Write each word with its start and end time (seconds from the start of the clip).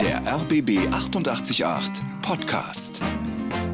Der 0.00 0.22
RBB 0.26 0.90
888 0.90 2.02
Podcast. 2.22 3.02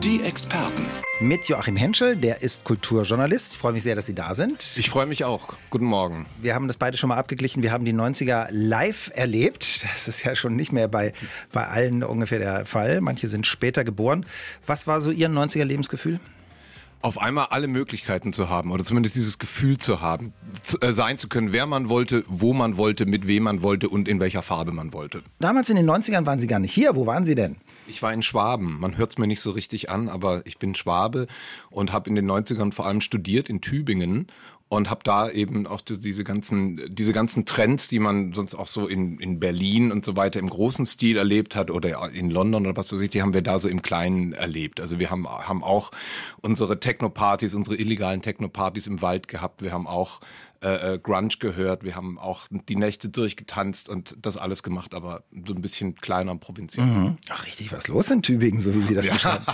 Die 0.02 0.20
Experten. 0.20 0.84
Mit 1.20 1.44
Joachim 1.44 1.76
Henschel, 1.76 2.16
der 2.16 2.42
ist 2.42 2.64
Kulturjournalist. 2.64 3.52
Ich 3.52 3.58
freue 3.58 3.72
mich 3.72 3.84
sehr, 3.84 3.94
dass 3.94 4.06
Sie 4.06 4.14
da 4.14 4.34
sind. 4.34 4.76
Ich 4.78 4.90
freue 4.90 5.06
mich 5.06 5.24
auch. 5.24 5.54
Guten 5.70 5.84
Morgen. 5.84 6.26
Wir 6.42 6.56
haben 6.56 6.66
das 6.66 6.76
beide 6.76 6.96
schon 6.96 7.08
mal 7.08 7.18
abgeglichen. 7.18 7.62
Wir 7.62 7.70
haben 7.70 7.84
die 7.84 7.94
90er 7.94 8.48
live 8.50 9.12
erlebt. 9.14 9.84
Das 9.84 10.08
ist 10.08 10.24
ja 10.24 10.34
schon 10.34 10.56
nicht 10.56 10.72
mehr 10.72 10.88
bei, 10.88 11.12
bei 11.52 11.68
allen 11.68 12.02
ungefähr 12.02 12.40
der 12.40 12.66
Fall. 12.66 13.00
Manche 13.00 13.28
sind 13.28 13.46
später 13.46 13.84
geboren. 13.84 14.26
Was 14.66 14.88
war 14.88 15.00
so 15.00 15.12
Ihr 15.12 15.28
90er 15.28 15.64
Lebensgefühl? 15.64 16.18
Auf 17.06 17.20
einmal 17.20 17.46
alle 17.50 17.68
Möglichkeiten 17.68 18.32
zu 18.32 18.48
haben 18.48 18.72
oder 18.72 18.82
zumindest 18.82 19.14
dieses 19.14 19.38
Gefühl 19.38 19.78
zu 19.78 20.00
haben, 20.00 20.32
zu, 20.62 20.80
äh, 20.80 20.92
sein 20.92 21.18
zu 21.18 21.28
können, 21.28 21.52
wer 21.52 21.64
man 21.66 21.88
wollte, 21.88 22.24
wo 22.26 22.52
man 22.52 22.76
wollte, 22.76 23.06
mit 23.06 23.28
wem 23.28 23.44
man 23.44 23.62
wollte 23.62 23.88
und 23.88 24.08
in 24.08 24.18
welcher 24.18 24.42
Farbe 24.42 24.72
man 24.72 24.92
wollte. 24.92 25.22
Damals 25.38 25.70
in 25.70 25.76
den 25.76 25.88
90ern 25.88 26.26
waren 26.26 26.40
Sie 26.40 26.48
gar 26.48 26.58
nicht 26.58 26.74
hier. 26.74 26.96
Wo 26.96 27.06
waren 27.06 27.24
Sie 27.24 27.36
denn? 27.36 27.58
Ich 27.86 28.02
war 28.02 28.12
in 28.12 28.22
Schwaben. 28.22 28.80
Man 28.80 28.98
hört 28.98 29.10
es 29.10 29.18
mir 29.18 29.28
nicht 29.28 29.40
so 29.40 29.52
richtig 29.52 29.88
an, 29.88 30.08
aber 30.08 30.44
ich 30.46 30.58
bin 30.58 30.74
Schwabe 30.74 31.28
und 31.70 31.92
habe 31.92 32.08
in 32.08 32.16
den 32.16 32.28
90ern 32.28 32.72
vor 32.72 32.86
allem 32.86 33.00
studiert 33.00 33.48
in 33.48 33.60
Tübingen 33.60 34.26
und 34.68 34.90
habe 34.90 35.00
da 35.04 35.30
eben 35.30 35.66
auch 35.66 35.80
diese 35.80 36.24
ganzen 36.24 36.80
diese 36.88 37.12
ganzen 37.12 37.46
Trends, 37.46 37.86
die 37.88 38.00
man 38.00 38.32
sonst 38.32 38.54
auch 38.56 38.66
so 38.66 38.88
in, 38.88 39.20
in 39.20 39.38
Berlin 39.38 39.92
und 39.92 40.04
so 40.04 40.16
weiter 40.16 40.40
im 40.40 40.48
großen 40.48 40.86
Stil 40.86 41.16
erlebt 41.16 41.54
hat 41.54 41.70
oder 41.70 42.10
in 42.10 42.30
London 42.30 42.66
oder 42.66 42.76
was 42.76 42.92
weiß 42.92 43.00
ich, 43.00 43.10
die 43.10 43.22
haben 43.22 43.32
wir 43.32 43.42
da 43.42 43.60
so 43.60 43.68
im 43.68 43.82
Kleinen 43.82 44.32
erlebt. 44.32 44.80
Also 44.80 44.98
wir 44.98 45.10
haben 45.10 45.28
haben 45.28 45.62
auch 45.62 45.92
unsere 46.40 46.80
Techno-Partys, 46.80 47.54
unsere 47.54 47.76
illegalen 47.76 48.22
Techno-Partys 48.22 48.88
im 48.88 49.02
Wald 49.02 49.28
gehabt. 49.28 49.62
Wir 49.62 49.72
haben 49.72 49.86
auch 49.86 50.20
äh, 50.62 50.94
äh, 50.94 50.98
Grunge 50.98 51.34
gehört, 51.38 51.84
wir 51.84 51.94
haben 51.94 52.18
auch 52.18 52.46
die 52.50 52.76
Nächte 52.76 53.08
durchgetanzt 53.08 53.88
und 53.88 54.16
das 54.20 54.36
alles 54.36 54.62
gemacht, 54.62 54.94
aber 54.94 55.22
so 55.46 55.54
ein 55.54 55.60
bisschen 55.60 55.94
kleiner 55.96 56.32
und 56.32 56.40
provinziell. 56.40 56.86
Mhm. 56.86 57.18
Ach, 57.28 57.46
richtig 57.46 57.72
was 57.72 57.88
los 57.88 58.10
in 58.10 58.22
Tübingen, 58.22 58.58
so 58.58 58.74
wie 58.74 58.80
Sie 58.80 58.94
das 58.94 59.06
ja. 59.06 59.14
beschreiben. 59.14 59.44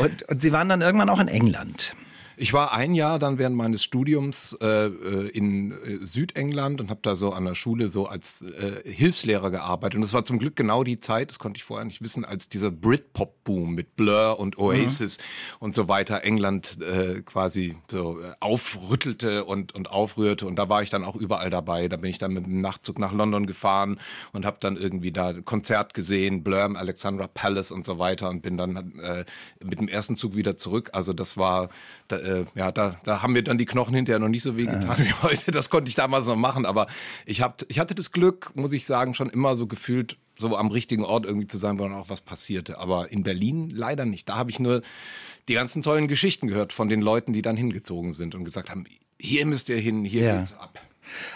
Und, 0.00 0.22
und 0.28 0.40
Sie 0.40 0.52
waren 0.52 0.68
dann 0.68 0.80
irgendwann 0.80 1.10
auch 1.10 1.20
in 1.20 1.28
England. 1.28 1.94
Ich 2.36 2.52
war 2.52 2.72
ein 2.72 2.94
Jahr 2.94 3.18
dann 3.18 3.38
während 3.38 3.56
meines 3.56 3.82
Studiums 3.82 4.56
äh, 4.60 4.86
äh 4.86 5.28
in 5.28 5.72
äh, 5.72 6.04
Südengland 6.04 6.80
und 6.80 6.90
habe 6.90 7.00
da 7.02 7.16
so 7.16 7.32
an 7.32 7.44
der 7.44 7.54
Schule 7.54 7.88
so 7.88 8.06
als 8.06 8.42
äh, 8.42 8.82
Hilfslehrer 8.90 9.50
gearbeitet. 9.50 9.96
Und 9.96 10.02
das 10.02 10.12
war 10.12 10.24
zum 10.24 10.38
Glück 10.38 10.56
genau 10.56 10.84
die 10.84 11.00
Zeit, 11.00 11.30
das 11.30 11.38
konnte 11.38 11.58
ich 11.58 11.64
vorher 11.64 11.84
nicht 11.84 12.02
wissen, 12.02 12.24
als 12.24 12.48
dieser 12.48 12.70
Britpop-Boom 12.70 13.74
mit 13.74 13.96
Blur 13.96 14.38
und 14.38 14.58
Oasis 14.58 15.18
mhm. 15.18 15.22
und 15.60 15.74
so 15.74 15.88
weiter 15.88 16.24
England 16.24 16.78
äh, 16.80 17.22
quasi 17.22 17.76
so 17.90 18.20
äh, 18.20 18.32
aufrüttelte 18.40 19.44
und, 19.44 19.74
und 19.74 19.90
aufrührte. 19.90 20.46
Und 20.46 20.56
da 20.56 20.68
war 20.68 20.82
ich 20.82 20.90
dann 20.90 21.04
auch 21.04 21.16
überall 21.16 21.50
dabei. 21.50 21.88
Da 21.88 21.96
bin 21.96 22.10
ich 22.10 22.18
dann 22.18 22.32
mit 22.32 22.46
dem 22.46 22.60
Nachtzug 22.60 22.98
nach 22.98 23.12
London 23.12 23.46
gefahren 23.46 24.00
und 24.32 24.46
habe 24.46 24.56
dann 24.60 24.76
irgendwie 24.76 25.12
da 25.12 25.34
Konzert 25.42 25.94
gesehen, 25.94 26.42
Blur 26.42 26.64
im 26.64 26.76
Alexandra 26.76 27.26
Palace 27.26 27.72
und 27.72 27.84
so 27.84 27.98
weiter 27.98 28.28
und 28.30 28.42
bin 28.42 28.56
dann 28.56 28.92
mit 29.62 29.80
dem 29.80 29.88
ersten 29.88 30.16
Zug 30.16 30.34
wieder 30.34 30.56
zurück. 30.56 30.90
Also 30.92 31.12
das 31.12 31.36
war 31.36 31.68
da, 32.12 32.18
äh, 32.18 32.44
ja, 32.54 32.70
da, 32.70 33.00
da 33.04 33.22
haben 33.22 33.32
mir 33.32 33.42
dann 33.42 33.58
die 33.58 33.64
Knochen 33.64 33.94
hinterher 33.94 34.18
noch 34.18 34.28
nicht 34.28 34.42
so 34.42 34.56
weh 34.56 34.66
getan 34.66 34.96
wie 34.98 35.12
heute. 35.22 35.50
Das 35.50 35.70
konnte 35.70 35.88
ich 35.88 35.94
damals 35.94 36.26
noch 36.26 36.36
machen, 36.36 36.66
aber 36.66 36.86
ich, 37.26 37.40
hab, 37.40 37.64
ich 37.68 37.78
hatte 37.78 37.94
das 37.94 38.12
Glück, 38.12 38.52
muss 38.54 38.72
ich 38.72 38.86
sagen, 38.86 39.14
schon 39.14 39.30
immer 39.30 39.56
so 39.56 39.66
gefühlt, 39.66 40.18
so 40.38 40.56
am 40.56 40.68
richtigen 40.68 41.04
Ort 41.04 41.26
irgendwie 41.26 41.46
zu 41.46 41.58
sein, 41.58 41.78
wo 41.78 41.84
dann 41.84 41.94
auch 41.94 42.10
was 42.10 42.20
passierte. 42.20 42.78
Aber 42.78 43.10
in 43.10 43.22
Berlin 43.22 43.70
leider 43.70 44.04
nicht. 44.04 44.28
Da 44.28 44.36
habe 44.36 44.50
ich 44.50 44.60
nur 44.60 44.82
die 45.48 45.54
ganzen 45.54 45.82
tollen 45.82 46.08
Geschichten 46.08 46.46
gehört 46.46 46.72
von 46.72 46.88
den 46.88 47.00
Leuten, 47.00 47.32
die 47.32 47.42
dann 47.42 47.56
hingezogen 47.56 48.12
sind 48.12 48.34
und 48.34 48.44
gesagt 48.44 48.70
haben, 48.70 48.84
hier 49.18 49.46
müsst 49.46 49.68
ihr 49.68 49.78
hin, 49.78 50.04
hier 50.04 50.22
ja. 50.22 50.36
geht's 50.36 50.54
ab. 50.54 50.78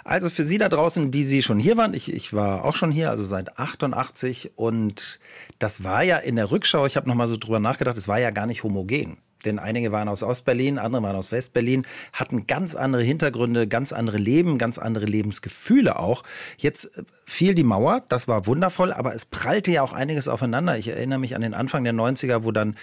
Also 0.04 0.30
für 0.30 0.44
Sie 0.44 0.58
da 0.58 0.68
draußen, 0.68 1.10
die 1.10 1.24
Sie 1.24 1.42
schon 1.42 1.58
hier 1.58 1.76
waren, 1.76 1.92
ich, 1.92 2.12
ich 2.12 2.32
war 2.32 2.64
auch 2.64 2.74
schon 2.74 2.90
hier, 2.90 3.10
also 3.10 3.24
seit 3.24 3.58
88 3.58 4.52
und 4.56 5.20
das 5.58 5.84
war 5.84 6.02
ja 6.02 6.16
in 6.16 6.36
der 6.36 6.50
Rückschau, 6.50 6.86
ich 6.86 6.96
habe 6.96 7.08
nochmal 7.08 7.28
so 7.28 7.36
drüber 7.36 7.60
nachgedacht, 7.60 7.96
es 7.96 8.08
war 8.08 8.18
ja 8.18 8.30
gar 8.30 8.46
nicht 8.46 8.62
homogen 8.62 9.18
denn 9.46 9.58
einige 9.58 9.92
waren 9.92 10.08
aus 10.08 10.22
Ostberlin, 10.22 10.78
andere 10.78 11.02
waren 11.02 11.16
aus 11.16 11.32
Westberlin, 11.32 11.86
hatten 12.12 12.46
ganz 12.46 12.74
andere 12.74 13.02
Hintergründe, 13.02 13.66
ganz 13.66 13.92
andere 13.92 14.18
Leben, 14.18 14.58
ganz 14.58 14.78
andere 14.78 15.06
Lebensgefühle 15.06 15.98
auch. 15.98 16.22
Jetzt 16.58 16.96
äh, 16.96 17.02
fiel 17.24 17.54
die 17.54 17.62
Mauer, 17.62 18.02
das 18.08 18.28
war 18.28 18.46
wundervoll, 18.46 18.92
aber 18.92 19.14
es 19.14 19.24
prallte 19.24 19.70
ja 19.70 19.82
auch 19.82 19.92
einiges 19.92 20.28
aufeinander. 20.28 20.76
Ich 20.76 20.88
erinnere 20.88 21.18
mich 21.18 21.34
an 21.34 21.42
den 21.42 21.54
Anfang 21.54 21.84
der 21.84 21.94
90er, 21.94 22.44
wo 22.44 22.52
dann 22.52 22.76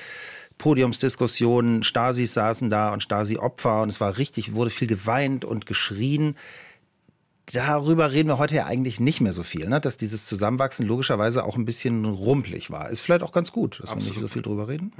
Podiumsdiskussionen, 0.57 1.83
Stasis 1.83 2.33
saßen 2.33 2.69
da 2.69 2.93
und 2.93 3.01
Stasi-Opfer 3.01 3.81
und 3.81 3.89
es 3.89 3.99
war 3.99 4.17
richtig, 4.17 4.55
wurde 4.55 4.69
viel 4.69 4.87
geweint 4.87 5.45
und 5.45 5.65
geschrien 5.65 6.35
darüber 7.51 8.11
reden 8.11 8.29
wir 8.29 8.37
heute 8.37 8.55
ja 8.55 8.65
eigentlich 8.65 8.99
nicht 8.99 9.21
mehr 9.21 9.33
so 9.33 9.43
viel, 9.43 9.67
ne? 9.67 9.81
dass 9.81 9.97
dieses 9.97 10.25
Zusammenwachsen 10.25 10.85
logischerweise 10.85 11.43
auch 11.43 11.57
ein 11.57 11.65
bisschen 11.65 12.05
rumpelig 12.05 12.71
war. 12.71 12.89
Ist 12.89 13.01
vielleicht 13.01 13.23
auch 13.23 13.31
ganz 13.31 13.51
gut, 13.51 13.79
dass 13.81 13.91
Absolut. 13.91 14.03
wir 14.03 14.11
nicht 14.11 14.21
so 14.21 14.27
viel 14.27 14.41
drüber 14.41 14.67
reden. 14.67 14.93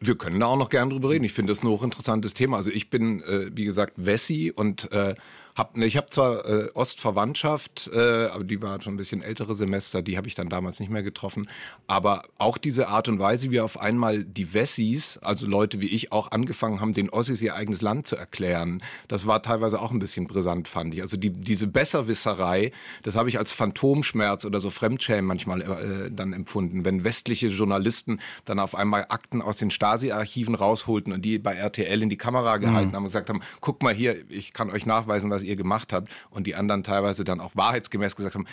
Wir 0.00 0.16
können 0.16 0.40
da 0.40 0.46
auch 0.46 0.56
noch 0.56 0.70
gern 0.70 0.90
drüber 0.90 1.10
reden. 1.10 1.24
Ich 1.24 1.32
finde 1.32 1.52
das 1.52 1.62
ein 1.62 1.68
hochinteressantes 1.68 2.34
Thema. 2.34 2.56
Also 2.56 2.70
ich 2.70 2.90
bin, 2.90 3.22
äh, 3.22 3.50
wie 3.54 3.64
gesagt, 3.64 3.94
Wessi 3.96 4.52
und 4.54 4.90
äh, 4.92 5.14
hab, 5.54 5.76
ne, 5.76 5.86
ich 5.86 5.96
habe 5.96 6.08
zwar 6.08 6.44
äh, 6.44 6.68
Ostverwandtschaft, 6.74 7.88
äh, 7.94 8.26
aber 8.26 8.42
die 8.42 8.60
war 8.60 8.80
schon 8.82 8.94
ein 8.94 8.96
bisschen 8.96 9.22
ältere 9.22 9.54
Semester, 9.54 10.02
die 10.02 10.16
habe 10.16 10.26
ich 10.26 10.34
dann 10.34 10.48
damals 10.48 10.80
nicht 10.80 10.90
mehr 10.90 11.04
getroffen. 11.04 11.48
Aber 11.86 12.24
auch 12.38 12.58
diese 12.58 12.88
Art 12.88 13.06
und 13.06 13.20
Weise, 13.20 13.52
wie 13.52 13.60
auf 13.60 13.80
einmal 13.80 14.24
die 14.24 14.52
Wessis, 14.52 15.18
also 15.18 15.46
Leute 15.46 15.80
wie 15.80 15.88
ich, 15.88 16.10
auch 16.10 16.32
angefangen 16.32 16.80
haben, 16.80 16.92
den 16.92 17.08
Ossis 17.08 17.40
ihr 17.40 17.54
eigenes 17.54 17.82
Land 17.82 18.08
zu 18.08 18.16
erklären, 18.16 18.82
das 19.06 19.28
war 19.28 19.42
teilweise 19.42 19.80
auch 19.80 19.92
ein 19.92 20.00
bisschen 20.00 20.26
brisant, 20.26 20.66
fand 20.66 20.92
ich. 20.92 21.02
Also 21.02 21.16
die, 21.16 21.30
diese 21.30 21.68
Besserwisserei, 21.68 22.72
das 23.04 23.14
habe 23.14 23.28
ich 23.28 23.38
als 23.38 23.52
Phantomschmerz 23.52 24.44
oder 24.44 24.60
so 24.60 24.70
Fremdschämen 24.70 25.24
manchmal 25.24 25.62
äh, 25.62 26.10
dann 26.10 26.32
empfunden, 26.32 26.84
wenn 26.84 27.04
westliche 27.04 27.46
Journalisten 27.46 28.18
dann 28.44 28.58
auf 28.58 28.74
einmal 28.74 29.06
Akten 29.08 29.40
aus 29.40 29.58
den 29.58 29.70
Stasi-Archiven 29.70 30.56
rausholten 30.56 31.12
und 31.12 31.24
die 31.24 31.38
bei 31.38 31.54
RTL 31.54 32.02
in 32.02 32.10
die 32.10 32.18
Kamera 32.18 32.56
gehalten 32.56 32.90
mhm. 32.90 32.96
haben 32.96 33.04
und 33.04 33.10
gesagt 33.10 33.28
haben, 33.28 33.40
guck 33.60 33.84
mal 33.84 33.94
hier, 33.94 34.16
ich 34.28 34.52
kann 34.52 34.68
euch 34.70 34.84
nachweisen, 34.84 35.30
was 35.30 35.43
ihr 35.44 35.56
gemacht 35.56 35.92
habt 35.92 36.10
und 36.30 36.46
die 36.46 36.54
anderen 36.54 36.82
teilweise 36.82 37.24
dann 37.24 37.40
auch 37.40 37.54
wahrheitsgemäß 37.54 38.16
gesagt 38.16 38.34
haben, 38.34 38.46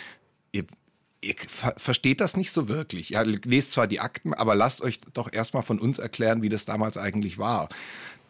ihr, 0.52 0.64
ihr 1.22 1.34
ver 1.36 1.74
versteht 1.76 2.20
das 2.20 2.36
nicht 2.36 2.52
so 2.52 2.68
wirklich. 2.68 3.10
Ja, 3.10 3.22
lest 3.22 3.72
zwar 3.72 3.86
die 3.86 4.00
Akten, 4.00 4.34
aber 4.34 4.54
lasst 4.54 4.82
euch 4.82 5.00
doch 5.12 5.32
erstmal 5.32 5.62
von 5.62 5.78
uns 5.78 5.98
erklären, 5.98 6.42
wie 6.42 6.48
das 6.48 6.64
damals 6.64 6.96
eigentlich 6.96 7.38
war. 7.38 7.68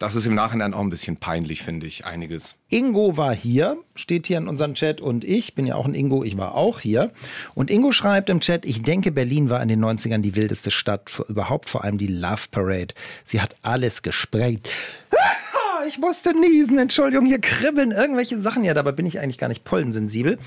Das 0.03 0.15
ist 0.15 0.25
im 0.25 0.35
Nachhinein 0.35 0.73
auch 0.73 0.81
ein 0.81 0.89
bisschen 0.89 1.15
peinlich, 1.15 1.63
finde 1.63 1.87
ich, 1.87 2.05
einiges. 2.05 2.55
Ingo 2.67 3.15
war 3.15 3.33
hier, 3.33 3.77
steht 3.95 4.27
hier 4.27 4.37
in 4.37 4.49
unserem 4.49 4.73
Chat 4.73 4.99
und 4.99 5.23
ich 5.23 5.55
bin 5.55 5.65
ja 5.65 5.75
auch 5.75 5.85
ein 5.85 5.93
Ingo, 5.93 6.23
ich 6.23 6.37
war 6.37 6.55
auch 6.55 6.81
hier. 6.81 7.11
Und 7.53 7.71
Ingo 7.71 7.93
schreibt 7.93 8.29
im 8.29 8.41
Chat, 8.41 8.65
ich 8.65 8.81
denke, 8.81 9.11
Berlin 9.11 9.49
war 9.49 9.61
in 9.61 9.69
den 9.69 9.83
90ern 9.83 10.19
die 10.19 10.35
wildeste 10.35 10.71
Stadt, 10.71 11.09
überhaupt 11.29 11.69
vor 11.69 11.85
allem 11.85 11.97
die 11.97 12.07
Love 12.07 12.47
Parade. 12.51 12.93
Sie 13.23 13.39
hat 13.39 13.55
alles 13.61 14.01
gesprengt 14.01 14.67
ich 15.87 15.97
musste 15.97 16.37
niesen. 16.37 16.77
Entschuldigung, 16.77 17.25
hier 17.25 17.39
kribbeln 17.39 17.91
irgendwelche 17.91 18.39
Sachen. 18.39 18.63
Ja, 18.63 18.73
dabei 18.73 18.91
bin 18.91 19.05
ich 19.05 19.19
eigentlich 19.19 19.37
gar 19.37 19.47
nicht 19.47 19.63
pollensensibel. 19.63 20.37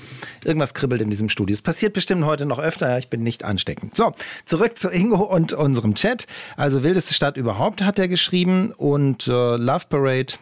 Irgendwas 0.43 0.73
kribbelt 0.73 1.01
in 1.01 1.09
diesem 1.09 1.29
Studio. 1.29 1.53
Es 1.53 1.61
passiert 1.61 1.93
bestimmt 1.93 2.25
heute 2.25 2.45
noch 2.45 2.59
öfter. 2.59 2.89
Ja, 2.89 2.97
ich 2.97 3.09
bin 3.09 3.23
nicht 3.23 3.43
ansteckend. 3.43 3.95
So, 3.95 4.13
zurück 4.45 4.77
zu 4.77 4.89
Ingo 4.89 5.23
und 5.23 5.53
unserem 5.53 5.95
Chat. 5.95 6.27
Also 6.55 6.83
wildeste 6.83 7.13
Stadt 7.13 7.37
überhaupt 7.37 7.81
hat 7.83 7.99
er 7.99 8.07
geschrieben 8.07 8.71
und 8.75 9.27
äh, 9.27 9.31
Love 9.31 9.85
Parade 9.89 10.33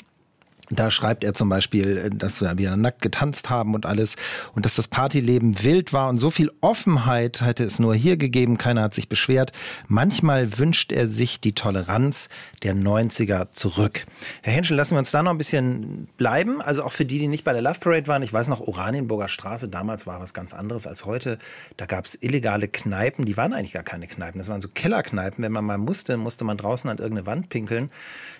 da 0.79 0.91
schreibt 0.91 1.23
er 1.23 1.33
zum 1.33 1.49
Beispiel, 1.49 1.97
äh, 1.97 2.09
dass 2.09 2.41
wir 2.41 2.57
wieder 2.57 2.77
nackt 2.77 3.01
getanzt 3.01 3.49
haben 3.49 3.73
und 3.75 3.85
alles 3.85 4.15
und 4.53 4.65
dass 4.65 4.75
das 4.75 4.87
Partyleben 4.87 5.63
wild 5.63 5.93
war 5.93 6.09
und 6.09 6.17
so 6.17 6.29
viel 6.29 6.51
Offenheit 6.61 7.41
hätte 7.41 7.63
es 7.63 7.79
nur 7.79 7.95
hier 7.95 8.17
gegeben, 8.17 8.57
keiner 8.57 8.83
hat 8.83 8.93
sich 8.93 9.09
beschwert. 9.09 9.51
Manchmal 9.87 10.57
wünscht 10.57 10.91
er 10.91 11.07
sich 11.07 11.41
die 11.41 11.53
Toleranz 11.53 12.29
der 12.63 12.75
90er 12.75 13.51
zurück. 13.51 14.05
Herr 14.41 14.53
Henschel, 14.53 14.77
lassen 14.77 14.95
wir 14.95 14.99
uns 14.99 15.11
da 15.11 15.23
noch 15.23 15.31
ein 15.31 15.37
bisschen 15.37 16.07
bleiben. 16.17 16.61
Also 16.61 16.83
auch 16.83 16.91
für 16.91 17.05
die, 17.05 17.19
die 17.19 17.27
nicht 17.27 17.43
bei 17.43 17.53
der 17.53 17.61
Love 17.61 17.79
Parade 17.79 18.07
waren. 18.07 18.23
Ich 18.23 18.33
weiß 18.33 18.47
noch, 18.47 18.61
Oranienburger 18.61 19.27
Straße, 19.27 19.69
damals 19.69 20.07
war 20.07 20.19
was 20.19 20.33
ganz 20.33 20.53
anderes 20.53 20.87
als 20.87 21.05
heute. 21.05 21.37
Da 21.77 21.85
gab 21.85 22.05
es 22.05 22.17
illegale 22.21 22.67
Kneipen, 22.67 23.25
die 23.25 23.37
waren 23.37 23.53
eigentlich 23.53 23.73
gar 23.73 23.83
keine 23.83 24.07
Kneipen. 24.07 24.39
Das 24.39 24.49
waren 24.49 24.61
so 24.61 24.69
Kellerkneipen. 24.69 25.43
Wenn 25.43 25.51
man 25.51 25.65
mal 25.65 25.77
musste, 25.77 26.17
musste 26.17 26.43
man 26.43 26.57
draußen 26.57 26.89
an 26.89 26.97
irgendeine 26.97 27.25
Wand 27.25 27.49
pinkeln. 27.49 27.89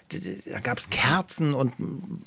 Da 0.09 0.59
gab 0.59 0.77
es 0.77 0.89
Kerzen 0.89 1.53
und 1.53 1.73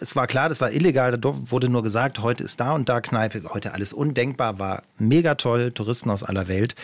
es 0.01 0.17
war 0.17 0.27
klar, 0.27 0.49
das 0.49 0.61
war 0.61 0.73
illegal, 0.73 1.19
da 1.19 1.35
wurde 1.51 1.69
nur 1.69 1.83
gesagt, 1.83 2.21
heute 2.21 2.45
ist 2.45 2.61
da 2.61 2.73
und 2.73 2.89
da 2.89 3.01
Kneipe, 3.01 3.43
heute 3.53 3.75
alles 3.75 3.93
undenkbar, 3.93 4.59
war 4.59 4.83
mega 4.97 5.35
toll, 5.35 5.73
Touristen 5.73 6.11
aus 6.11 6.23
aller 6.23 6.49
Welt. 6.49 6.75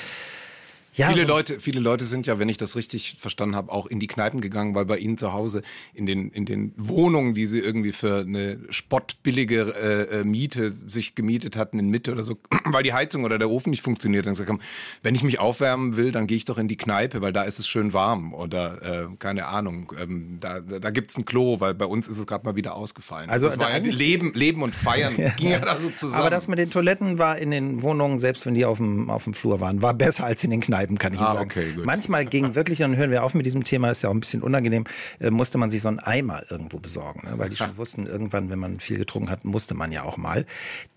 Ja, 0.94 1.08
viele, 1.08 1.23
so 1.23 1.26
Leute, 1.26 1.58
viele 1.58 1.81
Leute 1.81 2.05
sind 2.05 2.26
ja, 2.26 2.38
wenn 2.38 2.49
ich 2.49 2.56
das 2.56 2.76
richtig 2.76 3.17
verstanden 3.19 3.56
habe, 3.56 3.73
auch 3.73 3.87
in 3.87 3.99
die 3.99 4.06
Kneipen 4.06 4.41
gegangen, 4.41 4.76
weil 4.76 4.85
bei 4.85 4.99
ihnen 4.99 5.19
zu 5.19 5.32
Hause 5.32 5.62
in 5.93 6.06
den, 6.06 6.31
in 6.31 6.46
den 6.46 6.73
Wohnungen, 6.76 7.35
die 7.35 7.46
sie 7.46 7.58
irgendwie 7.58 7.91
für 7.91 8.20
eine 8.20 8.58
spottbillige 8.70 9.75
äh, 9.75 10.20
äh 10.20 10.25
Miete 10.25 10.73
sich 10.87 11.17
gemietet 11.17 11.56
hatten 11.56 11.81
in 11.81 11.88
Mitte 11.91 12.12
oder 12.12 12.23
so, 12.23 12.38
weil 12.64 12.85
die 12.85 12.93
Heizung 12.93 13.25
oder 13.25 13.38
der 13.38 13.50
Ofen 13.50 13.70
nicht 13.70 13.82
funktioniert, 13.82 14.26
dann 14.26 14.35
gesagt 14.35 14.49
haben, 14.49 14.61
wenn 15.02 15.17
ich 15.17 15.25
mich 15.25 15.41
aufwärmen 15.41 15.96
will, 15.96 16.12
dann 16.12 16.29
gehe 16.29 16.37
ich 16.37 16.44
doch 16.44 16.58
in 16.58 16.69
die 16.69 16.76
Kneipe, 16.76 17.20
weil 17.20 17.32
da 17.32 17.43
ist 17.43 17.58
es 17.58 17.67
schön 17.67 17.93
warm 17.93 18.32
oder 18.32 18.82
äh, 18.82 19.17
keine 19.19 19.46
Ahnung, 19.46 19.93
ähm, 20.00 20.38
da, 20.41 20.61
da 20.61 20.91
gibt's 20.91 21.19
ein 21.19 21.25
Klo, 21.25 21.58
weil 21.58 21.75
bei 21.75 21.87
uns 21.87 22.06
ist 22.06 22.19
es 22.19 22.26
gerade 22.26 22.44
mal 22.46 22.55
wieder 22.55 22.76
ausgefallen. 22.76 23.31
Also 23.31 23.49
das 23.49 23.58
war 23.58 23.70
ja 23.70 23.79
Leben, 23.79 24.32
Leben 24.35 24.62
und 24.62 24.75
Feiern 24.75 25.17
ging 25.37 25.50
ja 25.50 25.58
da 25.58 25.81
so 25.81 25.91
zusammen. 25.91 26.20
Aber 26.20 26.31
das 26.31 26.46
mit 26.46 26.61
den 26.61 26.70
Toiletten 26.70 27.19
war 27.19 27.37
in 27.37 27.50
den 27.50 27.82
Wohnungen, 27.82 28.20
selbst 28.20 28.46
wenn 28.46 28.55
die 28.55 28.64
auf 28.64 28.79
dem, 28.79 29.11
auf 29.11 29.25
dem 29.25 29.35
Flur 29.35 29.61
waren, 29.61 29.82
war 29.82 29.94
besser 29.94 30.25
als 30.25 30.44
in 30.44 30.50
den 30.50 30.61
Kneipen 30.61 30.84
bleiben, 30.85 30.99
kann 30.99 31.15
ich 31.15 31.21
ah, 31.21 31.25
Ihnen 31.25 31.35
sagen. 31.35 31.51
Okay, 31.51 31.73
gut. 31.73 31.85
Manchmal 31.85 32.25
ging 32.25 32.55
wirklich, 32.55 32.83
und 32.83 32.93
dann 32.93 32.99
hören 32.99 33.11
wir 33.11 33.25
auf 33.25 33.35
mit 33.35 33.47
diesem 33.47 33.65
Thema, 33.65 33.91
ist 33.91 34.03
ja 34.03 34.09
auch 34.09 34.15
ein 34.15 34.21
bisschen 34.21 34.43
unangenehm, 34.43 34.85
äh, 35.21 35.31
musste 35.31 35.59
man 35.59 35.71
sich 35.71 35.83
so 35.83 35.89
einen 35.89 35.99
Eimer 35.99 36.43
irgendwo 36.51 36.79
besorgen, 36.79 37.29
ne? 37.29 37.39
weil 37.39 37.49
die 37.51 37.57
schon 37.57 37.77
wussten, 37.77 38.07
irgendwann, 38.07 38.51
wenn 38.51 38.59
man 38.59 38.81
viel 38.81 38.99
getrunken 38.99 39.31
hat, 39.31 39.45
musste 39.45 39.75
man 39.75 39.93
ja 39.93 40.05
auch 40.05 40.17
mal. 40.17 40.47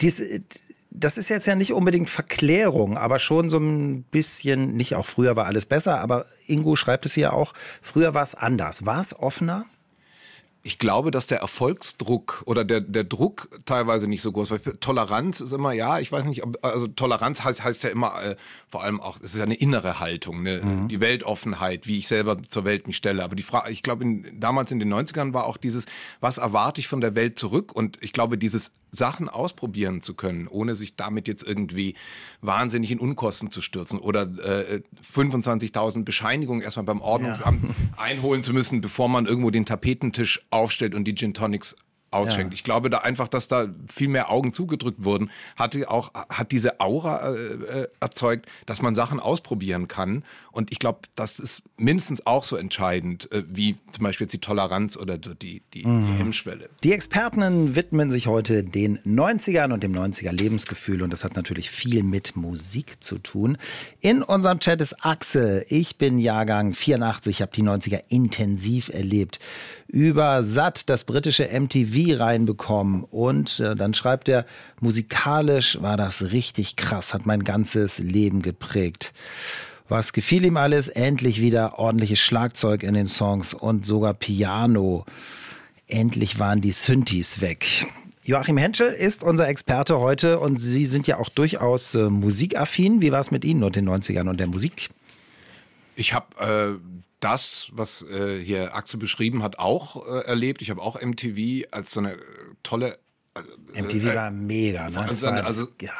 Dies, 0.02 0.24
das 0.90 1.18
ist 1.18 1.30
jetzt 1.30 1.46
ja 1.46 1.56
nicht 1.56 1.74
unbedingt 1.74 2.10
Verklärung, 2.10 2.98
aber 2.98 3.20
schon 3.20 3.50
so 3.50 3.60
ein 3.60 4.04
bisschen, 4.04 4.76
nicht 4.76 4.96
auch 4.96 5.06
früher 5.06 5.36
war 5.36 5.46
alles 5.46 5.66
besser, 5.66 6.00
aber 6.00 6.26
Ingo 6.48 6.76
schreibt 6.76 7.06
es 7.06 7.14
hier 7.14 7.34
auch, 7.34 7.54
früher 7.82 8.14
war 8.14 8.24
es 8.24 8.36
anders. 8.36 8.86
War 8.86 9.02
es 9.02 9.18
offener? 9.18 9.66
Ich 10.68 10.80
glaube, 10.80 11.12
dass 11.12 11.28
der 11.28 11.40
Erfolgsdruck 11.40 12.44
oder 12.46 12.66
der, 12.66 12.82
der 12.82 13.06
Druck 13.06 13.48
teilweise 13.64 14.06
nicht 14.06 14.22
so 14.22 14.34
groß 14.34 14.52
war. 14.52 14.60
Toleranz 14.82 15.40
ist 15.40 15.54
immer, 15.54 15.72
ja, 15.72 16.00
ich 16.00 16.12
weiß 16.12 16.26
nicht, 16.26 16.44
also 16.62 16.88
Toleranz 16.88 17.42
heißt, 17.42 17.64
heißt 17.64 17.84
ja 17.84 17.90
immer 17.90 18.22
äh, 18.22 18.36
vor 18.68 18.84
allem 18.84 19.00
auch, 19.00 19.16
es 19.22 19.32
ist 19.32 19.38
ja 19.38 19.46
eine 19.46 19.56
innere 19.56 20.02
Haltung, 20.02 20.44
ne? 20.44 20.60
Mhm. 20.62 20.90
die 20.90 21.00
Weltoffenheit, 21.00 21.88
wie 21.88 22.00
ich 22.00 22.10
selber 22.10 22.42
zur 22.50 22.66
Welt 22.66 22.86
mich 22.86 22.98
stelle. 22.98 23.24
Aber 23.24 23.38
die 23.38 23.44
Frage, 23.44 23.72
ich 23.72 23.82
glaube, 23.82 24.04
in, 24.04 24.42
damals 24.42 24.70
in 24.70 24.80
den 24.80 24.94
90ern 24.94 25.32
war 25.32 25.46
auch 25.46 25.56
dieses, 25.56 25.86
was 26.20 26.38
erwarte 26.38 26.82
ich 26.82 26.90
von 26.90 27.00
der 27.00 27.16
Welt 27.16 27.40
zurück? 27.40 27.74
Und 27.74 27.98
ich 28.02 28.12
glaube, 28.12 28.38
dieses 28.38 28.74
Sachen 28.92 29.30
ausprobieren 29.30 30.02
zu 30.02 30.14
können, 30.14 30.48
ohne 30.48 30.76
sich 30.76 30.96
damit 30.96 31.28
jetzt 31.28 31.44
irgendwie 31.44 31.96
wahnsinnig 32.42 32.92
in 32.92 33.00
Unkosten 33.00 33.52
zu 33.52 33.62
stürzen 33.62 34.00
oder 34.00 34.22
äh, 34.22 34.82
25.000 35.14 36.04
Bescheinigungen 36.04 36.62
erstmal 36.62 36.86
beim 36.86 37.02
Ordnungsamt 37.02 37.64
ja. 37.64 37.70
einholen 37.98 38.44
zu 38.44 38.54
müssen, 38.54 38.82
bevor 38.82 39.10
man 39.10 39.26
irgendwo 39.26 39.52
den 39.52 39.66
Tapetentisch 39.66 40.46
aufstellt 40.50 40.96
und 40.96 41.06
die 41.06 41.16
Gin 41.16 41.34
Tonics 41.34 41.76
ausschenkt. 42.12 42.54
Ja. 42.54 42.56
Ich 42.56 42.64
glaube 42.64 42.90
da 42.90 43.00
einfach, 43.00 43.28
dass 43.28 43.48
da 43.48 43.68
viel 43.88 44.08
mehr 44.08 44.32
Augen 44.32 44.54
zugedrückt 44.54 45.04
wurden, 45.04 45.30
hatte 45.56 45.90
auch 45.90 46.14
hat 46.14 46.52
diese 46.52 46.80
Aura 46.80 47.34
äh, 47.34 47.36
äh, 47.36 47.88
erzeugt, 48.00 48.48
dass 48.66 48.82
man 48.82 48.96
Sachen 48.96 49.20
ausprobieren 49.20 49.88
kann. 49.88 50.24
Und 50.58 50.72
ich 50.72 50.80
glaube, 50.80 51.02
das 51.14 51.38
ist 51.38 51.62
mindestens 51.78 52.26
auch 52.26 52.44
so 52.44 52.56
entscheidend, 52.56 53.32
äh, 53.32 53.44
wie 53.48 53.76
zum 53.92 54.04
Beispiel 54.04 54.26
jetzt 54.26 54.34
die 54.34 54.40
Toleranz 54.40 54.98
oder 54.98 55.20
die, 55.20 55.62
die, 55.76 55.86
mhm. 55.86 56.08
die 56.08 56.14
Hemmschwelle. 56.14 56.68
Die 56.84 56.94
Experten 56.94 57.76
widmen 57.76 58.10
sich 58.10 58.26
heute 58.26 58.64
den 58.64 58.98
90ern 59.02 59.72
und 59.72 59.84
dem 59.84 59.94
90er 59.94 60.32
Lebensgefühl 60.32 61.04
und 61.04 61.14
das 61.14 61.24
hat 61.24 61.36
natürlich 61.36 61.70
viel 61.70 62.02
mit 62.02 62.36
Musik 62.36 63.04
zu 63.04 63.20
tun. 63.20 63.60
In 64.00 64.24
unserem 64.24 64.60
Chat 64.60 64.82
ist 64.82 65.06
Axel. 65.06 65.64
Ich 65.70 66.00
bin 66.00 66.18
Jahrgang 66.18 66.74
84, 66.74 67.44
habe 67.44 67.52
die 67.56 67.62
90er 67.62 68.06
intensiv 68.10 68.90
erlebt 68.90 69.40
über 69.88 70.44
Satt, 70.44 70.90
das 70.90 71.04
britische 71.04 71.48
MTV 71.48 72.20
reinbekommen. 72.20 73.04
Und 73.04 73.60
äh, 73.60 73.76
dann 73.76 73.94
schreibt 73.94 74.28
er, 74.28 74.48
musikalisch 74.80 75.80
war 75.84 75.98
das 75.98 76.32
richtig 76.32 76.78
krass, 76.78 77.14
hat 77.14 77.28
mein 77.28 77.44
ganzes 77.44 78.00
Leben 78.00 78.42
geprägt. 78.42 79.14
Was 79.90 80.12
gefiel 80.12 80.44
ihm 80.44 80.58
alles? 80.58 80.90
Endlich 80.90 81.42
wieder 81.42 81.80
ordentliches 81.80 82.20
Schlagzeug 82.20 82.84
in 82.84 82.94
den 82.94 83.08
Songs 83.08 83.54
und 83.54 83.86
sogar 83.86 84.14
Piano. 84.14 85.06
Endlich 85.88 86.40
waren 86.40 86.60
die 86.60 86.74
Synthes 86.74 87.40
weg. 87.40 87.66
Joachim 88.24 88.58
Henschel 88.58 88.92
ist 88.92 89.24
unser 89.24 89.48
Experte 89.48 90.00
heute 90.00 90.40
und 90.40 90.62
Sie 90.62 90.86
sind 90.86 91.08
ja 91.08 91.18
auch 91.18 91.30
durchaus 91.30 91.96
äh, 91.96 92.10
musikaffin. 92.10 93.02
Wie 93.02 93.14
war 93.14 93.22
es 93.22 93.32
mit 93.32 93.46
Ihnen 93.46 93.64
und 93.64 93.78
den 93.78 93.88
90ern 93.88 94.30
und 94.30 94.38
der 94.38 94.48
Musik? 94.48 94.90
Ich 95.96 96.14
habe 96.14 96.80
äh, 96.82 96.98
das, 97.22 97.70
was 97.72 98.02
äh, 98.02 98.44
hier 98.44 98.76
Axel 98.76 99.00
beschrieben 99.00 99.44
hat, 99.44 99.60
auch 99.60 100.06
äh, 100.06 100.26
erlebt. 100.26 100.62
Ich 100.62 100.70
habe 100.70 100.82
auch 100.82 101.02
MTV 101.02 101.68
als 101.72 101.92
so 101.94 102.02
eine 102.02 102.16
äh, 102.16 102.18
tolle. 102.64 103.00
Äh, 103.74 103.82
MTV 103.82 104.08
äh, 104.08 104.16
war 104.16 104.32
mega, 104.32 104.90
ne? 104.90 105.00
Also, 105.00 105.28
war 105.28 105.46
also, 105.46 105.68
ja. 105.82 105.94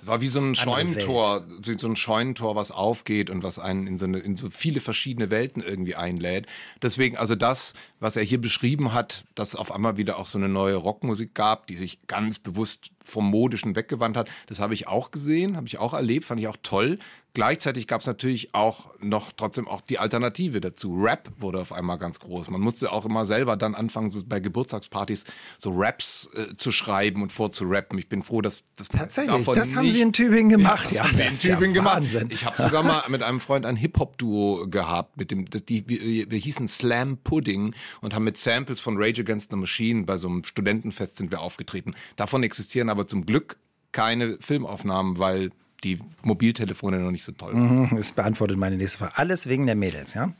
Es 0.00 0.06
war 0.06 0.22
wie 0.22 0.28
so 0.28 0.40
ein 0.40 0.54
Scheunentor, 0.54 1.44
so 1.62 1.86
ein 1.86 1.96
Scheunentor, 1.96 2.56
was 2.56 2.70
aufgeht 2.70 3.28
und 3.28 3.42
was 3.42 3.58
einen 3.58 3.86
in 3.86 3.98
so, 3.98 4.06
eine, 4.06 4.18
in 4.18 4.36
so 4.36 4.48
viele 4.48 4.80
verschiedene 4.80 5.30
Welten 5.30 5.62
irgendwie 5.62 5.94
einlädt. 5.94 6.46
Deswegen, 6.80 7.18
also 7.18 7.34
das, 7.34 7.74
was 7.98 8.16
er 8.16 8.22
hier 8.22 8.40
beschrieben 8.40 8.94
hat, 8.94 9.24
dass 9.34 9.54
auf 9.54 9.72
einmal 9.72 9.98
wieder 9.98 10.16
auch 10.16 10.24
so 10.24 10.38
eine 10.38 10.48
neue 10.48 10.76
Rockmusik 10.76 11.34
gab, 11.34 11.66
die 11.66 11.76
sich 11.76 11.98
ganz 12.06 12.38
bewusst 12.38 12.92
vom 13.04 13.26
Modischen 13.26 13.76
weggewandt 13.76 14.16
hat, 14.16 14.30
das 14.46 14.58
habe 14.58 14.72
ich 14.72 14.88
auch 14.88 15.10
gesehen, 15.10 15.56
habe 15.56 15.66
ich 15.66 15.76
auch 15.78 15.92
erlebt, 15.92 16.24
fand 16.24 16.40
ich 16.40 16.48
auch 16.48 16.56
toll. 16.62 16.98
Gleichzeitig 17.32 17.86
gab 17.86 18.00
es 18.00 18.06
natürlich 18.06 18.54
auch 18.54 18.90
noch 19.00 19.30
trotzdem 19.32 19.68
auch 19.68 19.80
die 19.80 19.98
Alternative 19.98 20.60
dazu. 20.60 20.96
Rap 20.96 21.30
wurde 21.38 21.60
auf 21.60 21.72
einmal 21.72 21.98
ganz 21.98 22.18
groß. 22.18 22.50
Man 22.50 22.60
musste 22.60 22.90
auch 22.90 23.04
immer 23.04 23.24
selber 23.24 23.56
dann 23.56 23.74
anfangen, 23.74 24.10
so 24.10 24.20
bei 24.24 24.40
Geburtstagspartys 24.40 25.24
so 25.58 25.72
Raps 25.74 26.28
äh, 26.34 26.56
zu 26.56 26.72
schreiben 26.72 27.22
und 27.22 27.30
vorzurappen. 27.30 27.98
Ich 27.98 28.08
bin 28.08 28.22
froh, 28.22 28.40
dass 28.40 28.62
das 28.76 28.88
tatsächlich. 28.88 29.44
Das 29.46 29.76
haben 29.76 29.90
Sie 29.90 30.00
in 30.00 30.12
Tübingen 30.12 30.48
gemacht. 30.48 30.90
Ja, 30.90 31.04
das 31.04 31.16
ja, 31.16 31.22
haben 31.22 31.30
Sie 31.30 31.48
in 31.48 31.54
Tübingen 31.54 31.76
ja 31.76 31.98
gemacht. 31.98 32.26
Ich 32.30 32.44
habe 32.44 32.60
sogar 32.60 32.82
mal 32.82 33.04
mit 33.08 33.22
einem 33.22 33.40
Freund 33.40 33.64
ein 33.64 33.76
Hip 33.76 33.98
Hop 33.98 34.18
Duo 34.18 34.66
gehabt, 34.68 35.16
mit 35.16 35.30
dem 35.30 35.44
die 35.46 35.88
wir, 35.88 36.30
wir 36.30 36.38
hießen 36.38 36.66
Slam 36.66 37.18
Pudding 37.18 37.74
und 38.00 38.14
haben 38.14 38.24
mit 38.24 38.38
Samples 38.38 38.80
von 38.80 38.96
Rage 38.98 39.20
Against 39.20 39.50
the 39.50 39.56
Machine 39.56 40.04
bei 40.04 40.16
so 40.16 40.28
einem 40.28 40.44
Studentenfest 40.44 41.16
sind 41.16 41.30
wir 41.30 41.40
aufgetreten. 41.40 41.94
Davon 42.16 42.42
existieren 42.42 42.88
aber 42.88 43.06
zum 43.06 43.24
Glück 43.24 43.56
keine 43.92 44.38
Filmaufnahmen, 44.40 45.18
weil 45.18 45.50
die 45.84 46.00
Mobiltelefone 46.22 46.98
noch 46.98 47.10
nicht 47.10 47.24
so 47.24 47.32
toll 47.32 47.54
waren. 47.54 47.90
Mhm, 47.90 47.96
das 47.96 48.12
beantwortet 48.12 48.56
meine 48.56 48.76
nächste 48.76 48.98
Frage. 48.98 49.16
Alles 49.16 49.48
wegen 49.48 49.66
der 49.66 49.76
Mädels, 49.76 50.14
ja? 50.14 50.32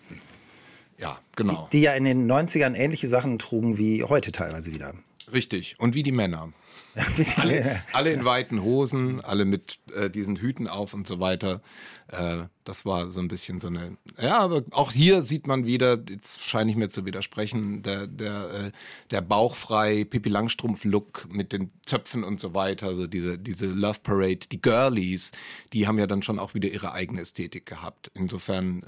Ja, 0.98 1.18
genau. 1.34 1.68
Die, 1.72 1.78
die 1.78 1.82
ja 1.84 1.94
in 1.94 2.04
den 2.04 2.30
90ern 2.30 2.74
ähnliche 2.74 3.08
Sachen 3.08 3.38
trugen 3.38 3.78
wie 3.78 4.04
heute 4.04 4.32
teilweise 4.32 4.72
wieder. 4.72 4.92
Richtig. 5.32 5.76
Und 5.78 5.94
wie 5.94 6.02
die 6.02 6.12
Männer. 6.12 6.52
alle, 7.36 7.82
alle, 7.92 8.12
in 8.12 8.24
weiten 8.24 8.62
Hosen, 8.62 9.20
alle 9.20 9.44
mit 9.44 9.78
äh, 9.94 10.10
diesen 10.10 10.36
Hüten 10.36 10.66
auf 10.66 10.92
und 10.92 11.06
so 11.06 11.20
weiter. 11.20 11.62
Äh, 12.08 12.44
das 12.64 12.84
war 12.84 13.12
so 13.12 13.20
ein 13.20 13.28
bisschen 13.28 13.60
so 13.60 13.68
eine. 13.68 13.96
Ja, 14.20 14.40
aber 14.40 14.64
auch 14.72 14.90
hier 14.90 15.22
sieht 15.22 15.46
man 15.46 15.66
wieder, 15.66 16.02
jetzt 16.08 16.42
scheine 16.42 16.70
ich 16.70 16.76
mir 16.76 16.88
zu 16.88 17.06
widersprechen, 17.06 17.82
der, 17.82 18.08
der, 18.08 18.50
äh, 18.50 18.70
der 19.12 19.20
bauchfrei 19.20 20.04
Pippi 20.04 20.28
Langstrumpf-Look 20.30 21.28
mit 21.30 21.52
den 21.52 21.70
Zöpfen 21.86 22.24
und 22.24 22.40
so 22.40 22.54
weiter, 22.54 22.88
also 22.88 23.06
diese, 23.06 23.38
diese 23.38 23.66
Love 23.66 24.00
Parade, 24.02 24.48
die 24.50 24.60
Girlies, 24.60 25.30
die 25.72 25.86
haben 25.86 25.98
ja 25.98 26.08
dann 26.08 26.22
schon 26.22 26.40
auch 26.40 26.54
wieder 26.54 26.68
ihre 26.68 26.92
eigene 26.92 27.20
Ästhetik 27.20 27.66
gehabt. 27.66 28.10
Insofern. 28.14 28.82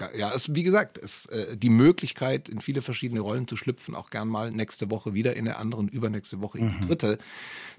Äh, 0.00 0.18
ja, 0.18 0.32
es, 0.34 0.54
wie 0.54 0.62
gesagt, 0.62 0.98
es, 0.98 1.26
äh, 1.26 1.56
die 1.56 1.70
Möglichkeit, 1.70 2.48
in 2.48 2.60
viele 2.60 2.82
verschiedene 2.82 3.20
Rollen 3.20 3.48
zu 3.48 3.56
schlüpfen, 3.56 3.94
auch 3.94 4.10
gern 4.10 4.28
mal 4.28 4.50
nächste 4.50 4.90
Woche 4.90 5.14
wieder 5.14 5.36
in 5.36 5.44
der 5.44 5.58
anderen, 5.58 5.88
übernächste 5.88 6.40
Woche 6.40 6.58
in 6.58 6.70
die 6.70 6.84
mhm. 6.84 6.88
dritte. 6.88 7.18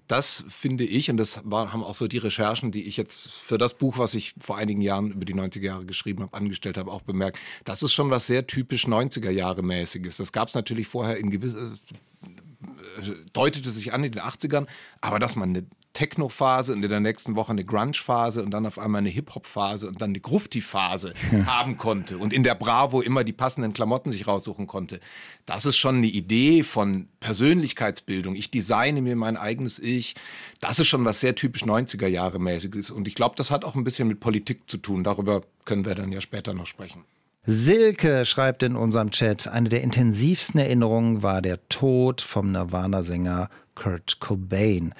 Das 0.07 0.45
finde 0.47 0.85
ich, 0.85 1.09
und 1.09 1.17
das 1.17 1.41
war, 1.43 1.73
haben 1.73 1.83
auch 1.83 1.95
so 1.95 2.07
die 2.07 2.17
Recherchen, 2.17 2.71
die 2.71 2.83
ich 2.83 2.95
jetzt 2.95 3.29
für 3.29 3.57
das 3.57 3.73
Buch, 3.73 3.97
was 3.97 4.13
ich 4.13 4.35
vor 4.39 4.57
einigen 4.57 4.81
Jahren 4.81 5.11
über 5.11 5.25
die 5.25 5.35
90er 5.35 5.63
Jahre 5.63 5.85
geschrieben 5.85 6.23
habe, 6.23 6.37
angestellt 6.37 6.77
habe, 6.77 6.91
auch 6.91 7.01
bemerkt. 7.01 7.37
Das 7.65 7.83
ist 7.83 7.93
schon 7.93 8.09
was 8.09 8.27
sehr 8.27 8.47
typisch 8.47 8.87
90er 8.87 9.31
Jahre 9.31 9.63
mäßiges. 9.63 10.17
Das 10.17 10.31
gab 10.31 10.47
es 10.47 10.53
natürlich 10.53 10.87
vorher 10.87 11.17
in 11.17 11.29
gewissen 11.29 11.77
äh, 12.23 13.11
deutete 13.33 13.69
sich 13.69 13.93
an 13.93 14.03
in 14.03 14.13
den 14.13 14.21
80ern, 14.21 14.67
aber 15.01 15.19
dass 15.19 15.35
man 15.35 15.49
eine 15.49 15.65
Techno-Phase 15.97 16.73
und 16.73 16.83
in 16.83 16.91
der 16.91 16.99
nächsten 16.99 17.35
Woche 17.35 17.51
eine 17.51 17.65
Grunge-Phase 17.65 18.43
und 18.43 18.51
dann 18.51 18.67
auf 18.67 18.77
einmal 18.77 18.99
eine 18.99 19.09
Hip-Hop-Phase 19.09 19.87
und 19.87 19.99
dann 19.99 20.11
eine 20.11 20.19
Grufti-Phase 20.19 21.11
haben 21.47 21.75
konnte 21.75 22.19
und 22.19 22.33
in 22.33 22.43
der 22.43 22.53
Bravo 22.53 23.01
immer 23.01 23.23
die 23.23 23.33
passenden 23.33 23.73
Klamotten 23.73 24.11
sich 24.11 24.27
raussuchen 24.27 24.67
konnte. 24.67 24.99
Das 25.47 25.65
ist 25.65 25.77
schon 25.77 25.95
eine 25.97 26.05
Idee 26.05 26.61
von 26.61 27.07
Persönlichkeitsbildung. 27.19 28.35
Ich 28.35 28.51
designe 28.51 29.01
mir 29.01 29.15
mein 29.15 29.37
eigenes 29.37 29.79
Ich. 29.79 30.13
Das 30.59 30.77
ist 30.77 30.87
schon 30.87 31.03
was 31.03 31.19
sehr 31.19 31.33
typisch 31.33 31.63
90er 31.63 32.07
Jahre 32.07 32.37
mäßiges 32.37 32.91
und 32.91 33.07
ich 33.07 33.15
glaube, 33.15 33.33
das 33.35 33.49
hat 33.49 33.65
auch 33.65 33.73
ein 33.73 33.83
bisschen 33.83 34.07
mit 34.07 34.19
Politik 34.19 34.69
zu 34.69 34.77
tun. 34.77 35.03
Darüber 35.03 35.41
können 35.65 35.83
wir 35.83 35.95
dann 35.95 36.11
ja 36.11 36.21
später 36.21 36.53
noch 36.53 36.67
sprechen. 36.67 37.05
Silke 37.47 38.25
schreibt 38.25 38.61
in 38.61 38.75
unserem 38.75 39.09
Chat, 39.09 39.47
eine 39.47 39.69
der 39.69 39.81
intensivsten 39.81 40.59
Erinnerungen 40.59 41.23
war 41.23 41.41
der 41.41 41.67
Tod 41.69 42.21
vom 42.21 42.51
Nirvana-Sänger 42.51 43.49
Kurt 43.73 44.19
Cobain 44.19 44.93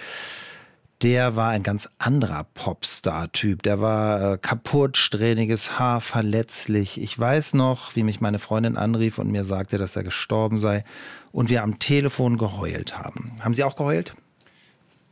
der 1.04 1.36
war 1.36 1.50
ein 1.50 1.64
ganz 1.64 1.90
anderer 2.00 2.46
Popstar-Typ. 2.54 3.62
Der 3.64 3.82
war 3.82 4.34
äh, 4.34 4.38
kaputt, 4.38 4.98
strähniges 4.98 5.78
Haar, 5.78 6.02
verletzlich. 6.02 7.00
Ich 7.00 7.18
weiß 7.18 7.54
noch, 7.54 7.96
wie 7.96 8.04
mich 8.04 8.20
meine 8.20 8.40
Freundin 8.40 8.78
anrief 8.78 9.20
und 9.20 9.32
mir 9.32 9.44
sagte, 9.44 9.78
dass 9.78 9.96
er 9.96 10.04
gestorben 10.04 10.60
sei 10.60 10.84
und 11.32 11.50
wir 11.50 11.62
am 11.62 11.78
Telefon 11.78 12.38
geheult 12.38 12.98
haben. 12.98 13.34
Haben 13.42 13.54
Sie 13.54 13.64
auch 13.64 13.76
geheult? 13.76 14.16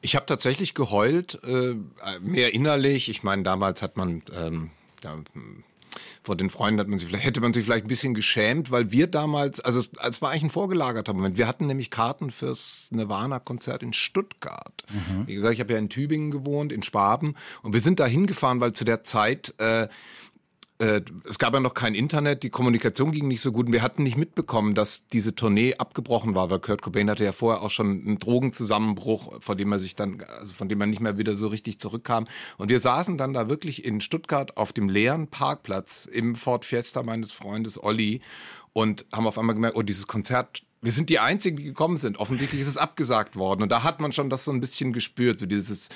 Ich 0.01 0.15
habe 0.15 0.25
tatsächlich 0.25 0.73
geheult, 0.73 1.39
äh, 1.43 1.75
mehr 2.19 2.53
innerlich. 2.53 3.09
Ich 3.09 3.23
meine, 3.23 3.43
damals 3.43 3.81
hat 3.81 3.95
man 3.97 4.23
ähm, 4.33 4.71
hm, 5.03 5.63
vor 6.23 6.35
den 6.35 6.49
Freunden 6.49 6.79
hat 6.79 6.87
man 6.87 6.99
sich 6.99 7.07
vielleicht, 7.07 7.25
hätte 7.25 7.41
man 7.41 7.53
sich 7.53 7.65
vielleicht 7.65 7.85
ein 7.85 7.89
bisschen 7.89 8.13
geschämt, 8.13 8.71
weil 8.71 8.91
wir 8.91 9.07
damals, 9.07 9.59
also 9.59 9.79
es, 9.79 9.89
es 10.07 10.21
war 10.21 10.31
eigentlich 10.31 10.43
ein 10.43 10.49
vorgelagerter 10.49 11.13
Moment. 11.13 11.37
Wir 11.37 11.47
hatten 11.47 11.67
nämlich 11.67 11.91
Karten 11.91 12.31
fürs 12.31 12.87
Nirvana-Konzert 12.91 13.83
in 13.83 13.93
Stuttgart. 13.93 14.83
Mhm. 14.89 15.27
Wie 15.27 15.35
gesagt, 15.35 15.53
ich 15.53 15.59
habe 15.59 15.73
ja 15.73 15.79
in 15.79 15.89
Tübingen 15.89 16.31
gewohnt, 16.31 16.71
in 16.71 16.83
Schwaben. 16.83 17.35
Und 17.61 17.73
wir 17.73 17.79
sind 17.79 17.99
da 17.99 18.05
hingefahren, 18.05 18.59
weil 18.59 18.73
zu 18.73 18.85
der 18.85 19.03
Zeit 19.03 19.53
äh, 19.59 19.87
äh, 20.79 21.01
es 21.27 21.39
gab 21.39 21.53
ja 21.53 21.59
noch 21.59 21.73
kein 21.73 21.95
Internet, 21.95 22.43
die 22.43 22.49
Kommunikation 22.49 23.11
ging 23.11 23.27
nicht 23.27 23.41
so 23.41 23.51
gut 23.51 23.67
und 23.67 23.73
wir 23.73 23.81
hatten 23.81 24.03
nicht 24.03 24.17
mitbekommen, 24.17 24.75
dass 24.75 25.07
diese 25.07 25.33
Tournee 25.33 25.75
abgebrochen 25.75 26.35
war, 26.35 26.49
weil 26.49 26.59
Kurt 26.59 26.81
Cobain 26.81 27.09
hatte 27.09 27.23
ja 27.23 27.31
vorher 27.31 27.61
auch 27.61 27.69
schon 27.69 27.87
einen 28.05 28.17
Drogenzusammenbruch, 28.17 29.41
von 29.41 29.57
dem 29.57 29.71
er 29.71 29.79
sich 29.79 29.95
dann, 29.95 30.21
also 30.39 30.53
von 30.53 30.67
dem 30.67 30.81
er 30.81 30.87
nicht 30.87 30.99
mehr 30.99 31.17
wieder 31.17 31.37
so 31.37 31.47
richtig 31.47 31.79
zurückkam. 31.79 32.27
Und 32.57 32.69
wir 32.69 32.79
saßen 32.79 33.17
dann 33.17 33.33
da 33.33 33.49
wirklich 33.49 33.85
in 33.85 34.01
Stuttgart 34.01 34.57
auf 34.57 34.73
dem 34.73 34.89
leeren 34.89 35.27
Parkplatz 35.27 36.05
im 36.05 36.35
Ford 36.35 36.65
Fiesta 36.65 37.03
meines 37.03 37.31
Freundes 37.31 37.81
Olli 37.81 38.21
und 38.73 39.05
haben 39.13 39.27
auf 39.27 39.37
einmal 39.37 39.55
gemerkt, 39.55 39.77
oh, 39.77 39.81
dieses 39.81 40.07
Konzert 40.07 40.63
wir 40.85 40.91
sind 40.91 41.09
die 41.09 41.19
Einzigen, 41.19 41.57
die 41.57 41.63
gekommen 41.63 41.97
sind. 41.97 42.17
Offensichtlich 42.17 42.61
ist 42.61 42.67
es 42.67 42.77
abgesagt 42.77 43.35
worden. 43.35 43.63
Und 43.63 43.69
da 43.69 43.83
hat 43.83 43.99
man 43.99 44.11
schon 44.11 44.29
das 44.29 44.45
so 44.45 44.51
ein 44.51 44.61
bisschen 44.61 44.93
gespürt, 44.93 45.39
so 45.39 45.47
dieses, 45.47 45.89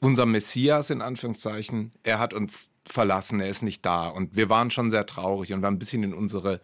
unser 0.00 0.24
Messias 0.24 0.88
in 0.88 1.02
Anführungszeichen, 1.02 1.92
er 2.02 2.18
hat 2.18 2.32
uns 2.32 2.70
verlassen, 2.86 3.40
er 3.40 3.48
ist 3.48 3.62
nicht 3.62 3.84
da. 3.84 4.08
Und 4.08 4.34
wir 4.34 4.48
waren 4.48 4.70
schon 4.70 4.90
sehr 4.90 5.04
traurig 5.04 5.52
und 5.52 5.60
waren 5.60 5.74
ein 5.74 5.78
bisschen 5.78 6.02
in 6.02 6.14
unsere 6.14 6.60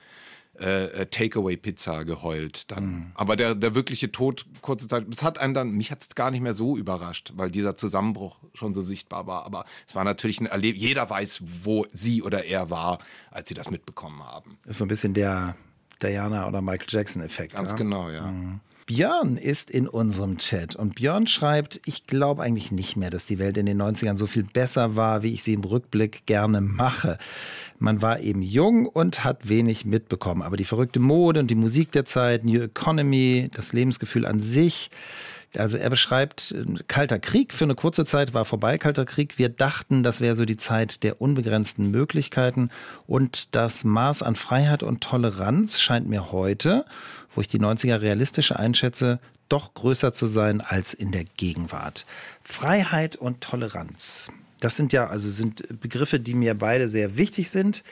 äh, 0.58 0.84
äh, 0.86 1.06
Takeaway-Pizza 1.06 2.04
geheult 2.04 2.70
dann. 2.70 2.86
Mhm. 2.86 3.12
Aber 3.14 3.36
der, 3.36 3.54
der 3.54 3.74
wirkliche 3.74 4.10
Tod, 4.10 4.46
kurze 4.62 4.88
Zeit, 4.88 5.06
es 5.12 5.22
hat 5.22 5.38
einen 5.38 5.52
dann, 5.52 5.72
mich 5.72 5.90
hat 5.90 6.00
es 6.00 6.14
gar 6.14 6.30
nicht 6.30 6.40
mehr 6.40 6.54
so 6.54 6.78
überrascht, 6.78 7.34
weil 7.36 7.50
dieser 7.50 7.76
Zusammenbruch 7.76 8.38
schon 8.54 8.72
so 8.72 8.80
sichtbar 8.80 9.26
war. 9.26 9.44
Aber 9.44 9.66
es 9.86 9.94
war 9.94 10.04
natürlich 10.04 10.40
ein 10.40 10.46
Erlebnis, 10.46 10.82
jeder 10.82 11.10
weiß, 11.10 11.42
wo 11.62 11.84
sie 11.92 12.22
oder 12.22 12.46
er 12.46 12.70
war, 12.70 13.00
als 13.30 13.48
sie 13.48 13.54
das 13.54 13.70
mitbekommen 13.70 14.24
haben. 14.24 14.56
Das 14.62 14.72
ist 14.72 14.78
so 14.78 14.86
ein 14.86 14.88
bisschen 14.88 15.12
der 15.12 15.56
Diana 16.02 16.46
oder 16.46 16.60
Michael 16.60 16.86
Jackson-Effekt. 16.88 17.54
Ganz 17.54 17.72
ja? 17.72 17.76
genau, 17.76 18.10
ja. 18.10 18.22
Mhm. 18.22 18.60
Björn 18.86 19.36
ist 19.36 19.68
in 19.68 19.88
unserem 19.88 20.38
Chat 20.38 20.76
und 20.76 20.94
Björn 20.94 21.26
schreibt, 21.26 21.80
ich 21.86 22.06
glaube 22.06 22.44
eigentlich 22.44 22.70
nicht 22.70 22.96
mehr, 22.96 23.10
dass 23.10 23.26
die 23.26 23.40
Welt 23.40 23.56
in 23.56 23.66
den 23.66 23.82
90ern 23.82 24.16
so 24.16 24.28
viel 24.28 24.44
besser 24.44 24.94
war, 24.94 25.22
wie 25.22 25.32
ich 25.32 25.42
sie 25.42 25.54
im 25.54 25.64
Rückblick 25.64 26.24
gerne 26.26 26.60
mache. 26.60 27.18
Man 27.80 28.00
war 28.00 28.20
eben 28.20 28.42
jung 28.42 28.86
und 28.86 29.24
hat 29.24 29.48
wenig 29.48 29.86
mitbekommen, 29.86 30.42
aber 30.42 30.56
die 30.56 30.64
verrückte 30.64 31.00
Mode 31.00 31.40
und 31.40 31.50
die 31.50 31.56
Musik 31.56 31.90
der 31.90 32.04
Zeit, 32.04 32.44
New 32.44 32.62
Economy, 32.62 33.50
das 33.52 33.72
Lebensgefühl 33.72 34.24
an 34.24 34.38
sich, 34.38 34.90
also 35.58 35.76
er 35.76 35.90
beschreibt, 35.90 36.54
Kalter 36.88 37.18
Krieg 37.18 37.52
für 37.52 37.64
eine 37.64 37.74
kurze 37.74 38.04
Zeit 38.04 38.34
war 38.34 38.44
vorbei, 38.44 38.78
Kalter 38.78 39.04
Krieg. 39.04 39.38
Wir 39.38 39.48
dachten, 39.48 40.02
das 40.02 40.20
wäre 40.20 40.36
so 40.36 40.44
die 40.44 40.56
Zeit 40.56 41.02
der 41.02 41.20
unbegrenzten 41.20 41.90
Möglichkeiten 41.90 42.70
und 43.06 43.54
das 43.54 43.84
Maß 43.84 44.22
an 44.22 44.36
Freiheit 44.36 44.82
und 44.82 45.02
Toleranz 45.02 45.80
scheint 45.80 46.08
mir 46.08 46.32
heute, 46.32 46.84
wo 47.34 47.40
ich 47.40 47.48
die 47.48 47.60
90er 47.60 48.00
realistisch 48.00 48.52
einschätze, 48.52 49.20
doch 49.48 49.74
größer 49.74 50.14
zu 50.14 50.26
sein 50.26 50.60
als 50.60 50.94
in 50.94 51.12
der 51.12 51.24
Gegenwart. 51.24 52.06
Freiheit 52.42 53.16
und 53.16 53.40
Toleranz. 53.40 54.30
Das 54.60 54.76
sind 54.76 54.92
ja 54.92 55.06
also 55.06 55.30
sind 55.30 55.80
Begriffe, 55.80 56.18
die 56.18 56.34
mir 56.34 56.54
beide 56.54 56.88
sehr 56.88 57.16
wichtig 57.16 57.50
sind. 57.50 57.84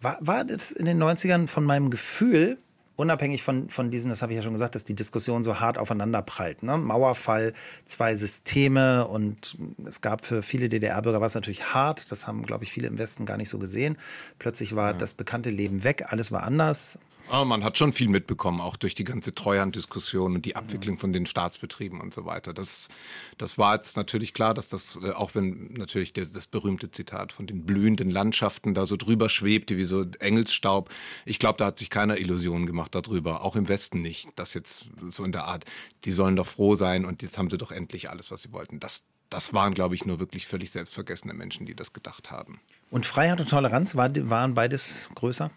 War, 0.00 0.18
war 0.20 0.44
das 0.44 0.72
in 0.72 0.86
den 0.86 1.02
90ern 1.02 1.48
von 1.48 1.64
meinem 1.64 1.90
Gefühl, 1.90 2.58
unabhängig 2.98 3.44
von, 3.44 3.70
von 3.70 3.92
diesen, 3.92 4.10
das 4.10 4.22
habe 4.22 4.32
ich 4.32 4.36
ja 4.36 4.42
schon 4.42 4.52
gesagt, 4.52 4.74
dass 4.74 4.82
die 4.82 4.94
Diskussion 4.94 5.44
so 5.44 5.60
hart 5.60 5.78
aufeinander 5.78 6.20
prallt. 6.20 6.64
Ne? 6.64 6.76
Mauerfall, 6.76 7.54
zwei 7.84 8.16
Systeme 8.16 9.06
und 9.06 9.56
es 9.86 10.00
gab 10.00 10.24
für 10.24 10.42
viele 10.42 10.68
DDR-Bürger 10.68 11.20
was 11.20 11.36
natürlich 11.36 11.72
hart. 11.72 12.10
Das 12.10 12.26
haben, 12.26 12.44
glaube 12.44 12.64
ich, 12.64 12.72
viele 12.72 12.88
im 12.88 12.98
Westen 12.98 13.24
gar 13.24 13.36
nicht 13.36 13.50
so 13.50 13.58
gesehen. 13.60 13.96
Plötzlich 14.40 14.74
war 14.74 14.90
ja. 14.90 14.98
das 14.98 15.14
bekannte 15.14 15.50
Leben 15.50 15.84
weg, 15.84 16.06
alles 16.08 16.32
war 16.32 16.42
anders. 16.42 16.98
Aber 17.30 17.44
man 17.44 17.62
hat 17.62 17.76
schon 17.76 17.92
viel 17.92 18.08
mitbekommen, 18.08 18.60
auch 18.60 18.76
durch 18.76 18.94
die 18.94 19.04
ganze 19.04 19.34
Treuhanddiskussion 19.34 20.36
und 20.36 20.44
die 20.44 20.56
Abwicklung 20.56 20.98
von 20.98 21.12
den 21.12 21.26
Staatsbetrieben 21.26 22.00
und 22.00 22.14
so 22.14 22.24
weiter. 22.24 22.54
Das, 22.54 22.88
das 23.36 23.58
war 23.58 23.74
jetzt 23.74 23.96
natürlich 23.96 24.32
klar, 24.32 24.54
dass 24.54 24.68
das, 24.68 24.98
äh, 25.02 25.10
auch 25.10 25.34
wenn 25.34 25.72
natürlich 25.74 26.12
der, 26.12 26.26
das 26.26 26.46
berühmte 26.46 26.90
Zitat 26.90 27.32
von 27.32 27.46
den 27.46 27.66
blühenden 27.66 28.10
Landschaften 28.10 28.74
da 28.74 28.86
so 28.86 28.96
drüber 28.96 29.28
schwebte, 29.28 29.76
wie 29.76 29.84
so 29.84 30.04
Engelsstaub. 30.18 30.90
Ich 31.24 31.38
glaube, 31.38 31.58
da 31.58 31.66
hat 31.66 31.78
sich 31.78 31.90
keiner 31.90 32.18
Illusionen 32.18 32.66
gemacht 32.66 32.94
darüber, 32.94 33.44
auch 33.44 33.56
im 33.56 33.68
Westen 33.68 34.00
nicht. 34.00 34.28
Das 34.36 34.54
jetzt 34.54 34.88
so 35.08 35.24
in 35.24 35.32
der 35.32 35.44
Art, 35.44 35.64
die 36.04 36.12
sollen 36.12 36.36
doch 36.36 36.46
froh 36.46 36.74
sein 36.74 37.04
und 37.04 37.22
jetzt 37.22 37.36
haben 37.36 37.50
sie 37.50 37.58
doch 37.58 37.72
endlich 37.72 38.10
alles, 38.10 38.30
was 38.30 38.42
sie 38.42 38.52
wollten. 38.52 38.80
Das, 38.80 39.02
das 39.28 39.52
waren, 39.52 39.74
glaube 39.74 39.94
ich, 39.94 40.06
nur 40.06 40.18
wirklich 40.18 40.46
völlig 40.46 40.70
selbstvergessene 40.70 41.34
Menschen, 41.34 41.66
die 41.66 41.74
das 41.74 41.92
gedacht 41.92 42.30
haben. 42.30 42.60
Und 42.90 43.04
Freiheit 43.04 43.40
und 43.40 43.50
Toleranz 43.50 43.96
waren 43.96 44.54
beides 44.54 45.10
größer? 45.14 45.50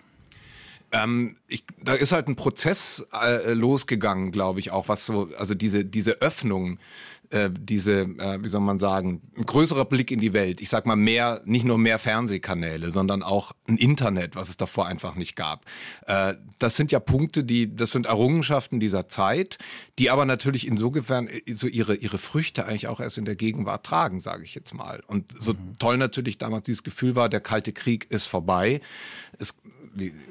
Ähm, 0.92 1.38
ich, 1.48 1.66
da 1.82 1.94
ist 1.94 2.12
halt 2.12 2.28
ein 2.28 2.36
Prozess 2.36 3.06
äh, 3.14 3.54
losgegangen, 3.54 4.32
glaube 4.32 4.60
ich, 4.60 4.72
auch 4.72 4.88
was 4.88 5.06
so, 5.06 5.30
also 5.38 5.56
diese 5.56 5.86
diese 5.86 6.22
Öffnung 6.22 6.80
äh, 7.32 7.50
diese, 7.52 8.02
äh, 8.02 8.44
wie 8.44 8.50
soll 8.50 8.62
man 8.62 8.78
sagen, 8.78 9.22
ein 9.38 9.46
größerer 9.46 9.86
Blick 9.86 10.12
in 10.12 10.20
die 10.20 10.34
Welt. 10.34 10.62
Ich 10.62 10.70
sag 10.70 10.86
mal 10.86 10.96
mehr, 10.96 11.42
nicht 11.46 11.66
nur 11.66 11.78
mehr 11.78 11.98
Fernsehkanäle, 11.98 12.92
sondern 12.92 13.24
auch 13.24 13.54
ein 13.68 13.78
Internet, 13.78 14.36
was 14.36 14.50
es 14.50 14.58
davor 14.58 14.88
einfach 14.88 15.16
nicht 15.16 15.36
gab. 15.36 15.66
Äh, 16.08 16.36
das 16.60 16.76
sind 16.76 16.92
ja 16.92 17.00
Punkte, 17.00 17.44
die, 17.44 17.74
das 17.76 17.92
sind 17.92 18.06
Errungenschaften 18.06 18.80
dieser 18.80 19.08
Zeit, 19.08 19.58
die 19.98 20.10
aber 20.10 20.26
natürlich 20.26 20.68
insofern 20.68 21.28
äh, 21.28 21.42
so 21.54 21.68
ihre, 21.68 21.96
ihre 21.96 22.18
Früchte 22.18 22.66
eigentlich 22.66 22.88
auch 22.88 23.00
erst 23.00 23.18
in 23.18 23.26
der 23.26 23.36
Gegenwart 23.36 23.86
tragen, 23.86 24.20
sage 24.20 24.44
ich 24.44 24.54
jetzt 24.54 24.74
mal. 24.74 25.02
Und 25.08 25.34
so 25.40 25.54
mhm. 25.54 25.74
toll 25.80 25.98
natürlich 25.98 26.38
damals 26.38 26.66
dieses 26.66 26.84
Gefühl 26.84 27.16
war, 27.16 27.30
der 27.30 27.42
Kalte 27.42 27.72
Krieg 27.72 28.08
ist 28.10 28.26
vorbei. 28.26 28.82
Es 29.38 29.56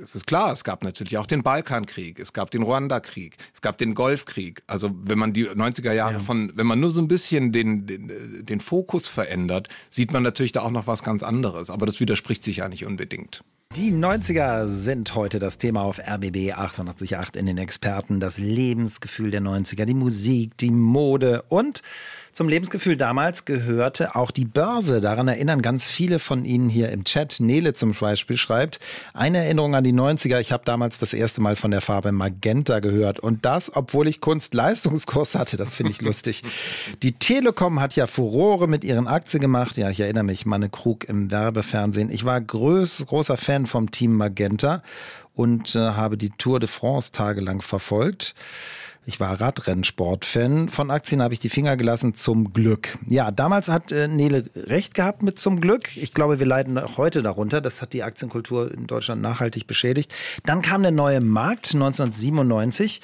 es 0.03 0.15
ist 0.15 0.27
klar, 0.27 0.53
es 0.53 0.65
gab 0.65 0.83
natürlich 0.85 1.19
auch 1.19 1.27
den 1.27 1.43
Balkankrieg, 1.43 2.19
es 2.19 2.33
gab 2.33 2.51
den 2.51 2.63
Ruanda-Krieg, 2.63 3.37
es 3.55 3.61
gab 3.61 3.79
den 3.79 3.95
Golfkrieg. 3.95 4.63
Also 4.67 4.91
wenn 5.05 5.19
man 5.19 5.33
die 5.33 5.49
90er 5.49 5.93
Jahre 5.93 6.15
ja. 6.15 6.21
von, 6.21 6.53
wenn 6.55 6.67
man 6.67 6.81
nur 6.81 6.91
so 6.91 7.01
ein 7.01 7.09
bisschen 7.09 7.53
den, 7.53 7.87
den, 7.87 8.45
den 8.45 8.61
Fokus 8.61 9.09
verändert, 9.09 9.69
sieht 9.91 10.13
man 10.13 10.23
natürlich 10.23 10.53
da 10.53 10.63
auch 10.63 10.71
noch 10.71 10.87
was 10.87 11.03
ganz 11.03 11.23
anderes. 11.23 11.71
Aber 11.71 11.87
das 11.87 12.01
widerspricht 12.01 12.45
sich 12.45 12.59
ja 12.59 12.69
nicht 12.69 12.87
unbedingt. 12.87 13.43
Die 13.77 13.93
90er 13.93 14.67
sind 14.67 15.15
heute 15.15 15.39
das 15.39 15.57
Thema 15.57 15.83
auf 15.83 16.01
RBB 16.01 16.55
888 16.55 17.39
in 17.39 17.47
den 17.47 17.57
Experten. 17.57 18.19
Das 18.19 18.39
Lebensgefühl 18.39 19.31
der 19.31 19.43
90er, 19.43 19.85
die 19.85 19.95
Musik, 19.95 20.57
die 20.57 20.73
Mode 20.73 21.43
und 21.49 21.83
zum 22.41 22.49
Lebensgefühl 22.49 22.97
damals 22.97 23.45
gehörte 23.45 24.17
auch 24.17 24.31
die 24.31 24.47
Börse. 24.47 25.03
Daran 25.03 25.29
erinnern 25.29 25.61
ganz 25.61 25.89
viele 25.89 26.19
von 26.19 26.47
Ihnen 26.47 26.71
hier 26.71 26.89
im 26.89 27.05
Chat. 27.05 27.39
Nele 27.39 27.75
zum 27.75 27.93
Beispiel 27.93 28.39
schreibt, 28.39 28.81
eine 29.13 29.45
Erinnerung 29.45 29.75
an 29.75 29.85
die 29.85 29.93
90er. 29.93 30.41
Ich 30.41 30.51
habe 30.51 30.65
damals 30.65 30.99
das 30.99 31.13
erste 31.13 31.43
Mal 31.43 31.57
von 31.57 31.71
der 31.71 31.83
Farbe 31.83 32.13
Magenta 32.13 32.81
gehört. 32.81 33.19
Und 33.19 33.45
das, 33.45 33.77
obwohl 33.77 34.09
ich 34.09 34.23
Kunst-Leistungskurs 34.23 35.35
hatte. 35.35 35.59
Das 35.59 35.75
finde 35.75 35.93
ich 35.93 36.01
lustig. 36.01 36.43
Die 37.03 37.13
Telekom 37.13 37.79
hat 37.79 37.95
ja 37.95 38.07
Furore 38.07 38.69
mit 38.69 38.85
ihren 38.85 39.07
Aktien 39.07 39.43
gemacht. 39.43 39.77
Ja, 39.77 39.91
ich 39.91 40.01
erinnere 40.01 40.25
mich, 40.25 40.47
Manne 40.47 40.71
Krug 40.71 41.07
im 41.11 41.31
Werbefernsehen. 41.31 42.11
Ich 42.11 42.25
war 42.25 42.41
groß, 42.41 43.05
großer 43.07 43.37
Fan 43.37 43.67
vom 43.67 43.91
Team 43.91 44.17
Magenta 44.17 44.83
und 45.35 45.75
äh, 45.75 45.79
habe 45.79 46.17
die 46.17 46.31
Tour 46.31 46.59
de 46.59 46.71
France 46.71 47.13
tagelang 47.13 47.61
verfolgt. 47.61 48.35
Ich 49.07 49.19
war 49.19 49.41
Radrennsport-Fan. 49.41 50.69
Von 50.69 50.91
Aktien 50.91 51.23
habe 51.23 51.33
ich 51.33 51.41
die 51.41 51.49
Finger 51.49 51.77
gelassen, 51.77 52.15
zum 52.15 52.53
Glück. 52.53 52.99
Ja, 53.09 53.31
damals 53.31 53.69
hat 53.69 53.93
äh, 53.93 54.09
Nele 54.09 54.45
recht 54.55 54.95
gehabt 54.95 55.23
mit 55.23 55.39
zum 55.39 55.61
Glück. 55.61 55.97
Ich 55.97 56.13
glaube, 56.13 56.39
wir 56.39 56.47
leiden 56.47 56.77
auch 56.79 56.99
heute 56.99 57.23
darunter. 57.23 57.61
Das 57.61 57.81
hat 57.81 57.95
die 57.95 58.03
Aktienkultur 58.03 58.73
in 58.73 58.87
Deutschland 58.87 59.23
nachhaltig 59.23 59.67
beschädigt. 59.67 60.13
Dann 60.45 60.61
kam 60.61 60.83
der 60.83 60.91
neue 60.91 61.21
Markt 61.21 61.73
1997 61.73 63.01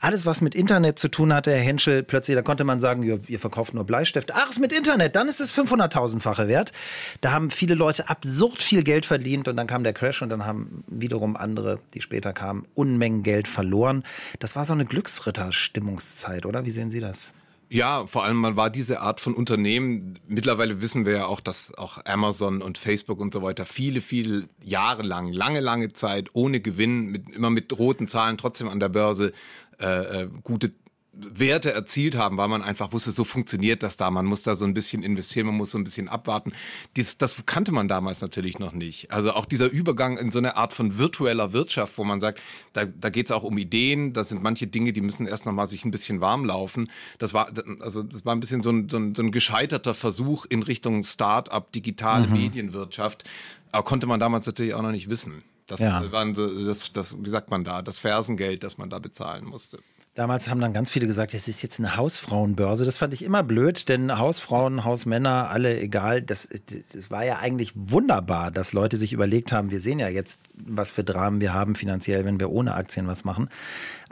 alles, 0.00 0.26
was 0.26 0.40
mit 0.40 0.54
Internet 0.54 0.98
zu 0.98 1.08
tun 1.08 1.32
hatte, 1.32 1.52
Herr 1.52 1.60
Henschel, 1.60 2.02
plötzlich, 2.02 2.34
da 2.34 2.42
konnte 2.42 2.64
man 2.64 2.80
sagen, 2.80 3.02
ihr, 3.02 3.20
ihr 3.28 3.38
verkauft 3.38 3.74
nur 3.74 3.84
Bleistifte. 3.84 4.32
Ach, 4.34 4.50
ist 4.50 4.58
mit 4.58 4.72
Internet, 4.72 5.14
dann 5.14 5.28
ist 5.28 5.40
es 5.40 5.52
500.000-fache 5.54 6.48
wert. 6.48 6.72
Da 7.20 7.32
haben 7.32 7.50
viele 7.50 7.74
Leute 7.74 8.08
absurd 8.08 8.62
viel 8.62 8.82
Geld 8.82 9.06
verdient 9.06 9.46
und 9.46 9.56
dann 9.56 9.66
kam 9.66 9.84
der 9.84 9.92
Crash 9.92 10.22
und 10.22 10.30
dann 10.30 10.46
haben 10.46 10.84
wiederum 10.88 11.36
andere, 11.36 11.78
die 11.94 12.00
später 12.00 12.32
kamen, 12.32 12.66
Unmengen 12.74 13.22
Geld 13.22 13.46
verloren. 13.46 14.02
Das 14.38 14.56
war 14.56 14.64
so 14.64 14.72
eine 14.72 14.86
Glücksritter-Stimmungszeit, 14.86 16.46
oder? 16.46 16.64
Wie 16.64 16.70
sehen 16.70 16.90
Sie 16.90 17.00
das? 17.00 17.32
Ja, 17.72 18.04
vor 18.08 18.24
allem 18.24 18.38
man 18.38 18.56
war 18.56 18.68
diese 18.68 19.00
Art 19.00 19.20
von 19.20 19.32
Unternehmen. 19.32 20.18
Mittlerweile 20.26 20.80
wissen 20.80 21.06
wir 21.06 21.12
ja 21.12 21.26
auch, 21.26 21.38
dass 21.38 21.72
auch 21.78 22.04
Amazon 22.04 22.62
und 22.62 22.78
Facebook 22.78 23.20
und 23.20 23.32
so 23.32 23.42
weiter 23.42 23.64
viele, 23.64 24.00
viele 24.00 24.48
Jahre 24.64 25.02
lang, 25.02 25.32
lange, 25.32 25.60
lange 25.60 25.92
Zeit 25.92 26.30
ohne 26.32 26.60
Gewinn, 26.60 27.06
mit, 27.06 27.28
immer 27.30 27.50
mit 27.50 27.78
roten 27.78 28.08
Zahlen 28.08 28.38
trotzdem 28.38 28.68
an 28.68 28.80
der 28.80 28.88
Börse 28.88 29.32
äh, 29.80 30.22
äh, 30.22 30.28
gute 30.42 30.72
Werte 31.12 31.72
erzielt 31.72 32.16
haben, 32.16 32.36
weil 32.36 32.46
man 32.46 32.62
einfach 32.62 32.92
wusste, 32.92 33.10
so 33.10 33.24
funktioniert 33.24 33.82
das 33.82 33.96
da. 33.96 34.10
Man 34.10 34.26
muss 34.26 34.44
da 34.44 34.54
so 34.54 34.64
ein 34.64 34.74
bisschen 34.74 35.02
investieren, 35.02 35.46
man 35.46 35.56
muss 35.56 35.72
so 35.72 35.78
ein 35.78 35.84
bisschen 35.84 36.08
abwarten. 36.08 36.52
Dies, 36.96 37.18
das 37.18 37.34
kannte 37.46 37.72
man 37.72 37.88
damals 37.88 38.20
natürlich 38.20 38.60
noch 38.60 38.72
nicht. 38.72 39.10
Also 39.10 39.32
auch 39.32 39.44
dieser 39.44 39.68
Übergang 39.70 40.18
in 40.18 40.30
so 40.30 40.38
eine 40.38 40.56
Art 40.56 40.72
von 40.72 40.98
virtueller 40.98 41.52
Wirtschaft, 41.52 41.98
wo 41.98 42.04
man 42.04 42.20
sagt, 42.20 42.40
da, 42.72 42.84
da 42.84 43.10
geht 43.10 43.26
es 43.26 43.32
auch 43.32 43.42
um 43.42 43.58
Ideen, 43.58 44.12
da 44.12 44.22
sind 44.22 44.42
manche 44.42 44.68
Dinge, 44.68 44.92
die 44.92 45.00
müssen 45.00 45.26
erst 45.26 45.46
noch 45.46 45.52
mal 45.52 45.68
sich 45.68 45.84
ein 45.84 45.90
bisschen 45.90 46.20
warm 46.20 46.44
laufen. 46.44 46.90
Das 47.18 47.34
war 47.34 47.50
also 47.80 48.02
das 48.04 48.24
war 48.24 48.34
ein 48.34 48.40
bisschen 48.40 48.62
so 48.62 48.70
ein, 48.70 48.88
so 48.88 48.98
ein, 48.98 49.14
so 49.14 49.22
ein 49.22 49.32
gescheiterter 49.32 49.94
Versuch 49.94 50.46
in 50.46 50.62
Richtung 50.62 51.02
Start-up, 51.02 51.72
digitale 51.72 52.28
mhm. 52.28 52.34
Medienwirtschaft. 52.34 53.24
Aber 53.72 53.82
konnte 53.84 54.06
man 54.06 54.20
damals 54.20 54.46
natürlich 54.46 54.74
auch 54.74 54.82
noch 54.82 54.92
nicht 54.92 55.10
wissen. 55.10 55.42
Das, 55.66 55.80
ja. 55.80 56.10
waren 56.10 56.34
so, 56.34 56.64
das, 56.64 56.92
das, 56.92 57.16
wie 57.20 57.30
sagt 57.30 57.50
man 57.50 57.64
da, 57.64 57.82
das 57.82 57.98
Fersengeld, 57.98 58.64
das 58.64 58.78
man 58.78 58.90
da 58.90 58.98
bezahlen 58.98 59.44
musste. 59.44 59.78
Damals 60.20 60.50
haben 60.50 60.60
dann 60.60 60.74
ganz 60.74 60.90
viele 60.90 61.06
gesagt, 61.06 61.32
es 61.32 61.48
ist 61.48 61.62
jetzt 61.62 61.78
eine 61.78 61.96
Hausfrauenbörse. 61.96 62.84
Das 62.84 62.98
fand 62.98 63.14
ich 63.14 63.24
immer 63.24 63.42
blöd, 63.42 63.88
denn 63.88 64.18
Hausfrauen, 64.18 64.84
Hausmänner, 64.84 65.48
alle 65.48 65.80
egal. 65.80 66.20
Das, 66.20 66.46
das 66.92 67.10
war 67.10 67.24
ja 67.24 67.38
eigentlich 67.38 67.72
wunderbar, 67.74 68.50
dass 68.50 68.74
Leute 68.74 68.98
sich 68.98 69.14
überlegt 69.14 69.50
haben, 69.50 69.70
wir 69.70 69.80
sehen 69.80 69.98
ja 69.98 70.08
jetzt, 70.08 70.42
was 70.52 70.90
für 70.90 71.04
Dramen 71.04 71.40
wir 71.40 71.54
haben 71.54 71.74
finanziell, 71.74 72.26
wenn 72.26 72.38
wir 72.38 72.50
ohne 72.50 72.74
Aktien 72.74 73.06
was 73.06 73.24
machen. 73.24 73.48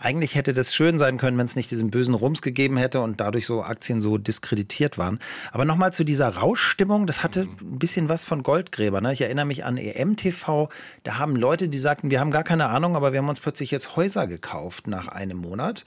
Eigentlich 0.01 0.37
hätte 0.37 0.53
das 0.53 0.75
schön 0.75 0.99
sein 0.99 1.19
können, 1.19 1.37
wenn 1.39 1.47
es 1.47 1.57
nicht 1.57 1.71
diesen 1.71 1.91
bösen 1.91 2.15
Rums 2.15 2.41
gegeben 2.41 2.77
hätte 2.77 3.01
und 3.01 3.21
dadurch 3.21 3.47
so 3.47 3.63
Aktien 3.63 4.01
so 4.01 4.17
diskreditiert 4.17 4.97
waren. 4.97 5.19
Aber 5.51 5.65
nochmal 5.65 5.93
zu 5.93 6.05
dieser 6.05 6.29
Rauschstimmung, 6.29 7.07
das 7.07 7.25
hatte 7.25 7.49
ein 7.61 7.79
bisschen 7.79 8.09
was 8.09 8.25
von 8.25 8.45
Goldgräber. 8.45 9.01
Ne? 9.01 9.13
Ich 9.13 9.21
erinnere 9.21 9.47
mich 9.47 9.65
an 9.65 9.77
EMTV, 9.77 10.69
da 11.03 11.19
haben 11.19 11.35
Leute, 11.35 11.69
die 11.69 11.79
sagten, 11.79 12.11
wir 12.11 12.21
haben 12.21 12.31
gar 12.31 12.45
keine 12.45 12.67
Ahnung, 12.67 12.95
aber 12.95 13.13
wir 13.13 13.19
haben 13.19 13.29
uns 13.29 13.41
plötzlich 13.41 13.73
jetzt 13.73 13.97
Häuser 13.97 14.27
gekauft 14.27 14.87
nach 14.87 15.09
einem 15.09 15.39
Monat 15.39 15.85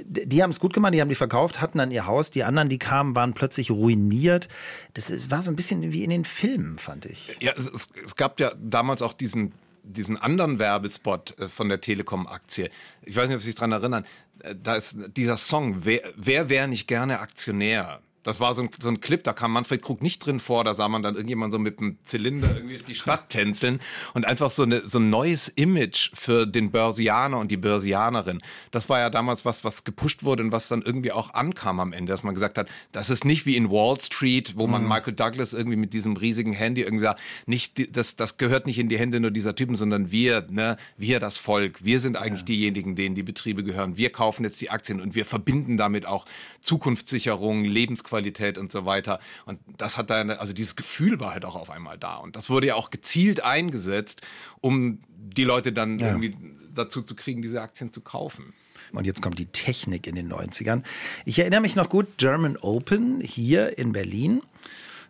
die 0.00 0.42
haben 0.42 0.50
es 0.50 0.60
gut 0.60 0.72
gemacht, 0.72 0.92
die 0.94 1.00
haben 1.00 1.08
die 1.08 1.14
verkauft, 1.14 1.60
hatten 1.60 1.78
dann 1.78 1.90
ihr 1.90 2.06
Haus. 2.06 2.30
Die 2.30 2.44
anderen, 2.44 2.68
die 2.68 2.78
kamen, 2.78 3.14
waren 3.14 3.32
plötzlich 3.32 3.70
ruiniert. 3.70 4.48
Das 4.94 5.30
war 5.30 5.42
so 5.42 5.50
ein 5.50 5.56
bisschen 5.56 5.92
wie 5.92 6.02
in 6.02 6.10
den 6.10 6.24
Filmen, 6.24 6.78
fand 6.78 7.06
ich. 7.06 7.36
Ja, 7.40 7.52
es, 7.52 7.86
es 8.04 8.16
gab 8.16 8.40
ja 8.40 8.52
damals 8.58 9.02
auch 9.02 9.12
diesen 9.12 9.52
diesen 9.84 10.16
anderen 10.16 10.58
Werbespot 10.58 11.38
äh, 11.38 11.48
von 11.48 11.68
der 11.68 11.80
Telekom-Aktie. 11.80 12.70
Ich 13.02 13.14
weiß 13.16 13.28
nicht, 13.28 13.36
ob 13.36 13.42
Sie 13.42 13.46
sich 13.46 13.54
daran 13.54 13.72
erinnern. 13.72 14.06
Äh, 14.40 14.54
da 14.60 14.74
ist 14.74 14.96
dieser 15.16 15.36
Song, 15.36 15.84
wer, 15.84 16.00
wer 16.16 16.48
wäre 16.48 16.68
nicht 16.68 16.88
gerne 16.88 17.20
Aktionär? 17.20 18.00
Das 18.24 18.40
war 18.40 18.54
so 18.54 18.62
ein, 18.62 18.70
so 18.80 18.88
ein 18.88 19.00
Clip, 19.00 19.22
da 19.22 19.32
kam 19.34 19.52
Manfred 19.52 19.82
Krug 19.82 20.02
nicht 20.02 20.24
drin 20.24 20.40
vor, 20.40 20.64
da 20.64 20.74
sah 20.74 20.88
man 20.88 21.02
dann 21.02 21.14
irgendjemand 21.14 21.52
so 21.52 21.58
mit 21.58 21.78
einem 21.78 21.98
Zylinder 22.04 22.56
irgendwie 22.56 22.78
die 22.78 22.94
Stadt 22.94 23.28
tänzeln 23.28 23.80
und 24.14 24.24
einfach 24.24 24.50
so, 24.50 24.62
eine, 24.62 24.86
so 24.86 24.98
ein 24.98 25.10
neues 25.10 25.48
Image 25.48 26.10
für 26.14 26.46
den 26.46 26.70
Börsianer 26.70 27.38
und 27.38 27.50
die 27.50 27.58
Börsianerin. 27.58 28.40
Das 28.70 28.88
war 28.88 28.98
ja 28.98 29.10
damals 29.10 29.44
was, 29.44 29.62
was 29.62 29.84
gepusht 29.84 30.24
wurde 30.24 30.42
und 30.42 30.52
was 30.52 30.68
dann 30.68 30.80
irgendwie 30.80 31.12
auch 31.12 31.34
ankam 31.34 31.80
am 31.80 31.92
Ende, 31.92 32.12
dass 32.12 32.22
man 32.22 32.34
gesagt 32.34 32.56
hat, 32.56 32.68
das 32.92 33.10
ist 33.10 33.26
nicht 33.26 33.44
wie 33.44 33.56
in 33.56 33.70
Wall 33.70 34.00
Street, 34.00 34.54
wo 34.56 34.66
man 34.66 34.82
mhm. 34.82 34.88
Michael 34.88 35.12
Douglas 35.12 35.52
irgendwie 35.52 35.76
mit 35.76 35.92
diesem 35.92 36.16
riesigen 36.16 36.54
Handy 36.54 36.80
irgendwie 36.80 37.04
sagt, 37.04 37.20
nicht, 37.44 37.94
das, 37.94 38.16
das 38.16 38.38
gehört 38.38 38.66
nicht 38.66 38.78
in 38.78 38.88
die 38.88 38.98
Hände 38.98 39.20
nur 39.20 39.32
dieser 39.32 39.54
Typen, 39.54 39.76
sondern 39.76 40.10
wir, 40.10 40.46
ne, 40.50 40.78
wir 40.96 41.20
das 41.20 41.36
Volk, 41.36 41.84
wir 41.84 42.00
sind 42.00 42.16
eigentlich 42.16 42.40
ja. 42.40 42.46
diejenigen, 42.46 42.96
denen 42.96 43.14
die 43.14 43.22
Betriebe 43.22 43.62
gehören. 43.64 43.98
Wir 43.98 44.10
kaufen 44.10 44.44
jetzt 44.44 44.62
die 44.62 44.70
Aktien 44.70 45.02
und 45.02 45.14
wir 45.14 45.26
verbinden 45.26 45.76
damit 45.76 46.06
auch 46.06 46.24
Zukunftssicherung, 46.60 47.64
Lebensqualität 47.64 48.13
Lebensqualität 48.14 48.58
und 48.58 48.72
so 48.72 48.84
weiter. 48.84 49.20
Und 49.46 49.60
das 49.76 49.96
hat 49.96 50.10
dann, 50.10 50.30
also 50.30 50.52
dieses 50.52 50.76
Gefühl 50.76 51.20
war 51.20 51.32
halt 51.32 51.44
auch 51.44 51.56
auf 51.56 51.70
einmal 51.70 51.98
da. 51.98 52.16
Und 52.16 52.36
das 52.36 52.50
wurde 52.50 52.68
ja 52.68 52.74
auch 52.74 52.90
gezielt 52.90 53.42
eingesetzt, 53.42 54.22
um 54.60 55.00
die 55.16 55.44
Leute 55.44 55.72
dann 55.72 55.98
ja. 55.98 56.08
irgendwie 56.08 56.36
dazu 56.74 57.02
zu 57.02 57.14
kriegen, 57.14 57.42
diese 57.42 57.60
Aktien 57.60 57.92
zu 57.92 58.00
kaufen. 58.00 58.52
Und 58.92 59.06
jetzt 59.06 59.22
kommt 59.22 59.38
die 59.38 59.46
Technik 59.46 60.06
in 60.06 60.14
den 60.14 60.32
90ern. 60.32 60.82
Ich 61.24 61.38
erinnere 61.38 61.60
mich 61.60 61.74
noch 61.74 61.88
gut, 61.88 62.06
German 62.16 62.56
Open 62.56 63.20
hier 63.20 63.76
in 63.76 63.92
Berlin. 63.92 64.40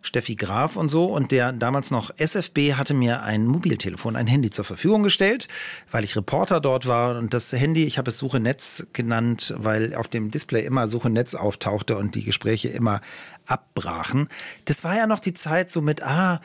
Steffi 0.05 0.35
Graf 0.35 0.75
und 0.75 0.89
so. 0.89 1.05
Und 1.05 1.31
der 1.31 1.51
damals 1.51 1.91
noch 1.91 2.11
SFB 2.17 2.73
hatte 2.73 2.93
mir 2.93 3.23
ein 3.23 3.45
Mobiltelefon, 3.45 4.15
ein 4.15 4.27
Handy 4.27 4.49
zur 4.49 4.65
Verfügung 4.65 5.03
gestellt, 5.03 5.47
weil 5.91 6.03
ich 6.03 6.15
Reporter 6.15 6.59
dort 6.59 6.87
war. 6.87 7.17
Und 7.17 7.33
das 7.33 7.51
Handy, 7.51 7.83
ich 7.85 7.97
habe 7.97 8.11
es 8.11 8.17
Suche 8.17 8.39
Netz 8.39 8.85
genannt, 8.93 9.53
weil 9.57 9.95
auf 9.95 10.07
dem 10.07 10.31
Display 10.31 10.65
immer 10.65 10.87
Suche 10.87 11.09
Netz 11.09 11.35
auftauchte 11.35 11.97
und 11.97 12.15
die 12.15 12.23
Gespräche 12.23 12.69
immer 12.69 13.01
abbrachen. 13.45 14.27
Das 14.65 14.83
war 14.83 14.95
ja 14.95 15.07
noch 15.07 15.19
die 15.19 15.33
Zeit 15.33 15.69
so 15.69 15.81
mit, 15.81 16.01
ah, 16.03 16.39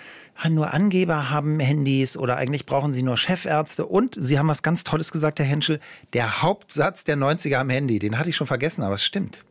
nur 0.49 0.73
Angeber 0.73 1.31
haben 1.31 1.61
Handys 1.61 2.17
oder 2.17 2.37
eigentlich 2.37 2.67
brauchen 2.67 2.93
sie 2.93 3.03
nur 3.03 3.17
Chefärzte. 3.17 3.87
Und 3.87 4.17
Sie 4.21 4.39
haben 4.39 4.49
was 4.49 4.63
ganz 4.63 4.85
Tolles 4.85 5.13
gesagt, 5.13 5.39
Herr 5.39 5.47
Henschel, 5.47 5.81
der 6.13 6.43
Hauptsatz 6.43 7.05
der 7.05 7.17
90er 7.17 7.57
am 7.57 7.71
Handy, 7.71 7.99
den 7.99 8.19
hatte 8.19 8.29
ich 8.29 8.37
schon 8.37 8.47
vergessen, 8.47 8.83
aber 8.83 8.97
es 8.97 9.05
stimmt. 9.05 9.45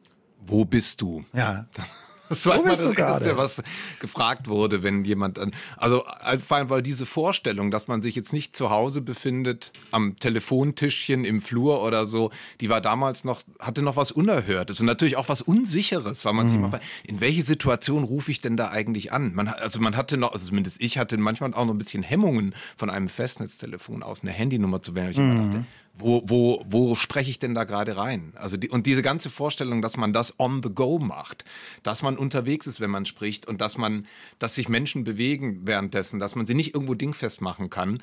Wo 0.45 0.65
bist 0.65 1.01
du? 1.01 1.23
Ja. 1.33 1.65
Das 2.29 2.45
war 2.45 2.55
immer 2.55 2.75
das 2.75 2.79
Erste, 2.79 3.37
was 3.37 3.61
gefragt 3.99 4.47
wurde, 4.47 4.83
wenn 4.83 5.03
jemand 5.03 5.39
an. 5.39 5.51
Also 5.77 6.03
vor 6.45 6.57
allem, 6.57 6.69
weil 6.69 6.81
diese 6.81 7.05
Vorstellung, 7.05 7.71
dass 7.71 7.87
man 7.87 8.01
sich 8.01 8.15
jetzt 8.15 8.33
nicht 8.33 8.55
zu 8.55 8.69
Hause 8.69 9.01
befindet, 9.01 9.71
am 9.91 10.17
Telefontischchen 10.19 11.25
im 11.25 11.41
Flur 11.41 11.83
oder 11.83 12.05
so, 12.05 12.31
die 12.61 12.69
war 12.69 12.81
damals 12.81 13.23
noch, 13.23 13.41
hatte 13.59 13.81
noch 13.81 13.95
was 13.95 14.11
Unerhörtes 14.11 14.79
und 14.79 14.85
natürlich 14.85 15.17
auch 15.17 15.29
was 15.29 15.41
Unsicheres, 15.41 16.23
weil 16.25 16.33
man 16.33 16.45
mhm. 16.45 16.49
sich 16.49 16.57
immer, 16.57 16.79
in 17.05 17.21
welche 17.21 17.43
Situation 17.43 18.03
rufe 18.03 18.31
ich 18.31 18.41
denn 18.41 18.57
da 18.57 18.69
eigentlich 18.69 19.11
an? 19.11 19.33
Man, 19.33 19.47
also 19.47 19.79
man 19.79 19.97
hatte 19.97 20.17
noch, 20.17 20.33
also 20.33 20.45
zumindest 20.45 20.81
ich 20.81 20.97
hatte 20.97 21.17
manchmal 21.17 21.53
auch 21.53 21.65
noch 21.65 21.73
ein 21.73 21.77
bisschen 21.77 22.03
Hemmungen, 22.03 22.53
von 22.77 22.89
einem 22.89 23.09
Festnetztelefon 23.09 24.03
aus 24.03 24.21
eine 24.21 24.31
Handynummer 24.31 24.81
zu 24.81 24.95
wählen. 24.95 25.11
Ich 25.11 25.17
mhm. 25.17 25.51
dachte, 25.51 25.65
wo, 25.99 26.23
wo, 26.25 26.65
wo 26.67 26.95
spreche 26.95 27.29
ich 27.29 27.39
denn 27.39 27.53
da 27.53 27.65
gerade 27.65 27.97
rein? 27.97 28.33
Also 28.35 28.57
die, 28.57 28.69
und 28.69 28.85
diese 28.85 29.01
ganze 29.01 29.29
Vorstellung, 29.29 29.81
dass 29.81 29.97
man 29.97 30.13
das 30.13 30.39
on 30.39 30.63
the 30.63 30.69
go 30.69 30.97
macht, 30.97 31.45
dass 31.83 32.01
man 32.01 32.17
unterwegs 32.17 32.67
ist, 32.67 32.79
wenn 32.79 32.89
man 32.89 33.05
spricht 33.05 33.47
und 33.47 33.61
dass 33.61 33.77
man, 33.77 34.07
dass 34.39 34.55
sich 34.55 34.69
Menschen 34.69 35.03
bewegen 35.03 35.67
währenddessen, 35.67 36.19
dass 36.19 36.35
man 36.35 36.45
sie 36.45 36.53
nicht 36.53 36.73
irgendwo 36.73 36.93
dingfest 36.93 37.41
machen 37.41 37.69
kann, 37.69 38.01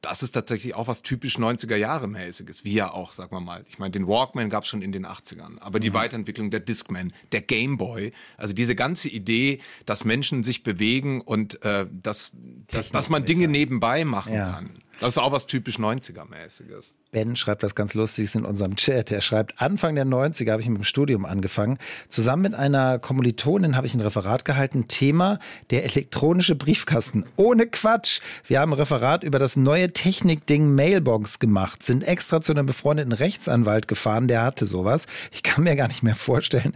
das 0.00 0.22
ist 0.22 0.32
tatsächlich 0.32 0.74
auch 0.74 0.88
was 0.88 1.02
typisch 1.02 1.36
90er 1.36 1.76
Jahre 1.76 2.08
mäßiges, 2.08 2.64
wie 2.64 2.72
ja 2.72 2.90
auch, 2.90 3.12
sagen 3.12 3.32
wir 3.32 3.40
mal. 3.40 3.64
Ich 3.68 3.78
meine, 3.78 3.90
den 3.90 4.06
Walkman 4.06 4.48
gab 4.48 4.64
es 4.64 4.68
schon 4.68 4.82
in 4.82 4.92
den 4.92 5.06
80ern, 5.06 5.58
aber 5.60 5.78
die 5.78 5.90
mhm. 5.90 5.94
Weiterentwicklung 5.94 6.50
der 6.50 6.60
Discman, 6.60 7.12
der 7.32 7.42
Gameboy, 7.42 8.12
also 8.36 8.54
diese 8.54 8.74
ganze 8.74 9.08
Idee, 9.08 9.60
dass 9.84 10.04
Menschen 10.04 10.42
sich 10.42 10.62
bewegen 10.62 11.20
und 11.20 11.62
äh, 11.64 11.86
dass, 11.90 12.32
dass, 12.68 12.90
dass 12.90 13.08
man 13.08 13.24
Dinge 13.24 13.48
nebenbei 13.48 14.04
machen 14.04 14.32
ja. 14.32 14.52
kann. 14.52 14.78
Das 14.98 15.10
ist 15.10 15.18
auch 15.18 15.30
was 15.30 15.46
typisch 15.46 15.78
90er-mäßiges. 15.78 16.86
Ben 17.12 17.36
schreibt 17.36 17.62
was 17.62 17.74
ganz 17.74 17.94
Lustiges 17.94 18.34
in 18.34 18.44
unserem 18.44 18.76
Chat. 18.76 19.10
Er 19.10 19.20
schreibt, 19.20 19.60
Anfang 19.60 19.94
der 19.94 20.06
90er 20.06 20.52
habe 20.52 20.62
ich 20.62 20.68
mit 20.68 20.78
dem 20.78 20.84
Studium 20.84 21.26
angefangen. 21.26 21.78
Zusammen 22.08 22.42
mit 22.42 22.54
einer 22.54 22.98
Kommilitonin 22.98 23.76
habe 23.76 23.86
ich 23.86 23.94
ein 23.94 24.00
Referat 24.00 24.44
gehalten. 24.44 24.88
Thema 24.88 25.38
der 25.70 25.84
elektronische 25.84 26.54
Briefkasten. 26.54 27.26
Ohne 27.36 27.66
Quatsch. 27.66 28.20
Wir 28.46 28.60
haben 28.60 28.72
ein 28.72 28.78
Referat 28.78 29.22
über 29.22 29.38
das 29.38 29.56
neue 29.56 29.92
Technikding 29.92 30.74
Mailbox 30.74 31.38
gemacht. 31.38 31.82
Sind 31.82 32.02
extra 32.02 32.40
zu 32.40 32.52
einem 32.52 32.66
befreundeten 32.66 33.12
Rechtsanwalt 33.12 33.88
gefahren. 33.88 34.28
Der 34.28 34.42
hatte 34.42 34.64
sowas. 34.64 35.06
Ich 35.30 35.42
kann 35.42 35.64
mir 35.64 35.76
gar 35.76 35.88
nicht 35.88 36.02
mehr 36.02 36.16
vorstellen, 36.16 36.72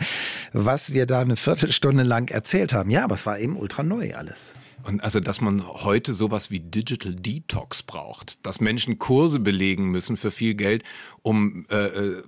was 0.52 0.92
wir 0.92 1.06
da 1.06 1.20
eine 1.20 1.36
Viertelstunde 1.36 2.02
lang 2.02 2.30
erzählt 2.30 2.74
haben. 2.74 2.90
Ja, 2.90 3.04
aber 3.04 3.14
es 3.14 3.24
war 3.24 3.38
eben 3.38 3.56
ultra 3.56 3.82
neu 3.82 4.14
alles. 4.14 4.54
Und 4.90 5.04
also, 5.04 5.20
dass 5.20 5.40
man 5.40 5.64
heute 5.66 6.14
sowas 6.14 6.50
wie 6.50 6.58
Digital 6.58 7.14
Detox 7.14 7.84
braucht, 7.84 8.44
dass 8.44 8.60
Menschen 8.60 8.98
Kurse 8.98 9.38
belegen 9.38 9.90
müssen 9.90 10.16
für 10.16 10.32
viel 10.32 10.54
Geld, 10.54 10.82
um 11.22 11.64
äh, 11.70 11.76
äh, 11.76 12.22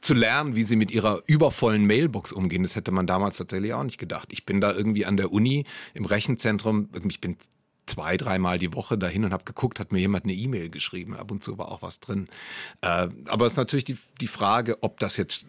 zu 0.00 0.14
lernen, 0.14 0.54
wie 0.54 0.62
sie 0.62 0.76
mit 0.76 0.92
ihrer 0.92 1.22
übervollen 1.26 1.84
Mailbox 1.84 2.32
umgehen, 2.32 2.62
das 2.62 2.76
hätte 2.76 2.92
man 2.92 3.08
damals 3.08 3.38
tatsächlich 3.38 3.74
auch 3.74 3.82
nicht 3.82 3.98
gedacht. 3.98 4.28
Ich 4.30 4.46
bin 4.46 4.60
da 4.60 4.72
irgendwie 4.72 5.04
an 5.04 5.16
der 5.16 5.32
Uni 5.32 5.64
im 5.94 6.04
Rechenzentrum, 6.04 6.90
ich 7.08 7.20
bin 7.20 7.38
zwei, 7.86 8.16
dreimal 8.16 8.60
die 8.60 8.72
Woche 8.72 8.96
dahin 8.96 9.24
und 9.24 9.32
habe 9.32 9.44
geguckt, 9.44 9.80
hat 9.80 9.90
mir 9.90 9.98
jemand 9.98 10.24
eine 10.24 10.34
E-Mail 10.34 10.70
geschrieben. 10.70 11.16
Ab 11.16 11.30
und 11.32 11.42
zu 11.42 11.58
war 11.58 11.72
auch 11.72 11.82
was 11.82 11.98
drin. 11.98 12.28
Äh, 12.82 13.08
aber 13.26 13.46
es 13.46 13.54
ist 13.54 13.58
natürlich 13.58 13.84
die, 13.84 13.98
die 14.20 14.26
Frage, 14.28 14.82
ob 14.82 15.00
das 15.00 15.16
jetzt 15.16 15.46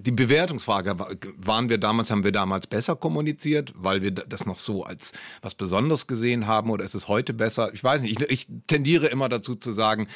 die 0.00 0.12
Bewertungsfrage, 0.12 0.96
waren 1.36 1.68
wir 1.68 1.78
damals, 1.78 2.10
haben 2.10 2.24
wir 2.24 2.32
damals 2.32 2.66
besser 2.66 2.96
kommuniziert, 2.96 3.72
weil 3.76 4.02
wir 4.02 4.10
das 4.10 4.44
noch 4.44 4.58
so 4.58 4.84
als 4.84 5.12
was 5.40 5.54
Besonderes 5.54 6.06
gesehen 6.06 6.46
haben 6.46 6.70
oder 6.70 6.84
ist 6.84 6.94
es 6.94 7.08
heute 7.08 7.32
besser? 7.32 7.72
Ich 7.72 7.82
weiß 7.82 8.02
nicht, 8.02 8.20
ich, 8.20 8.30
ich 8.30 8.46
tendiere 8.66 9.06
immer 9.06 9.28
dazu 9.28 9.54
zu 9.54 9.72
sagen, 9.72 10.08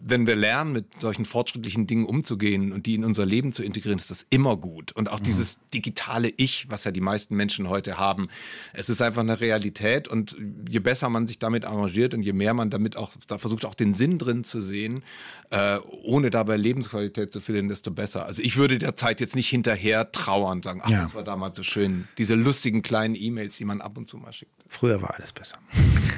wenn 0.00 0.26
wir 0.26 0.36
lernen, 0.36 0.72
mit 0.72 1.00
solchen 1.00 1.24
fortschrittlichen 1.24 1.86
Dingen 1.86 2.04
umzugehen 2.04 2.72
und 2.72 2.86
die 2.86 2.94
in 2.94 3.04
unser 3.04 3.24
Leben 3.24 3.52
zu 3.52 3.62
integrieren, 3.62 3.98
ist 3.98 4.10
das 4.10 4.26
immer 4.30 4.56
gut. 4.56 4.92
Und 4.92 5.10
auch 5.10 5.20
mhm. 5.20 5.24
dieses 5.24 5.58
digitale 5.72 6.32
Ich, 6.36 6.66
was 6.68 6.84
ja 6.84 6.90
die 6.90 7.00
meisten 7.00 7.36
Menschen 7.36 7.68
heute 7.68 7.98
haben, 7.98 8.28
es 8.72 8.88
ist 8.88 9.00
einfach 9.00 9.22
eine 9.22 9.40
Realität 9.40 10.08
und 10.08 10.36
je 10.68 10.80
besser 10.80 11.08
man 11.08 11.26
sich 11.26 11.38
damit 11.38 11.64
arrangiert 11.64 12.12
und 12.14 12.22
je 12.22 12.32
mehr 12.32 12.54
man 12.54 12.70
damit 12.70 12.96
auch, 12.96 13.12
da 13.26 13.38
versucht 13.38 13.64
auch 13.64 13.74
den 13.74 13.94
Sinn 13.94 14.18
drin 14.18 14.44
zu 14.44 14.60
sehen, 14.60 15.02
äh, 15.50 15.78
ohne 16.02 16.30
dabei 16.30 16.56
Lebensqualität 16.56 17.32
zu 17.32 17.40
verlieren, 17.40 17.68
desto 17.68 17.90
besser. 17.90 18.26
Also 18.26 18.42
ich 18.42 18.56
würde 18.56 18.78
derzeit 18.78 19.12
Zeit 19.12 19.20
jetzt 19.22 19.34
nicht 19.34 19.48
hinterher 19.48 20.12
trauern 20.12 20.58
und 20.58 20.64
sagen, 20.64 20.82
ach, 20.84 20.90
ja. 20.90 21.02
das 21.02 21.14
war 21.14 21.24
damals 21.24 21.56
so 21.56 21.62
schön. 21.62 22.08
Diese 22.18 22.34
lustigen 22.34 22.82
kleinen 22.82 23.14
E-Mails, 23.14 23.56
die 23.56 23.64
man 23.64 23.80
ab 23.80 23.96
und 23.96 24.08
zu 24.08 24.18
mal 24.18 24.32
schickt. 24.32 24.52
Früher 24.68 25.00
war 25.02 25.14
alles 25.14 25.32
besser. 25.32 25.56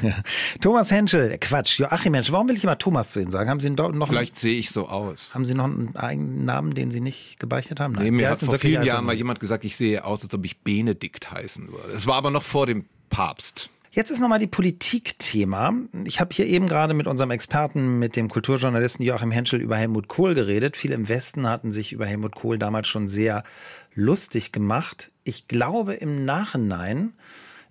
Thomas 0.61 0.91
Henschel, 0.91 1.31
äh, 1.33 1.39
Quatsch, 1.39 1.79
Joachim 1.79 2.15
Henschel. 2.15 2.33
Warum 2.33 2.49
will 2.49 2.57
ich 2.57 2.65
immer 2.65 2.79
Thomas 2.79 3.13
zu 3.13 3.21
Ihnen 3.21 3.31
sagen? 3.31 3.51
Haben 3.51 3.61
Sie 3.61 3.71
noch 3.71 4.09
Vielleicht 4.09 4.37
sehe 4.37 4.59
ich 4.59 4.71
so 4.71 4.89
aus. 4.89 5.35
Haben 5.35 5.45
Sie 5.45 5.55
noch 5.55 5.65
einen 5.65 5.95
eigenen 5.97 6.45
Namen, 6.45 6.75
den 6.75 6.91
Sie 6.91 7.01
nicht 7.01 7.39
gebeichtet 7.39 7.81
haben? 7.81 7.95
Nein, 7.95 8.05
nee, 8.05 8.11
mir 8.11 8.31
hat 8.31 8.39
vor 8.39 8.59
vielen 8.59 8.85
Jahren 8.85 9.05
mal 9.05 9.15
jemand 9.15 9.41
gesagt, 9.41 9.65
ich 9.65 9.77
sehe 9.77 10.05
aus, 10.05 10.23
als 10.23 10.33
ob 10.35 10.45
ich 10.45 10.59
Benedikt 10.59 11.31
heißen 11.31 11.71
würde. 11.71 11.93
Es 11.95 12.07
war 12.07 12.17
aber 12.17 12.31
noch 12.31 12.43
vor 12.43 12.67
dem 12.67 12.87
Papst. 13.11 13.71
Jetzt 13.95 14.11
ist 14.11 14.19
nochmal 14.19 14.41
die 14.41 14.49
Politik-Thema. 14.49 15.73
Ich 16.05 16.19
habe 16.19 16.35
hier 16.35 16.47
eben 16.47 16.67
gerade 16.67 16.95
mit 16.95 17.07
unserem 17.07 17.31
Experten, 17.31 18.01
mit 18.01 18.17
dem 18.17 18.29
Kulturjournalisten 18.29 19.07
Joachim 19.07 19.31
Henschel 19.31 19.61
über 19.61 19.77
Helmut 19.77 20.09
Kohl 20.09 20.35
geredet. 20.35 20.77
Viele 20.77 20.97
im 20.97 21.09
Westen 21.09 21.49
hatten 21.49 21.71
sich 21.71 21.93
über 21.93 22.05
Helmut 22.05 22.35
Kohl 22.35 22.59
damals 22.59 22.89
schon 22.89 23.09
sehr 23.09 23.45
lustig 23.95 24.51
gemacht. 24.51 25.13
Ich 25.23 25.47
glaube 25.47 25.95
im 25.95 26.25
Nachhinein, 26.25 27.13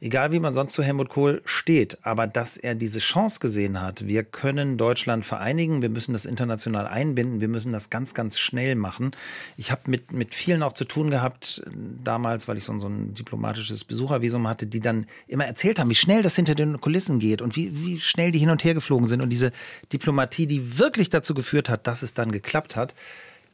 egal 0.03 0.33
wie 0.33 0.39
man 0.39 0.53
sonst 0.53 0.73
zu 0.73 0.83
Helmut 0.83 1.07
Kohl 1.07 1.41
steht, 1.45 1.97
aber 2.05 2.27
dass 2.27 2.57
er 2.57 2.75
diese 2.75 2.99
Chance 2.99 3.39
gesehen 3.39 3.81
hat, 3.81 4.05
wir 4.05 4.25
können 4.25 4.77
Deutschland 4.77 5.25
vereinigen, 5.25 5.81
wir 5.81 5.89
müssen 5.89 6.11
das 6.11 6.25
international 6.25 6.87
einbinden, 6.87 7.39
wir 7.39 7.47
müssen 7.47 7.71
das 7.71 7.89
ganz, 7.89 8.13
ganz 8.13 8.37
schnell 8.37 8.75
machen. 8.75 9.11
Ich 9.55 9.71
habe 9.71 9.83
mit, 9.89 10.11
mit 10.11 10.35
vielen 10.35 10.61
auch 10.61 10.73
zu 10.73 10.83
tun 10.83 11.09
gehabt, 11.09 11.63
damals, 12.03 12.49
weil 12.49 12.57
ich 12.57 12.65
so, 12.65 12.77
so 12.81 12.87
ein 12.87 13.13
diplomatisches 13.13 13.85
Besuchervisum 13.85 14.45
hatte, 14.45 14.67
die 14.67 14.81
dann 14.81 15.05
immer 15.27 15.45
erzählt 15.45 15.79
haben, 15.79 15.89
wie 15.89 15.95
schnell 15.95 16.21
das 16.21 16.35
hinter 16.35 16.55
den 16.55 16.81
Kulissen 16.81 17.19
geht 17.19 17.41
und 17.41 17.55
wie, 17.55 17.73
wie 17.73 17.99
schnell 18.01 18.33
die 18.33 18.39
hin 18.39 18.49
und 18.49 18.65
her 18.65 18.73
geflogen 18.73 19.07
sind 19.07 19.21
und 19.21 19.29
diese 19.29 19.53
Diplomatie, 19.93 20.47
die 20.47 20.77
wirklich 20.77 21.09
dazu 21.11 21.33
geführt 21.33 21.69
hat, 21.69 21.87
dass 21.87 22.03
es 22.03 22.13
dann 22.13 22.33
geklappt 22.33 22.75
hat. 22.75 22.93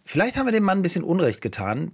Vielleicht 0.04 0.38
haben 0.38 0.48
wir 0.48 0.52
dem 0.52 0.64
Mann 0.64 0.80
ein 0.80 0.84
bisschen 0.84 1.04
Unrecht 1.04 1.42
getan 1.42 1.92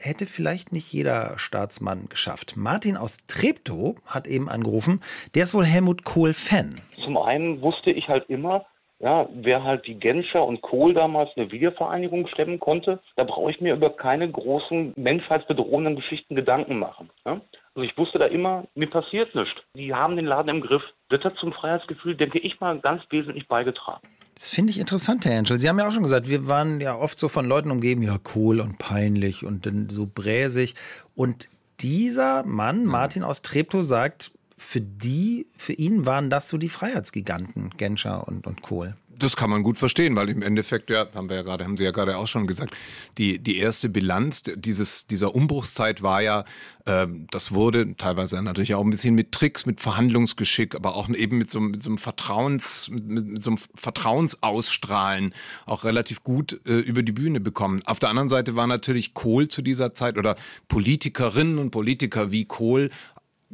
hätte 0.00 0.26
vielleicht 0.26 0.72
nicht 0.72 0.92
jeder 0.92 1.38
Staatsmann 1.38 2.06
geschafft. 2.08 2.54
Martin 2.56 2.96
aus 2.96 3.24
Treptow 3.26 3.96
hat 4.06 4.26
eben 4.26 4.48
angerufen, 4.48 5.00
der 5.34 5.44
ist 5.44 5.54
wohl 5.54 5.64
Helmut 5.64 6.04
Kohl-Fan. 6.04 6.80
Zum 7.04 7.16
einen 7.16 7.60
wusste 7.62 7.90
ich 7.90 8.08
halt 8.08 8.28
immer, 8.28 8.64
ja, 9.00 9.28
wer 9.32 9.64
halt 9.64 9.86
die 9.86 9.98
Genscher 9.98 10.44
und 10.44 10.60
Kohl 10.60 10.92
damals 10.92 11.30
eine 11.36 11.50
Wiedervereinigung 11.50 12.26
stemmen 12.28 12.60
konnte, 12.60 13.00
da 13.16 13.24
brauche 13.24 13.50
ich 13.50 13.60
mir 13.60 13.74
über 13.74 13.90
keine 13.90 14.30
großen 14.30 14.92
menschheitsbedrohenden 14.96 15.96
Geschichten 15.96 16.34
Gedanken 16.34 16.78
machen. 16.78 17.10
Ja? 17.24 17.40
Also 17.74 17.88
ich 17.88 17.96
wusste 17.96 18.18
da 18.18 18.26
immer, 18.26 18.64
mir 18.74 18.90
passiert 18.90 19.34
nichts. 19.34 19.58
Die 19.74 19.94
haben 19.94 20.16
den 20.16 20.26
Laden 20.26 20.50
im 20.50 20.60
Griff. 20.60 20.82
Das 21.08 21.24
hat 21.24 21.36
zum 21.36 21.52
Freiheitsgefühl, 21.52 22.14
denke 22.14 22.38
ich 22.38 22.60
mal, 22.60 22.78
ganz 22.78 23.02
wesentlich 23.10 23.48
beigetragen. 23.48 24.06
Das 24.40 24.48
finde 24.48 24.70
ich 24.70 24.78
interessant, 24.78 25.26
Herr 25.26 25.34
Henschel. 25.34 25.58
Sie 25.58 25.68
haben 25.68 25.78
ja 25.78 25.86
auch 25.86 25.92
schon 25.92 26.02
gesagt, 26.02 26.26
wir 26.26 26.46
waren 26.46 26.80
ja 26.80 26.96
oft 26.96 27.20
so 27.20 27.28
von 27.28 27.44
Leuten 27.44 27.70
umgeben, 27.70 28.00
ja, 28.00 28.18
cool 28.34 28.60
und 28.60 28.78
peinlich 28.78 29.44
und 29.44 29.66
dann 29.66 29.90
so 29.90 30.08
bräsig. 30.12 30.74
Und 31.14 31.50
dieser 31.80 32.42
Mann, 32.44 32.86
Martin 32.86 33.22
aus 33.22 33.42
Treptow, 33.42 33.84
sagt, 33.84 34.32
für 34.56 34.80
die, 34.80 35.46
für 35.56 35.74
ihn 35.74 36.06
waren 36.06 36.30
das 36.30 36.48
so 36.48 36.56
die 36.56 36.70
Freiheitsgiganten, 36.70 37.68
Genscher 37.76 38.26
und, 38.26 38.46
und 38.46 38.62
Kohl. 38.62 38.96
Das 39.20 39.36
kann 39.36 39.50
man 39.50 39.62
gut 39.62 39.76
verstehen, 39.78 40.16
weil 40.16 40.30
im 40.30 40.40
Endeffekt, 40.42 40.88
ja, 40.88 41.06
haben 41.14 41.28
wir 41.28 41.36
ja 41.36 41.42
gerade, 41.42 41.64
haben 41.64 41.76
Sie 41.76 41.84
ja 41.84 41.90
gerade 41.90 42.16
auch 42.16 42.26
schon 42.26 42.46
gesagt, 42.46 42.74
die, 43.18 43.38
die 43.38 43.58
erste 43.58 43.88
Bilanz 43.88 44.42
dieses, 44.56 45.06
dieser 45.06 45.34
Umbruchszeit 45.34 46.02
war 46.02 46.22
ja, 46.22 46.44
äh, 46.86 47.06
das 47.30 47.52
wurde 47.52 47.96
teilweise 47.96 48.42
natürlich 48.42 48.74
auch 48.74 48.82
ein 48.82 48.90
bisschen 48.90 49.14
mit 49.14 49.32
Tricks, 49.32 49.66
mit 49.66 49.80
Verhandlungsgeschick, 49.80 50.74
aber 50.74 50.96
auch 50.96 51.08
eben 51.10 51.36
mit 51.38 51.50
so, 51.50 51.60
mit 51.60 51.82
so 51.82 51.90
einem 51.90 51.98
Vertrauens, 51.98 52.88
mit, 52.88 53.06
mit 53.06 53.42
so 53.42 53.50
einem 53.50 53.58
Vertrauensausstrahlen 53.74 55.34
auch 55.66 55.84
relativ 55.84 56.22
gut 56.22 56.60
äh, 56.64 56.78
über 56.78 57.02
die 57.02 57.12
Bühne 57.12 57.40
bekommen. 57.40 57.82
Auf 57.84 57.98
der 57.98 58.08
anderen 58.08 58.30
Seite 58.30 58.56
war 58.56 58.66
natürlich 58.66 59.12
Kohl 59.12 59.48
zu 59.48 59.60
dieser 59.60 59.94
Zeit 59.94 60.16
oder 60.16 60.36
Politikerinnen 60.68 61.58
und 61.58 61.70
Politiker 61.70 62.32
wie 62.32 62.46
Kohl 62.46 62.90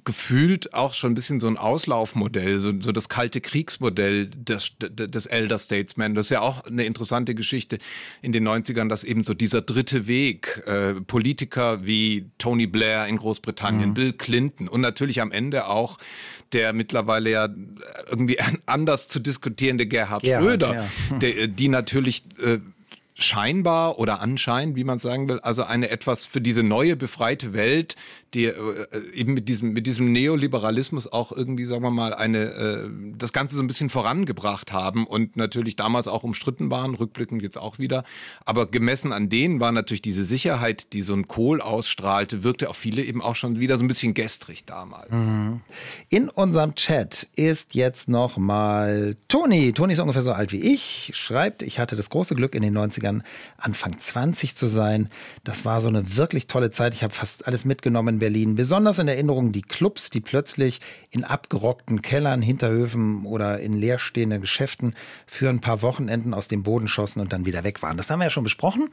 gefühlt 0.05 0.75
auch 0.75 0.95
schon 0.95 1.13
ein 1.13 1.15
bisschen 1.15 1.41
so 1.41 1.47
ein 1.47 1.57
Auslaufmodell, 1.57 2.59
so, 2.59 2.73
so 2.81 2.93
das 2.93 3.09
kalte 3.09 3.41
Kriegsmodell 3.41 4.27
des, 4.29 4.77
des 4.79 5.27
Elder 5.27 5.59
Statesman. 5.59 6.15
Das 6.15 6.27
ist 6.27 6.31
ja 6.31 6.41
auch 6.41 6.65
eine 6.65 6.85
interessante 6.85 7.35
Geschichte 7.35 7.79
in 8.23 8.33
den 8.33 8.47
90ern, 8.47 8.89
dass 8.89 9.05
eben 9.05 9.25
so 9.25 9.35
dieser 9.35 9.63
dritte 9.63 10.07
Weg, 10.07 10.63
äh, 10.67 10.95
Politiker 10.95 11.87
wie 11.87 12.31
Tony 12.39 12.67
Blair 12.67 13.07
in 13.07 13.17
Großbritannien, 13.17 13.91
mhm. 13.91 13.95
Bill 13.95 14.13
Clinton 14.13 14.69
und 14.69 14.83
natürlich 14.83 15.21
am 15.21 15.33
Ende 15.33 15.67
auch 15.67 15.99
der 16.53 16.73
mittlerweile 16.73 17.31
ja 17.31 17.49
irgendwie 18.09 18.39
anders 18.67 19.09
zu 19.09 19.19
diskutierende 19.19 19.87
Gerhard, 19.87 20.23
Gerhard 20.23 20.45
Schröder, 20.45 20.75
ja. 21.11 21.19
der, 21.19 21.49
die 21.49 21.69
natürlich 21.69 22.25
äh, 22.41 22.59
scheinbar 23.19 23.99
oder 23.99 24.21
anscheinend, 24.21 24.77
wie 24.77 24.85
man 24.85 24.99
sagen 24.99 25.29
will, 25.29 25.41
also 25.41 25.65
eine 25.65 25.91
etwas 25.91 26.27
für 26.27 26.41
diese 26.41 26.63
neue 26.63 26.97
befreite 26.97 27.55
Welt, 27.55 27.97
die 28.37 28.47
äh, 28.47 28.87
eben 29.15 29.35
mit 29.35 29.49
diesem 29.49 29.73
mit 29.73 29.87
diesem 29.87 30.13
Neoliberalismus 30.13 31.07
auch 31.13 31.33
irgendwie, 31.33 31.67
sagen 31.67 31.83
wir 31.83 31.91
mal, 31.91 32.15
eine 32.15 32.39
äh, 32.39 32.91
das 33.17 33.33
Ganze 33.33 33.57
so 33.57 33.63
ein 33.63 33.67
bisschen 33.67 33.91
vorangebracht 33.91 34.73
haben 34.73 35.07
und 35.07 35.37
natürlich 35.37 35.77
damals 35.77 36.09
auch 36.09 36.25
umstritten 36.25 36.71
waren, 36.71 36.95
rückblickend 36.95 37.43
jetzt 37.43 37.59
auch 37.59 37.79
wieder. 37.79 38.05
Aber 38.45 38.67
gemessen 38.67 39.13
an 39.13 39.29
denen 39.29 39.61
war 39.61 39.73
natürlich 39.73 40.03
diese 40.03 40.25
Sicherheit, 40.25 40.93
die 40.93 41.03
so 41.03 41.15
ein 41.15 41.29
Kohl 41.29 41.61
ausstrahlte, 41.61 42.45
wirkte 42.45 42.69
auf 42.69 42.77
viele 42.77 43.03
eben 43.03 43.23
auch 43.23 43.37
schon 43.37 43.61
wieder 43.61 43.79
so 43.79 43.85
ein 43.85 43.89
bisschen 43.89 44.15
gestrig 44.15 44.65
damals. 44.65 45.11
Mhm. 45.11 45.61
In 46.09 46.29
unserem 46.29 46.75
Chat 46.75 47.29
ist 47.37 47.75
jetzt 47.75 48.09
noch 48.09 48.37
mal 48.37 49.17
Toni. 49.29 49.73
Toni 49.73 49.93
ist 49.93 50.01
ungefähr 50.01 50.23
so 50.23 50.33
alt 50.33 50.53
wie 50.53 50.61
ich. 50.61 51.13
Schreibt, 51.15 51.63
ich 51.63 51.79
hatte 51.79 51.95
das 51.95 52.11
große 52.11 52.35
Glück 52.35 52.55
in 52.55 52.63
den 52.63 52.73
90 52.73 52.97
90ern 52.97 53.23
Anfang 53.57 53.99
20 53.99 54.57
zu 54.57 54.67
sein. 54.67 55.09
Das 55.45 55.65
war 55.65 55.81
so 55.81 55.89
eine 55.89 56.17
wirklich 56.17 56.47
tolle 56.47 56.71
Zeit. 56.71 56.95
Ich 56.95 57.03
habe 57.03 57.15
fast 57.15 57.47
alles 57.47 57.65
mitgenommen 57.65 58.21
Berlin. 58.27 58.57
Besonders 58.57 58.99
in 58.99 59.07
Erinnerung 59.07 59.53
die 59.53 59.63
Clubs, 59.63 60.11
die 60.11 60.21
plötzlich 60.21 60.81
in 61.13 61.23
abgerockten 61.23 62.03
Kellern, 62.03 62.43
Hinterhöfen 62.43 63.25
oder 63.25 63.61
in 63.61 63.73
leerstehenden 63.73 64.41
Geschäften 64.41 64.97
für 65.29 65.49
ein 65.49 65.61
paar 65.61 65.81
Wochenenden 65.81 66.35
aus 66.35 66.49
dem 66.49 66.65
Boden 66.65 66.89
schossen 66.89 67.21
und 67.21 67.33
dann 67.33 67.47
wieder 67.47 67.63
weg 67.63 67.83
waren. 67.83 67.97
Das 67.97 68.11
haben 68.11 68.19
wir 68.19 68.25
ja 68.25 68.31
schon 68.31 68.43
besprochen. 68.43 68.89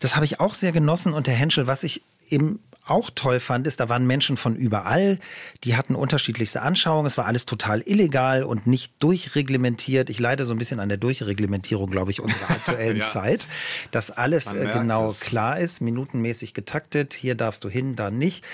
Das 0.00 0.14
habe 0.14 0.26
ich 0.26 0.40
auch 0.40 0.52
sehr 0.52 0.72
genossen. 0.72 1.14
Und 1.14 1.26
Herr 1.26 1.36
Henschel, 1.36 1.66
was 1.66 1.84
ich 1.84 2.02
im 2.28 2.58
auch 2.86 3.10
toll 3.14 3.40
fand, 3.40 3.66
ist, 3.66 3.80
da 3.80 3.88
waren 3.88 4.06
Menschen 4.06 4.36
von 4.36 4.54
überall, 4.54 5.18
die 5.64 5.76
hatten 5.76 5.94
unterschiedlichste 5.94 6.62
Anschauungen. 6.62 7.06
Es 7.06 7.18
war 7.18 7.26
alles 7.26 7.44
total 7.44 7.82
illegal 7.82 8.44
und 8.44 8.66
nicht 8.66 8.94
durchreglementiert. 9.00 10.08
Ich 10.08 10.20
leide 10.20 10.46
so 10.46 10.54
ein 10.54 10.58
bisschen 10.58 10.80
an 10.80 10.88
der 10.88 10.98
Durchreglementierung, 10.98 11.90
glaube 11.90 12.12
ich, 12.12 12.20
unserer 12.20 12.50
aktuellen 12.50 12.98
ja. 12.98 13.04
Zeit, 13.04 13.48
dass 13.90 14.10
alles 14.10 14.52
äh, 14.52 14.70
genau 14.72 15.10
es. 15.10 15.20
klar 15.20 15.58
ist, 15.58 15.80
minutenmäßig 15.80 16.54
getaktet. 16.54 17.14
Hier 17.14 17.34
darfst 17.34 17.64
du 17.64 17.68
hin, 17.68 17.96
da 17.96 18.10
nicht. 18.10 18.44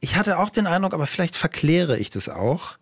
Ich 0.00 0.16
hatte 0.16 0.38
auch 0.38 0.50
den 0.50 0.66
Eindruck, 0.66 0.92
aber 0.92 1.06
vielleicht 1.06 1.34
verkläre 1.34 1.98
ich 1.98 2.10
das 2.10 2.28
auch. 2.28 2.76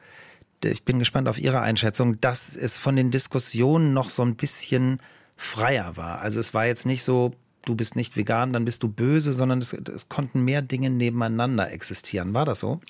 Ich 0.64 0.84
bin 0.84 0.98
gespannt 0.98 1.28
auf 1.28 1.38
Ihre 1.38 1.60
Einschätzung, 1.60 2.20
dass 2.20 2.56
es 2.56 2.78
von 2.78 2.96
den 2.96 3.10
Diskussionen 3.10 3.94
noch 3.94 4.10
so 4.10 4.22
ein 4.24 4.36
bisschen 4.36 5.00
freier 5.36 5.96
war. 5.96 6.20
Also 6.20 6.40
es 6.40 6.54
war 6.54 6.66
jetzt 6.66 6.86
nicht 6.86 7.02
so 7.02 7.32
du 7.64 7.74
bist 7.74 7.96
nicht 7.96 8.16
vegan, 8.16 8.52
dann 8.52 8.64
bist 8.64 8.82
du 8.82 8.88
böse, 8.88 9.32
sondern 9.32 9.60
es, 9.60 9.72
es 9.72 10.08
konnten 10.08 10.44
mehr 10.44 10.62
Dinge 10.62 10.90
nebeneinander 10.90 11.70
existieren. 11.72 12.34
War 12.34 12.44
das 12.44 12.60
so? 12.60 12.80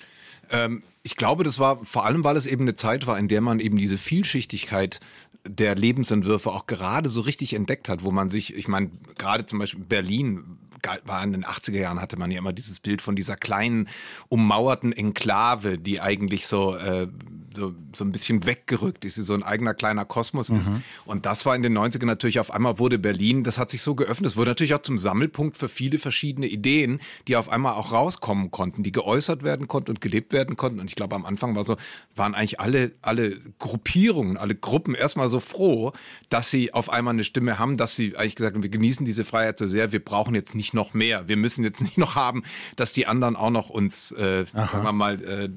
Ähm, 0.49 0.83
ich 1.03 1.15
glaube, 1.15 1.43
das 1.43 1.59
war 1.59 1.83
vor 1.85 2.05
allem, 2.05 2.23
weil 2.23 2.37
es 2.37 2.45
eben 2.45 2.63
eine 2.63 2.75
Zeit 2.75 3.07
war, 3.07 3.17
in 3.17 3.27
der 3.27 3.41
man 3.41 3.59
eben 3.59 3.77
diese 3.77 3.97
Vielschichtigkeit 3.97 4.99
der 5.45 5.75
Lebensentwürfe 5.75 6.51
auch 6.51 6.67
gerade 6.67 7.09
so 7.09 7.21
richtig 7.21 7.53
entdeckt 7.53 7.89
hat, 7.89 8.03
wo 8.03 8.11
man 8.11 8.29
sich, 8.29 8.55
ich 8.55 8.67
meine, 8.67 8.91
gerade 9.17 9.45
zum 9.45 9.59
Beispiel 9.59 9.83
Berlin 9.83 10.57
war 11.05 11.23
in 11.23 11.31
den 11.31 11.45
80er 11.45 11.77
Jahren 11.77 12.01
hatte 12.01 12.17
man 12.17 12.29
ja 12.29 12.39
immer 12.39 12.51
dieses 12.51 12.81
Bild 12.81 13.01
von 13.01 13.15
dieser 13.15 13.37
kleinen 13.37 13.87
ummauerten 14.27 14.91
Enklave, 14.91 15.77
die 15.77 16.01
eigentlich 16.01 16.45
so 16.45 16.75
äh, 16.75 17.07
so, 17.55 17.73
so 17.93 18.03
ein 18.03 18.11
bisschen 18.11 18.45
weggerückt 18.45 19.05
ist, 19.05 19.15
so 19.15 19.33
ein 19.33 19.43
eigener 19.43 19.73
kleiner 19.73 20.05
Kosmos 20.05 20.49
ist. 20.49 20.69
Mhm. 20.69 20.83
Und 21.05 21.25
das 21.25 21.45
war 21.45 21.55
in 21.55 21.63
den 21.63 21.77
90ern 21.77 22.05
natürlich 22.05 22.39
auf 22.39 22.51
einmal 22.51 22.79
wurde 22.79 22.99
Berlin, 22.99 23.43
das 23.43 23.57
hat 23.57 23.69
sich 23.69 23.81
so 23.81 23.95
geöffnet, 23.95 24.31
es 24.31 24.37
wurde 24.37 24.51
natürlich 24.51 24.73
auch 24.73 24.81
zum 24.81 24.97
Sammelpunkt 24.97 25.57
für 25.57 25.69
viele 25.69 25.99
verschiedene 25.99 26.47
Ideen, 26.47 26.99
die 27.27 27.35
auf 27.35 27.49
einmal 27.49 27.73
auch 27.73 27.91
rauskommen 27.91 28.51
konnten, 28.51 28.83
die 28.83 28.91
geäußert 28.91 29.43
werden 29.43 29.67
konnten 29.67 29.91
und 29.91 30.01
gelebt 30.01 30.33
werden 30.33 30.57
konnten. 30.57 30.79
Und 30.79 30.89
ich 30.89 30.95
glaube, 30.95 31.15
am 31.15 31.25
Anfang 31.25 31.55
war 31.55 31.63
so, 31.63 31.77
waren 32.15 32.35
eigentlich 32.35 32.59
alle, 32.59 32.91
alle 33.01 33.37
Gruppierungen, 33.59 34.37
alle 34.37 34.55
Gruppen 34.55 34.95
erstmal 34.95 35.29
so 35.29 35.39
froh, 35.39 35.93
dass 36.29 36.49
sie 36.49 36.73
auf 36.73 36.89
einmal 36.89 37.13
eine 37.13 37.23
Stimme 37.23 37.59
haben, 37.59 37.77
dass 37.77 37.95
sie 37.95 38.17
eigentlich 38.17 38.35
gesagt 38.35 38.55
haben, 38.55 38.63
wir 38.63 38.69
genießen 38.69 39.05
diese 39.05 39.23
Freiheit 39.23 39.59
so 39.59 39.67
sehr, 39.67 39.91
wir 39.91 40.03
brauchen 40.03 40.35
jetzt 40.35 40.55
nicht 40.55 40.73
noch 40.73 40.93
mehr. 40.93 41.27
Wir 41.27 41.37
müssen 41.37 41.63
jetzt 41.63 41.81
nicht 41.83 41.97
noch 41.97 42.15
haben, 42.15 42.43
dass 42.75 42.93
die 42.93 43.07
anderen 43.07 43.35
auch 43.35 43.51
noch 43.51 43.69
uns, 43.69 44.11
äh, 44.11 44.45
sagen 44.53 44.83
wir 44.83 44.91
mal, 44.91 45.21
äh, 45.23 45.49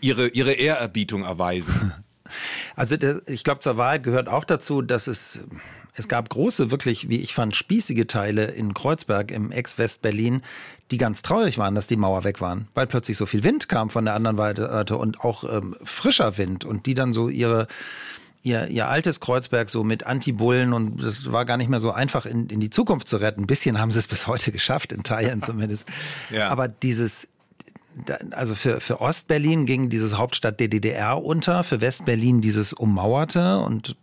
ihre, 0.00 0.28
ihre 0.28 0.52
Ehrerbietung 0.52 1.22
erwarten 1.22 1.39
erweisen. 1.40 1.92
Also 2.76 2.94
ich 3.26 3.42
glaube, 3.42 3.58
zur 3.58 3.76
Wahrheit 3.76 4.04
gehört 4.04 4.28
auch 4.28 4.44
dazu, 4.44 4.82
dass 4.82 5.08
es, 5.08 5.48
es 5.96 6.06
gab 6.06 6.28
große, 6.28 6.70
wirklich, 6.70 7.08
wie 7.08 7.18
ich 7.18 7.34
fand, 7.34 7.56
spießige 7.56 8.06
Teile 8.06 8.44
in 8.44 8.72
Kreuzberg 8.72 9.32
im 9.32 9.50
Ex-West-Berlin, 9.50 10.42
die 10.92 10.96
ganz 10.96 11.22
traurig 11.22 11.58
waren, 11.58 11.74
dass 11.74 11.88
die 11.88 11.96
Mauer 11.96 12.22
weg 12.22 12.40
waren, 12.40 12.68
weil 12.74 12.86
plötzlich 12.86 13.16
so 13.16 13.26
viel 13.26 13.42
Wind 13.42 13.68
kam 13.68 13.90
von 13.90 14.04
der 14.04 14.14
anderen 14.14 14.36
Seite 14.36 14.96
und 14.96 15.22
auch 15.22 15.42
ähm, 15.42 15.74
frischer 15.82 16.38
Wind 16.38 16.64
und 16.64 16.86
die 16.86 16.94
dann 16.94 17.12
so 17.12 17.28
ihre 17.28 17.66
ihr, 18.44 18.68
ihr 18.68 18.86
altes 18.86 19.18
Kreuzberg 19.18 19.68
so 19.68 19.82
mit 19.82 20.06
Anti-Bullen 20.06 20.72
und 20.72 21.02
das 21.02 21.32
war 21.32 21.44
gar 21.44 21.56
nicht 21.56 21.68
mehr 21.68 21.80
so 21.80 21.90
einfach 21.90 22.26
in, 22.26 22.46
in 22.46 22.60
die 22.60 22.70
Zukunft 22.70 23.08
zu 23.08 23.16
retten. 23.16 23.42
Ein 23.42 23.46
bisschen 23.48 23.80
haben 23.80 23.90
sie 23.90 23.98
es 23.98 24.06
bis 24.06 24.28
heute 24.28 24.52
geschafft, 24.52 24.92
in 24.92 25.02
Teilen 25.02 25.42
zumindest. 25.42 25.88
ja. 26.30 26.46
Aber 26.48 26.68
dieses, 26.68 27.26
also 28.30 28.54
für, 28.54 28.80
für 28.80 29.00
Ostberlin 29.00 29.66
ging 29.66 29.88
dieses 29.88 30.16
Hauptstadt 30.16 30.60
der 30.60 30.68
DDR 30.68 31.22
unter, 31.22 31.62
für 31.62 31.80
Westberlin 31.80 32.40
dieses 32.40 32.72
Ummauerte 32.72 33.58
und 33.60 33.96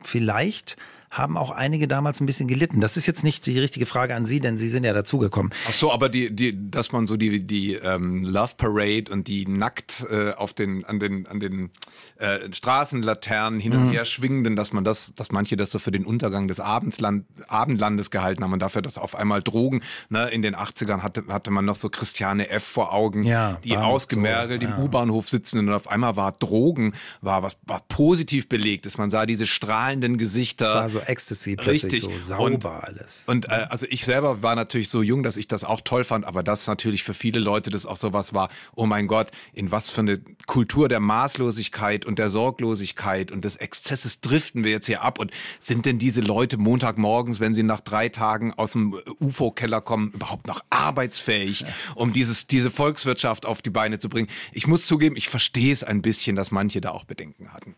vielleicht 0.00 0.76
haben 1.12 1.36
auch 1.36 1.50
einige 1.50 1.86
damals 1.86 2.20
ein 2.20 2.26
bisschen 2.26 2.48
gelitten. 2.48 2.80
Das 2.80 2.96
ist 2.96 3.06
jetzt 3.06 3.22
nicht 3.22 3.44
die 3.44 3.58
richtige 3.58 3.84
Frage 3.84 4.14
an 4.14 4.24
Sie, 4.24 4.40
denn 4.40 4.56
Sie 4.56 4.68
sind 4.68 4.84
ja 4.84 4.94
dazugekommen. 4.94 5.52
Ach 5.68 5.74
so, 5.74 5.92
aber 5.92 6.08
die, 6.08 6.34
die, 6.34 6.70
dass 6.70 6.90
man 6.90 7.06
so 7.06 7.18
die, 7.18 7.46
die 7.46 7.74
ähm, 7.74 8.22
Love 8.24 8.54
Parade 8.56 9.12
und 9.12 9.28
die 9.28 9.46
nackt 9.46 10.06
äh, 10.10 10.32
auf 10.32 10.54
den, 10.54 10.86
an 10.86 10.98
den, 10.98 11.26
an 11.26 11.38
den 11.38 11.70
äh, 12.16 12.50
Straßenlaternen 12.50 13.60
hin 13.60 13.74
und 13.74 13.88
mhm. 13.88 13.90
her 13.90 14.06
schwingenden, 14.06 14.56
dass 14.56 14.72
man 14.72 14.84
das, 14.84 15.14
dass 15.14 15.30
manche 15.32 15.58
das 15.58 15.70
so 15.70 15.78
für 15.78 15.90
den 15.90 16.06
Untergang 16.06 16.48
des 16.48 16.60
Abendsland, 16.60 17.26
Abendlandes 17.46 18.10
gehalten 18.10 18.42
haben 18.42 18.54
und 18.54 18.62
dafür, 18.62 18.80
dass 18.80 18.96
auf 18.96 19.14
einmal 19.14 19.42
Drogen, 19.42 19.82
ne, 20.08 20.30
in 20.30 20.40
den 20.40 20.56
80ern 20.56 21.02
hatte, 21.02 21.24
hatte 21.28 21.50
man 21.50 21.66
noch 21.66 21.76
so 21.76 21.90
Christiane 21.90 22.48
F. 22.48 22.64
vor 22.64 22.94
Augen, 22.94 23.24
ja, 23.24 23.58
die 23.64 23.76
ausgemergelt 23.76 24.62
so, 24.62 24.68
ja. 24.68 24.76
im 24.76 24.82
U-Bahnhof 24.82 25.28
sitzen 25.28 25.58
und 25.58 25.68
auf 25.70 25.88
einmal 25.88 26.16
war 26.16 26.32
Drogen, 26.32 26.94
war 27.20 27.42
was 27.42 27.58
war 27.66 27.82
positiv 27.88 28.48
belegt 28.48 28.86
ist. 28.86 28.96
Man 28.96 29.10
sah 29.10 29.26
diese 29.26 29.46
strahlenden 29.46 30.16
Gesichter. 30.16 30.64
Das 30.64 30.74
war 30.74 30.90
so 30.90 31.01
Ecstasy 31.08 31.56
plötzlich 31.56 31.94
Richtig. 31.94 32.00
so 32.00 32.18
sauber 32.18 32.44
und, 32.44 32.64
alles. 32.64 33.24
Und 33.26 33.48
äh, 33.48 33.66
also 33.68 33.86
ich 33.88 34.04
selber 34.04 34.42
war 34.42 34.54
natürlich 34.54 34.88
so 34.88 35.02
jung, 35.02 35.22
dass 35.22 35.36
ich 35.36 35.48
das 35.48 35.64
auch 35.64 35.80
toll 35.80 36.04
fand, 36.04 36.24
aber 36.24 36.42
das 36.42 36.66
natürlich 36.66 37.02
für 37.02 37.14
viele 37.14 37.40
Leute 37.40 37.70
das 37.70 37.86
auch 37.86 37.96
sowas 37.96 38.34
war, 38.34 38.48
oh 38.74 38.86
mein 38.86 39.06
Gott, 39.06 39.30
in 39.52 39.70
was 39.70 39.90
für 39.90 40.00
eine 40.00 40.20
Kultur 40.46 40.88
der 40.88 41.00
Maßlosigkeit 41.00 42.04
und 42.04 42.18
der 42.18 42.30
Sorglosigkeit 42.30 43.30
und 43.30 43.44
des 43.44 43.56
Exzesses 43.56 44.20
driften 44.20 44.64
wir 44.64 44.70
jetzt 44.70 44.86
hier 44.86 45.02
ab 45.02 45.18
und 45.18 45.30
sind 45.60 45.86
denn 45.86 45.98
diese 45.98 46.20
Leute 46.20 46.56
Montagmorgens, 46.56 47.40
wenn 47.40 47.54
sie 47.54 47.62
nach 47.62 47.80
drei 47.80 48.08
Tagen 48.08 48.52
aus 48.54 48.72
dem 48.72 48.96
UFO-Keller 49.20 49.80
kommen, 49.80 50.12
überhaupt 50.12 50.46
noch 50.46 50.62
arbeitsfähig, 50.70 51.64
um 51.94 52.12
dieses, 52.12 52.46
diese 52.46 52.70
Volkswirtschaft 52.70 53.46
auf 53.46 53.62
die 53.62 53.70
Beine 53.70 53.98
zu 53.98 54.08
bringen? 54.08 54.28
Ich 54.52 54.66
muss 54.66 54.86
zugeben, 54.86 55.16
ich 55.16 55.28
verstehe 55.28 55.72
es 55.72 55.84
ein 55.84 56.02
bisschen, 56.02 56.36
dass 56.36 56.50
manche 56.50 56.80
da 56.80 56.90
auch 56.90 57.04
Bedenken 57.04 57.52
hatten. 57.52 57.74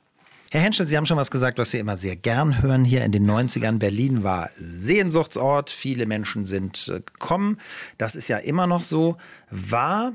Herr 0.54 0.60
Henschel, 0.60 0.86
Sie 0.86 0.96
haben 0.96 1.04
schon 1.04 1.16
was 1.16 1.32
gesagt, 1.32 1.58
was 1.58 1.72
wir 1.72 1.80
immer 1.80 1.96
sehr 1.96 2.14
gern 2.14 2.62
hören 2.62 2.84
hier 2.84 3.04
in 3.04 3.10
den 3.10 3.28
90ern. 3.28 3.80
Berlin 3.80 4.22
war 4.22 4.50
Sehnsuchtsort. 4.54 5.68
Viele 5.68 6.06
Menschen 6.06 6.46
sind 6.46 6.86
äh, 6.86 7.00
gekommen. 7.00 7.58
Das 7.98 8.14
ist 8.14 8.28
ja 8.28 8.38
immer 8.38 8.68
noch 8.68 8.84
so. 8.84 9.16
War 9.50 10.12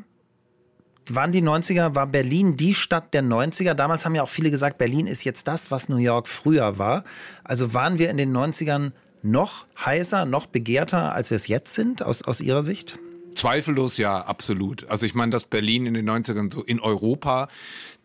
waren 1.09 1.33
die 1.33 1.41
90er, 1.41 1.93
war 1.93 2.07
Berlin 2.07 2.55
die 2.55 2.73
Stadt 2.73 3.13
der 3.13 3.21
90er? 3.21 3.73
Damals 3.73 4.05
haben 4.05 4.15
ja 4.15 4.23
auch 4.23 4.29
viele 4.29 4.49
gesagt, 4.49 4.77
Berlin 4.77 5.07
ist 5.07 5.25
jetzt 5.25 5.45
das, 5.45 5.71
was 5.71 5.89
New 5.89 5.97
York 5.97 6.29
früher 6.29 6.77
war. 6.77 7.03
Also 7.43 7.73
waren 7.73 7.97
wir 7.97 8.09
in 8.09 8.15
den 8.15 8.33
90ern 8.33 8.93
noch 9.21 9.65
heißer, 9.83 10.23
noch 10.23 10.45
begehrter, 10.45 11.13
als 11.13 11.31
wir 11.31 11.35
es 11.35 11.49
jetzt 11.49 11.73
sind, 11.73 12.01
aus, 12.01 12.21
aus 12.21 12.39
Ihrer 12.39 12.63
Sicht? 12.63 12.97
Zweifellos 13.35 13.97
ja, 13.97 14.21
absolut. 14.21 14.89
Also 14.89 15.05
ich 15.05 15.15
meine, 15.15 15.33
dass 15.33 15.43
Berlin 15.43 15.85
in 15.85 15.95
den 15.95 16.09
90ern 16.09 16.49
so 16.53 16.63
in 16.63 16.79
Europa 16.79 17.49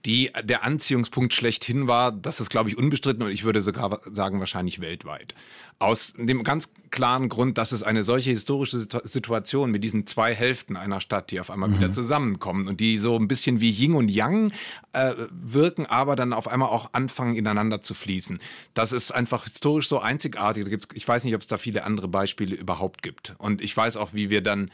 die 0.05 0.31
der 0.43 0.65
Anziehungspunkt 0.65 1.33
schlechthin 1.33 1.89
war, 1.89 2.13
das 2.13 2.41
ist, 2.41 2.51
glaube 2.51 2.69
ich, 2.69 2.77
unbestritten 2.77 3.23
und 3.23 3.31
ich 3.31 3.45
würde 3.45 3.61
sogar 3.61 4.01
sagen, 4.13 4.39
wahrscheinlich 4.39 4.81
weltweit. 4.81 5.35
Aus 5.79 6.15
dem 6.17 6.45
ganz 6.45 6.71
klaren 6.95 7.29
Grund, 7.29 7.59
dass 7.59 7.73
es 7.73 7.83
eine 7.83 8.05
solche 8.05 8.31
historische 8.31 8.79
Situation 8.79 9.73
mit 9.73 9.83
diesen 9.83 10.07
zwei 10.07 10.33
Hälften 10.33 10.77
einer 10.77 11.01
Stadt, 11.01 11.33
die 11.33 11.41
auf 11.41 11.51
einmal 11.51 11.69
mhm. 11.69 11.79
wieder 11.79 11.93
zusammenkommen 11.93 12.69
und 12.69 12.79
die 12.79 12.99
so 12.99 13.17
ein 13.17 13.27
bisschen 13.27 13.61
wie 13.61 13.73
Yin 13.73 13.95
und 13.95 14.09
Yang 14.09 14.53
äh, 14.93 15.13
wirken, 15.31 15.87
aber 15.87 16.15
dann 16.15 16.33
auf 16.33 16.47
einmal 16.47 16.69
auch 16.69 16.91
anfangen, 16.93 17.35
ineinander 17.35 17.83
zu 17.83 17.95
fließen. 17.95 18.39
Das 18.75 18.93
ist 18.93 19.11
einfach 19.11 19.43
historisch 19.43 19.89
so 19.89 19.99
einzigartig. 19.99 20.87
ich 20.95 21.09
weiß 21.09 21.25
nicht, 21.25 21.35
ob 21.35 21.41
es 21.41 21.49
da 21.49 21.59
viele 21.59 21.83
andere 21.83 22.07
Beispiele 22.07 22.55
überhaupt 22.55 23.03
gibt. 23.03 23.35
Und 23.39 23.61
ich 23.61 23.77
weiß 23.77 23.97
auch, 23.97 24.15
wie 24.15 24.31
wir 24.31 24.41
dann, 24.41 24.71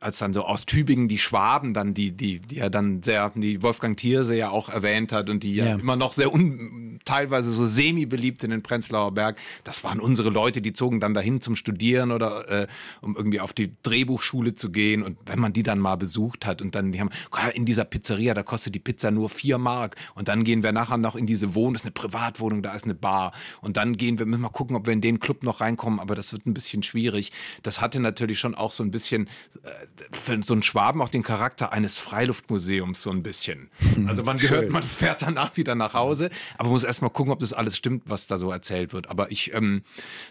als 0.00 0.18
dann 0.18 0.34
so 0.34 0.42
aus 0.42 0.66
Tübingen 0.66 1.06
die 1.06 1.18
Schwaben 1.18 1.74
dann, 1.74 1.94
die, 1.94 2.10
die, 2.10 2.40
die 2.40 2.56
ja 2.56 2.70
dann 2.70 3.04
sehr, 3.04 3.30
die 3.36 3.62
Wolfgang 3.62 3.96
Thierse 3.96 4.34
ja 4.34 4.50
auch 4.50 4.68
erwähnt 4.68 5.12
hat 5.12 5.30
und 5.30 5.44
die 5.44 5.54
ja, 5.54 5.66
ja 5.66 5.74
immer 5.76 5.94
noch 5.94 6.10
sehr 6.10 6.32
un, 6.32 6.98
teilweise 7.04 7.52
so 7.52 7.66
semi-beliebt 7.66 8.42
in 8.42 8.50
den 8.50 8.64
Prenzlauer 8.64 9.12
Berg, 9.12 9.36
das 9.62 9.84
waren 9.84 10.00
unsere 10.00 10.31
Leute, 10.32 10.62
die 10.62 10.72
zogen 10.72 11.00
dann 11.00 11.14
dahin 11.14 11.40
zum 11.40 11.56
Studieren 11.56 12.10
oder 12.10 12.48
äh, 12.48 12.66
um 13.00 13.16
irgendwie 13.16 13.40
auf 13.40 13.52
die 13.52 13.74
Drehbuchschule 13.82 14.54
zu 14.54 14.70
gehen. 14.70 15.02
Und 15.02 15.18
wenn 15.26 15.38
man 15.38 15.52
die 15.52 15.62
dann 15.62 15.78
mal 15.78 15.96
besucht 15.96 16.46
hat 16.46 16.62
und 16.62 16.74
dann, 16.74 16.92
die 16.92 17.00
haben, 17.00 17.10
in 17.54 17.64
dieser 17.64 17.84
Pizzeria, 17.84 18.34
da 18.34 18.42
kostet 18.42 18.74
die 18.74 18.80
Pizza 18.80 19.10
nur 19.10 19.28
vier 19.28 19.58
Mark. 19.58 19.96
Und 20.14 20.28
dann 20.28 20.44
gehen 20.44 20.62
wir 20.62 20.72
nachher 20.72 20.98
noch 20.98 21.16
in 21.16 21.26
diese 21.26 21.54
Wohnung, 21.54 21.74
das 21.74 21.82
ist 21.82 21.86
eine 21.86 21.92
Privatwohnung, 21.92 22.62
da 22.62 22.74
ist 22.74 22.84
eine 22.84 22.94
Bar. 22.94 23.32
Und 23.60 23.76
dann 23.76 23.96
gehen 23.96 24.18
wir, 24.18 24.26
müssen 24.26 24.42
mal 24.42 24.48
gucken, 24.48 24.76
ob 24.76 24.86
wir 24.86 24.92
in 24.92 25.00
den 25.00 25.20
Club 25.20 25.42
noch 25.42 25.60
reinkommen, 25.60 26.00
aber 26.00 26.14
das 26.14 26.32
wird 26.32 26.46
ein 26.46 26.54
bisschen 26.54 26.82
schwierig. 26.82 27.32
Das 27.62 27.80
hatte 27.80 28.00
natürlich 28.00 28.38
schon 28.38 28.54
auch 28.54 28.72
so 28.72 28.82
ein 28.82 28.90
bisschen 28.90 29.28
äh, 29.62 29.70
für 30.10 30.42
so 30.42 30.54
einen 30.54 30.62
Schwaben 30.62 31.00
auch 31.02 31.08
den 31.08 31.22
Charakter 31.22 31.72
eines 31.72 31.98
Freiluftmuseums 31.98 33.02
so 33.02 33.10
ein 33.10 33.22
bisschen. 33.22 33.70
Also 34.06 34.24
man 34.24 34.38
gehört, 34.38 34.68
man 34.68 34.82
fährt 34.82 35.22
danach 35.22 35.56
wieder 35.56 35.74
nach 35.74 35.94
Hause, 35.94 36.30
aber 36.58 36.70
muss 36.70 36.82
erst 36.82 37.02
mal 37.02 37.08
gucken, 37.08 37.32
ob 37.32 37.38
das 37.38 37.52
alles 37.52 37.76
stimmt, 37.76 38.02
was 38.06 38.26
da 38.26 38.36
so 38.36 38.50
erzählt 38.50 38.92
wird. 38.92 39.08
Aber 39.08 39.30
ich, 39.30 39.54
ähm, 39.54 39.82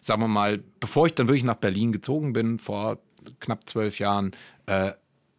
sagen 0.02 0.22
wir 0.22 0.28
mal, 0.28 0.64
bevor 0.80 1.08
ich 1.08 1.14
dann 1.14 1.28
wirklich 1.28 1.44
nach 1.44 1.56
Berlin 1.56 1.92
gezogen 1.92 2.34
bin, 2.34 2.60
vor 2.60 3.00
knapp 3.40 3.70
zwölf 3.70 4.00
Jahren, 4.00 4.32
äh, 4.66 4.92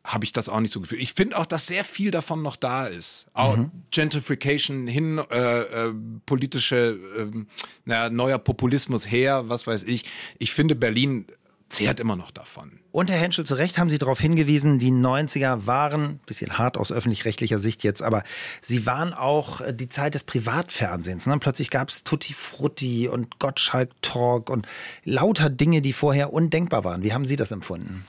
habe 0.05 0.25
ich 0.25 0.33
das 0.33 0.49
auch 0.49 0.61
nicht 0.61 0.73
so 0.73 0.81
gefühlt. 0.81 1.01
Ich 1.01 1.13
finde 1.13 1.39
auch, 1.39 1.47
dass 1.47 1.67
sehr 1.67 1.85
viel 1.85 2.11
davon 2.11 2.43
noch 2.43 2.57
da 2.57 2.87
ist. 2.87 3.27
Auch 3.35 3.57
mhm. 3.57 3.71
Gentrification 3.91 4.87
hin, 4.87 5.19
äh, 5.31 5.61
äh, 5.61 5.95
politische, 6.27 6.99
äh, 7.19 7.45
naja, 7.85 8.11
neuer 8.11 8.39
Populismus 8.39 9.09
her, 9.11 9.49
was 9.49 9.67
weiß 9.67 9.85
ich. 9.85 10.05
Ich 10.39 10.53
finde, 10.53 10.75
Berlin 10.75 11.27
zehrt 11.69 12.01
immer 12.01 12.17
noch 12.17 12.33
davon. 12.33 12.82
Und 12.93 13.11
Herr 13.11 13.19
Henschel, 13.19 13.47
zu 13.47 13.55
Recht 13.55 13.79
haben 13.79 13.89
Sie 13.89 13.97
darauf 13.97 14.21
hingewiesen, 14.21 14.79
die 14.79 14.91
90er 14.93 15.67
waren, 15.67 16.21
bisschen 16.27 16.59
hart 16.59 16.77
aus 16.77 16.93
öffentlich-rechtlicher 16.93 17.59
Sicht 17.59 17.83
jetzt, 17.85 18.03
aber 18.03 18.23
sie 18.61 18.85
waren 18.85 19.15
auch 19.15 19.63
äh, 19.63 19.73
die 19.73 19.89
Zeit 19.89 20.15
des 20.15 20.25
Privatfernsehens. 20.25 21.27
Ne? 21.27 21.39
Plötzlich 21.41 21.71
gab 21.71 21.89
es 21.89 22.05
Tutti 22.05 22.35
Frutti 22.35 23.09
und 23.09 23.39
Gottschalk 23.39 23.91
Talk 24.03 24.51
und 24.51 24.69
lauter 25.05 25.49
Dinge, 25.49 25.81
die 25.81 25.95
vorher 25.95 26.35
undenkbar 26.35 26.85
waren. 26.85 27.03
Wie 27.03 27.15
haben 27.15 27.27
Sie 27.27 27.37
das 27.37 27.51
empfunden? 27.51 28.05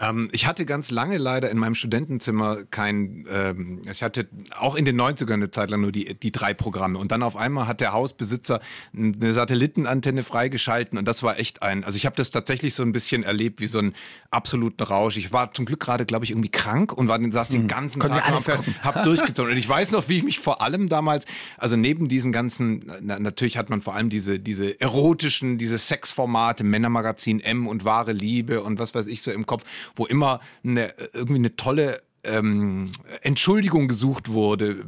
Ähm, 0.00 0.28
ich 0.32 0.46
hatte 0.46 0.66
ganz 0.66 0.90
lange 0.90 1.18
leider 1.18 1.50
in 1.50 1.58
meinem 1.58 1.76
Studentenzimmer 1.76 2.64
kein, 2.70 3.26
ähm, 3.30 3.82
ich 3.90 4.02
hatte 4.02 4.26
auch 4.58 4.74
in 4.74 4.84
den 4.84 5.00
90ern 5.00 5.34
eine 5.34 5.50
Zeit 5.52 5.70
lang 5.70 5.82
nur 5.82 5.92
die, 5.92 6.14
die 6.14 6.32
drei 6.32 6.52
Programme 6.52 6.98
und 6.98 7.12
dann 7.12 7.22
auf 7.22 7.36
einmal 7.36 7.68
hat 7.68 7.80
der 7.80 7.92
Hausbesitzer 7.92 8.60
eine 8.96 9.32
Satellitenantenne 9.32 10.24
freigeschalten 10.24 10.98
und 10.98 11.06
das 11.06 11.22
war 11.22 11.38
echt 11.38 11.62
ein, 11.62 11.84
also 11.84 11.96
ich 11.96 12.06
habe 12.06 12.16
das 12.16 12.30
tatsächlich 12.30 12.74
so 12.74 12.82
ein 12.82 12.90
bisschen 12.90 13.22
erlebt 13.22 13.60
wie 13.60 13.68
so 13.68 13.78
einen 13.78 13.94
absoluten 14.32 14.82
Rausch. 14.82 15.16
Ich 15.16 15.32
war 15.32 15.52
zum 15.54 15.64
Glück 15.64 15.78
gerade, 15.78 16.06
glaube 16.06 16.24
ich, 16.24 16.32
irgendwie 16.32 16.50
krank 16.50 16.92
und 16.92 17.06
war, 17.06 17.20
saß 17.30 17.50
den 17.50 17.62
hm. 17.62 17.68
ganzen 17.68 18.00
Tag 18.00 18.28
und 18.28 18.48
hab, 18.48 18.96
hab 18.96 19.02
durchgezogen 19.04 19.52
und 19.52 19.58
ich 19.58 19.68
weiß 19.68 19.92
noch, 19.92 20.08
wie 20.08 20.18
ich 20.18 20.24
mich 20.24 20.40
vor 20.40 20.60
allem 20.60 20.88
damals, 20.88 21.24
also 21.56 21.76
neben 21.76 22.08
diesen 22.08 22.32
ganzen, 22.32 22.92
na, 23.00 23.20
natürlich 23.20 23.58
hat 23.58 23.70
man 23.70 23.80
vor 23.80 23.94
allem 23.94 24.10
diese, 24.10 24.40
diese 24.40 24.80
erotischen, 24.80 25.56
diese 25.56 25.78
Sexformate, 25.78 26.64
Männermagazin 26.64 27.38
M 27.38 27.68
und 27.68 27.84
wahre 27.84 28.12
Liebe 28.12 28.62
und 28.62 28.80
was 28.80 28.92
weiß 28.92 29.06
ich 29.06 29.22
so 29.22 29.30
im 29.30 29.46
Kopf 29.46 29.62
wo 29.94 30.06
immer 30.06 30.40
eine, 30.64 30.94
irgendwie 31.12 31.36
eine 31.36 31.56
tolle 31.56 32.02
ähm, 32.24 32.86
Entschuldigung 33.22 33.88
gesucht 33.88 34.28
wurde. 34.28 34.84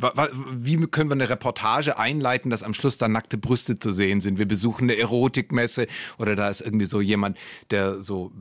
Wie 0.52 0.76
können 0.86 1.10
wir 1.10 1.14
eine 1.14 1.28
Reportage 1.28 1.98
einleiten, 1.98 2.50
dass 2.50 2.62
am 2.62 2.74
Schluss 2.74 2.98
da 2.98 3.08
nackte 3.08 3.38
Brüste 3.38 3.78
zu 3.78 3.92
sehen 3.92 4.20
sind? 4.20 4.38
Wir 4.38 4.46
besuchen 4.46 4.84
eine 4.84 4.96
Erotikmesse 4.96 5.86
oder 6.18 6.36
da 6.36 6.48
ist 6.48 6.60
irgendwie 6.60 6.86
so 6.86 7.00
jemand, 7.00 7.38
der 7.70 8.02
so 8.02 8.32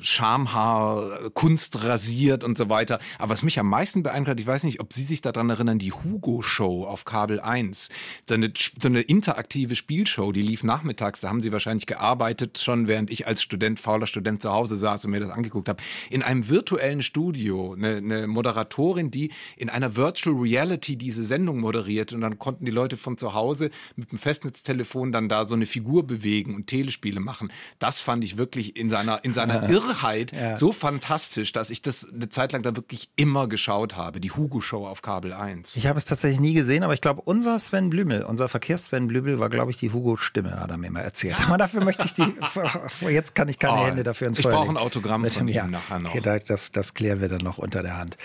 Schamhaar, 0.00 1.30
Kunst 1.34 1.82
rasiert 1.82 2.44
und 2.44 2.58
so 2.58 2.68
weiter. 2.68 2.98
Aber 3.18 3.30
was 3.30 3.42
mich 3.42 3.58
am 3.58 3.68
meisten 3.68 4.02
beeindruckt, 4.02 4.40
ich 4.40 4.46
weiß 4.46 4.64
nicht, 4.64 4.80
ob 4.80 4.92
Sie 4.92 5.04
sich 5.04 5.20
daran 5.20 5.50
erinnern, 5.50 5.78
die 5.78 5.92
Hugo-Show 5.92 6.84
auf 6.84 7.04
Kabel 7.04 7.40
1. 7.40 7.88
So 8.28 8.34
eine, 8.34 8.52
so 8.54 8.88
eine 8.88 9.00
interaktive 9.00 9.76
Spielshow, 9.76 10.32
die 10.32 10.42
lief 10.42 10.62
nachmittags, 10.62 11.20
da 11.20 11.28
haben 11.28 11.42
Sie 11.42 11.52
wahrscheinlich 11.52 11.86
gearbeitet, 11.86 12.58
schon 12.58 12.88
während 12.88 13.10
ich 13.10 13.26
als 13.26 13.42
Student, 13.42 13.80
fauler 13.80 14.06
Student 14.06 14.42
zu 14.42 14.52
Hause 14.52 14.78
saß 14.78 15.04
und 15.04 15.10
mir 15.10 15.20
das 15.20 15.30
angeguckt 15.30 15.68
habe. 15.68 15.82
In 16.10 16.22
einem 16.22 16.48
virtuellen 16.48 17.02
Studio, 17.02 17.74
eine, 17.74 17.96
eine 17.96 18.26
Moderatorin, 18.44 19.10
die 19.10 19.30
in 19.56 19.70
einer 19.70 19.96
Virtual 19.96 20.36
Reality 20.36 20.96
diese 20.96 21.24
Sendung 21.24 21.60
moderiert 21.60 22.12
und 22.12 22.20
dann 22.20 22.38
konnten 22.38 22.66
die 22.66 22.70
Leute 22.70 22.96
von 22.96 23.16
zu 23.16 23.34
Hause 23.34 23.70
mit 23.96 24.12
dem 24.12 24.18
Festnetztelefon 24.18 25.12
dann 25.12 25.28
da 25.28 25.46
so 25.46 25.54
eine 25.54 25.66
Figur 25.66 26.06
bewegen 26.06 26.54
und 26.54 26.66
Telespiele 26.66 27.20
machen. 27.20 27.50
Das 27.78 28.00
fand 28.00 28.22
ich 28.22 28.36
wirklich 28.36 28.76
in 28.76 28.90
seiner, 28.90 29.24
in 29.24 29.32
seiner 29.32 29.70
Irrheit 29.70 30.32
ja. 30.32 30.58
so 30.58 30.72
fantastisch, 30.72 31.52
dass 31.52 31.70
ich 31.70 31.80
das 31.80 32.06
eine 32.12 32.28
Zeit 32.28 32.52
lang 32.52 32.62
da 32.62 32.76
wirklich 32.76 33.10
immer 33.16 33.48
geschaut 33.48 33.96
habe. 33.96 34.20
Die 34.20 34.30
Hugo-Show 34.30 34.86
auf 34.86 35.00
Kabel 35.00 35.32
1. 35.32 35.76
Ich 35.76 35.86
habe 35.86 35.98
es 35.98 36.04
tatsächlich 36.04 36.40
nie 36.40 36.54
gesehen, 36.54 36.82
aber 36.82 36.92
ich 36.92 37.00
glaube, 37.00 37.22
unser 37.24 37.58
Sven 37.58 37.88
Blümel, 37.88 38.24
unser 38.24 38.48
Verkehrs-Sven 38.48 39.06
Blümel 39.06 39.38
war, 39.38 39.48
glaube 39.48 39.70
ich, 39.70 39.78
die 39.78 39.90
Hugo-Stimme, 39.90 40.60
hat 40.60 40.70
er 40.70 40.76
mir 40.76 40.90
mal 40.90 41.00
erzählt. 41.00 41.36
Aber 41.46 41.56
dafür 41.56 41.82
möchte 41.82 42.04
ich 42.04 42.14
die, 42.14 42.34
jetzt 43.08 43.34
kann 43.34 43.48
ich 43.48 43.58
keine 43.58 43.80
oh, 43.80 43.86
Hände 43.86 44.02
dafür 44.04 44.28
ins 44.28 44.38
Ich 44.38 44.44
brauche 44.44 44.68
ein 44.68 44.76
Autogramm 44.76 45.24
von 45.24 45.48
ihm 45.48 45.54
ja, 45.54 45.66
nachher 45.66 45.98
noch. 45.98 46.14
Okay, 46.14 46.40
das, 46.46 46.70
das 46.72 46.94
klären 46.94 47.20
wir 47.20 47.28
dann 47.28 47.42
noch 47.42 47.58
unter 47.58 47.82
der 47.82 47.96
Hand. 47.96 48.16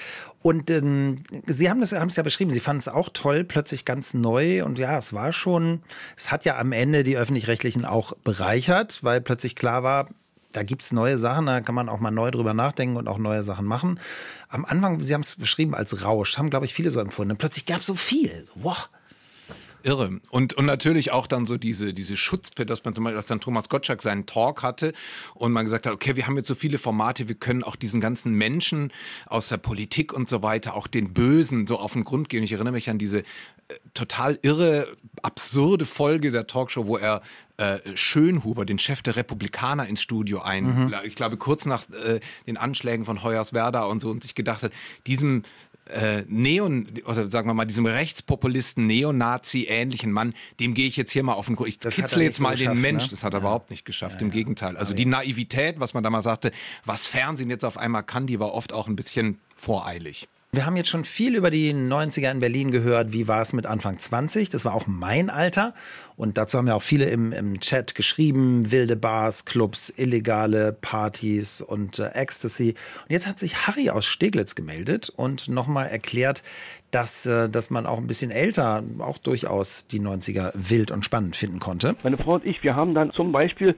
Und 0.42 0.70
ähm, 0.70 1.18
Sie 1.46 1.70
haben 1.70 1.82
es 1.82 1.92
haben 1.92 2.10
es 2.10 2.16
ja 2.16 2.24
beschrieben, 2.24 2.52
Sie 2.52 2.60
fanden 2.60 2.80
es 2.80 2.88
auch 2.88 3.10
toll, 3.12 3.44
plötzlich 3.44 3.86
ganz 3.86 4.14
neu. 4.14 4.64
Und 4.64 4.80
ja, 4.80 4.98
es 4.98 5.14
war 5.14 5.34
schon, 5.34 5.82
es 6.16 6.32
hat 6.32 6.46
ja 6.46 6.58
am 6.58 6.72
Ende 6.72 7.04
die 7.04 7.18
öffentlich-rechtlichen 7.18 7.86
auch 7.86 8.14
bereichert, 8.24 9.04
weil 9.04 9.22
plötzlich 9.22 9.56
klar 9.56 9.84
war, 9.84 10.08
da 10.54 10.64
gibt's 10.64 10.92
neue 10.92 11.18
Sachen, 11.18 11.46
da 11.46 11.62
kann 11.62 11.76
man 11.76 11.90
auch 11.90 12.00
mal 12.00 12.12
neu 12.12 12.32
drüber 12.32 12.54
nachdenken 12.54 12.98
und 12.98 13.08
auch 13.08 13.18
neue 13.18 13.44
Sachen 13.44 13.66
machen. 13.66 14.00
Am 14.48 14.66
Anfang, 14.66 15.00
Sie 15.02 15.14
haben 15.14 15.22
es 15.22 15.36
beschrieben 15.36 15.76
als 15.76 16.04
Rausch, 16.04 16.38
haben, 16.38 16.50
glaube 16.50 16.66
ich, 16.66 16.74
viele 16.74 16.92
so 16.92 17.00
empfunden. 17.00 17.32
Und 17.32 17.38
plötzlich 17.38 17.66
gab's 17.66 17.86
so 17.86 17.96
viel. 17.96 18.46
Wow. 18.56 18.90
Irre. 19.84 20.20
Und, 20.30 20.54
und 20.54 20.66
natürlich 20.66 21.12
auch 21.12 21.28
dann 21.28 21.46
so 21.46 21.58
diese, 21.58 21.94
diese 21.94 22.18
Schutzpe, 22.18 22.66
dass 22.66 22.84
man 22.84 22.94
zum 22.94 23.04
Beispiel, 23.04 23.18
dass 23.18 23.28
dann 23.28 23.40
Thomas 23.40 23.70
Gottschalk 23.70 24.02
seinen 24.02 24.26
Talk 24.26 24.64
hatte 24.64 24.94
und 25.36 25.52
man 25.52 25.66
gesagt 25.66 25.86
hat, 25.86 25.94
okay, 25.94 26.16
wir 26.16 26.28
haben 26.28 26.38
jetzt 26.38 26.48
so 26.48 26.56
viele 26.56 26.78
Formate, 26.78 27.28
wir 27.28 27.36
können 27.36 27.64
auch 27.64 27.76
diesen 27.76 28.02
ganzen 28.02 28.34
Menschen 28.34 28.92
aus 29.26 29.50
der 29.50 29.58
Politik 29.58 30.14
und 30.14 30.30
so 30.30 30.44
weiter, 30.44 30.76
auch 30.76 30.88
den 30.88 31.14
Bösen 31.14 31.68
so 31.68 31.80
auf 31.80 31.94
den 31.94 32.04
Grund 32.04 32.30
gehen. 32.30 32.44
Ich 32.44 32.52
erinnere 32.52 32.74
mich 32.74 32.90
an 32.90 32.98
diese 32.98 33.20
äh, 33.20 33.24
total 33.94 34.40
irre, 34.42 34.88
absurde 35.22 35.86
Folge 35.86 36.32
der 36.32 36.48
Talkshow, 36.48 36.86
wo 36.86 36.98
er 36.98 37.22
äh, 37.58 37.80
Schönhuber, 37.96 38.66
den 38.66 38.80
Chef 38.80 39.02
der 39.02 39.16
Republikaner, 39.16 39.88
ins 39.88 40.02
Studio 40.02 40.42
ein, 40.42 40.86
mhm. 40.86 40.96
ich 41.04 41.16
glaube 41.16 41.38
kurz 41.38 41.66
nach 41.66 41.84
äh, 41.90 42.20
den 42.48 42.58
Anschlägen 42.58 43.06
von 43.06 43.24
Hoyerswerda 43.24 43.84
und 43.84 44.00
so 44.00 44.10
und 44.10 44.24
sich 44.24 44.34
gedacht 44.34 44.64
hat, 44.64 44.72
diesem 45.08 45.44
äh, 45.90 46.24
Neon, 46.28 46.88
oder 47.06 47.30
sagen 47.30 47.50
wir 47.50 47.54
mal, 47.54 47.66
diesem 47.66 47.86
Rechtspopulisten, 47.86 48.88
Neonazi-ähnlichen 48.88 50.12
Mann, 50.12 50.34
dem 50.60 50.74
gehe 50.74 50.88
ich 50.88 50.98
jetzt 50.98 51.12
hier 51.12 51.24
mal 51.24 51.34
auf 51.34 51.48
den 51.48 51.56
Grund. 51.56 51.70
Ich 51.70 51.78
das 51.78 51.96
kitzle 51.96 52.24
jetzt 52.24 52.38
so 52.38 52.44
mal 52.44 52.56
den 52.56 52.80
Mensch. 52.80 53.06
Ne? 53.06 53.10
Das 53.12 53.24
hat 53.24 53.34
er 53.34 53.40
ja. 53.40 53.42
überhaupt 53.42 53.70
nicht 53.70 53.86
geschafft. 53.86 54.16
Ja, 54.16 54.22
Im 54.22 54.32
Gegenteil. 54.32 54.78
Also 54.78 54.94
die 54.94 55.06
Naivität, 55.06 55.80
was 55.80 55.94
man 55.94 56.04
da 56.04 56.10
mal 56.10 56.24
sagte, 56.24 56.52
was 56.86 57.08
Fernsehen 57.08 57.50
jetzt 57.50 57.66
auf 57.66 57.78
einmal 57.78 58.04
kann, 58.04 58.28
die 58.28 58.40
war 58.40 58.54
oft 58.54 58.74
auch 58.74 58.88
ein 58.88 58.96
bisschen 58.96 59.40
voreilig. 59.56 60.28
Wir 60.52 60.66
haben 60.66 60.76
jetzt 60.76 60.90
schon 60.90 61.04
viel 61.04 61.36
über 61.36 61.52
die 61.52 61.72
90er 61.76 62.32
in 62.32 62.40
Berlin 62.40 62.72
gehört. 62.72 63.14
Wie 63.14 63.28
war 63.28 63.44
es 63.44 63.54
mit 63.54 63.68
Anfang 63.68 64.00
20? 64.00 64.50
Das 64.50 64.66
war 64.66 64.74
auch 64.74 64.88
mein 64.88 65.30
Alter. 65.30 65.76
Und 66.18 66.40
dazu 66.40 66.58
haben 66.58 66.66
ja 66.66 66.74
auch 66.74 66.82
viele 66.82 67.06
im, 67.06 67.32
im 67.32 67.60
Chat 67.60 67.94
geschrieben. 67.94 68.72
Wilde 68.72 68.96
Bars, 68.96 69.46
Clubs, 69.46 69.94
illegale 69.96 70.74
Partys 70.74 71.62
und 71.62 72.00
äh, 72.00 72.08
Ecstasy. 72.16 72.70
Und 73.04 73.12
jetzt 73.12 73.28
hat 73.28 73.38
sich 73.38 73.68
Harry 73.68 73.92
aus 73.92 74.08
Steglitz 74.08 74.56
gemeldet 74.56 75.14
und 75.16 75.50
nochmal 75.50 75.86
erklärt, 75.86 76.42
dass, 76.90 77.28
äh, 77.28 77.48
dass 77.48 77.70
man 77.70 77.86
auch 77.86 78.00
ein 78.00 78.08
bisschen 78.08 78.32
älter 78.32 78.82
auch 78.98 79.20
durchaus 79.20 79.86
die 79.86 80.00
90er 80.00 80.52
wild 80.56 80.90
und 80.90 81.06
spannend 81.06 81.36
finden 81.36 81.60
konnte. 81.60 81.96
Meine 82.02 82.18
Frau 82.18 82.34
und 82.34 82.46
ich, 82.48 82.64
wir 82.64 82.76
haben 82.76 82.96
dann 82.96 83.12
zum 83.12 83.32
Beispiel 83.32 83.76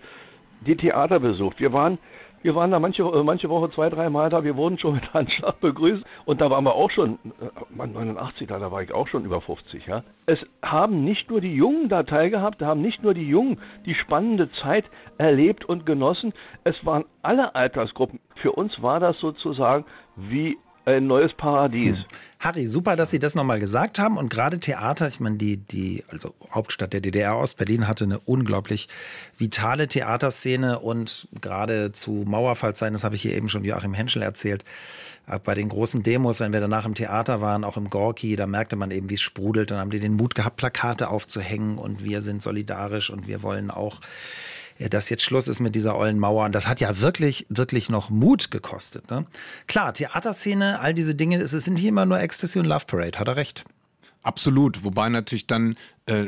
die 0.66 0.78
Theater 0.78 1.20
besucht. 1.20 1.60
Wir 1.60 1.74
waren 1.74 1.98
wir 2.44 2.56
waren 2.56 2.72
da 2.72 2.80
manche, 2.80 3.04
äh, 3.04 3.24
manche 3.24 3.50
Woche 3.50 3.72
zwei, 3.72 3.90
drei 3.90 4.10
Mal 4.10 4.30
da. 4.30 4.44
Wir 4.44 4.56
wurden 4.56 4.78
schon 4.78 4.96
mit 4.96 5.14
Handschlag 5.14 5.60
begrüßt. 5.60 6.04
Und 6.26 6.42
da 6.42 6.50
waren 6.50 6.64
wir 6.64 6.76
auch 6.76 6.92
schon, 6.92 7.20
äh, 7.40 7.76
89, 7.76 8.48
da, 8.48 8.60
da 8.60 8.72
war 8.72 8.82
ich 8.82 8.94
auch 8.94 9.08
schon 9.08 9.26
über 9.26 9.42
50. 9.42 9.86
Ja. 9.86 10.04
Es 10.26 10.40
haben 10.62 11.04
nicht 11.04 11.30
nur 11.30 11.42
die 11.42 11.54
Jungen 11.54 11.90
da 11.90 12.04
teilgehabt, 12.04 12.62
da 12.62 12.68
haben 12.68 12.82
nicht 12.82 13.04
nur 13.04 13.14
die 13.14 13.28
Jungen 13.28 13.60
die 13.86 13.96
spannende 13.96 14.52
Zeit 14.64 14.86
erlebt 15.18 15.66
und 15.66 15.86
genossen. 15.86 16.34
Es 16.64 16.86
waren 16.86 17.06
alle 17.22 17.56
Altersgruppen. 17.56 18.20
Für 18.36 18.54
uns 18.54 18.82
war 18.82 19.00
das 19.00 19.20
sozusagen 19.20 19.86
wie 20.16 20.58
ein 20.86 21.08
neues 21.08 21.32
Paradies. 21.34 21.98
Hm. 21.98 22.06
Harry, 22.40 22.66
super, 22.66 22.96
dass 22.96 23.12
Sie 23.12 23.20
das 23.20 23.36
nochmal 23.36 23.60
gesagt 23.60 24.00
haben. 24.00 24.18
Und 24.18 24.32
gerade 24.32 24.60
Theater, 24.60 25.08
ich 25.08 25.20
meine, 25.20 25.38
die, 25.38 25.58
die, 25.58 26.04
also 26.10 26.34
Hauptstadt 26.52 26.92
der 26.92 27.02
DDR 27.02 27.38
Ostberlin 27.38 27.88
hatte 27.88 28.06
eine 28.06 28.20
unglaublich 28.20 28.88
vitale 29.38 29.88
Theaterszene 29.88 30.80
und 30.80 31.28
gerade 31.40 31.92
zu 31.92 32.24
Mauerfallzeiten, 32.28 32.94
das 32.94 33.04
habe 33.04 33.16
ich 33.16 33.22
hier 33.22 33.36
eben 33.36 33.48
schon 33.48 33.64
Joachim 33.64 33.94
Henschel 33.94 34.24
erzählt, 34.24 34.66
äh, 35.28 35.38
bei 35.38 35.54
den 35.54 35.70
großen 35.70 36.02
Demos, 36.02 36.40
wenn 36.40 36.52
wir 36.52 36.62
danach 36.62 36.86
im 36.86 36.96
Theater 36.96 37.42
waren, 37.42 37.64
auch 37.64 37.78
im 37.78 37.90
Gorki, 37.90 38.36
da 38.36 38.48
merkte 38.48 38.76
man 38.76 38.90
eben, 38.90 39.10
wie 39.12 39.16
es 39.16 39.22
sprudelt. 39.22 39.70
Dann 39.70 39.78
haben 39.78 39.92
die 39.92 40.00
den 40.00 40.16
Mut 40.16 40.34
gehabt, 40.34 40.58
Plakate 40.58 41.10
aufzuhängen 41.10 41.78
und 41.78 42.04
wir 42.04 42.24
sind 42.24 42.42
solidarisch 42.42 43.12
und 43.12 43.28
wir 43.28 43.44
wollen 43.44 43.70
auch 43.70 44.02
dass 44.90 45.10
jetzt 45.10 45.24
Schluss 45.24 45.48
ist 45.48 45.60
mit 45.60 45.76
dieser 45.76 45.96
ollen 45.96 46.20
Mauer. 46.20 46.46
Und 46.46 46.54
das 46.54 46.68
hat 46.68 46.80
ja 46.80 47.00
wirklich, 47.00 47.46
wirklich 47.50 47.90
noch 47.90 48.10
Mut 48.10 48.52
gekostet. 48.52 49.10
Ne? 49.10 49.26
Klar, 49.68 49.94
Theaterszene, 49.94 50.80
all 50.80 50.94
diese 50.94 51.16
Dinge, 51.16 51.38
es 51.38 51.52
sind 51.52 51.78
hier 51.78 51.90
immer 51.90 52.06
nur 52.06 52.20
Ecstasy 52.20 52.60
und 52.60 52.66
Love 52.66 52.86
Parade, 52.86 53.20
hat 53.20 53.28
er 53.28 53.36
recht. 53.36 53.64
Absolut, 54.24 54.84
wobei 54.84 55.10
natürlich 55.10 55.48
dann 55.48 55.76
äh, 56.06 56.28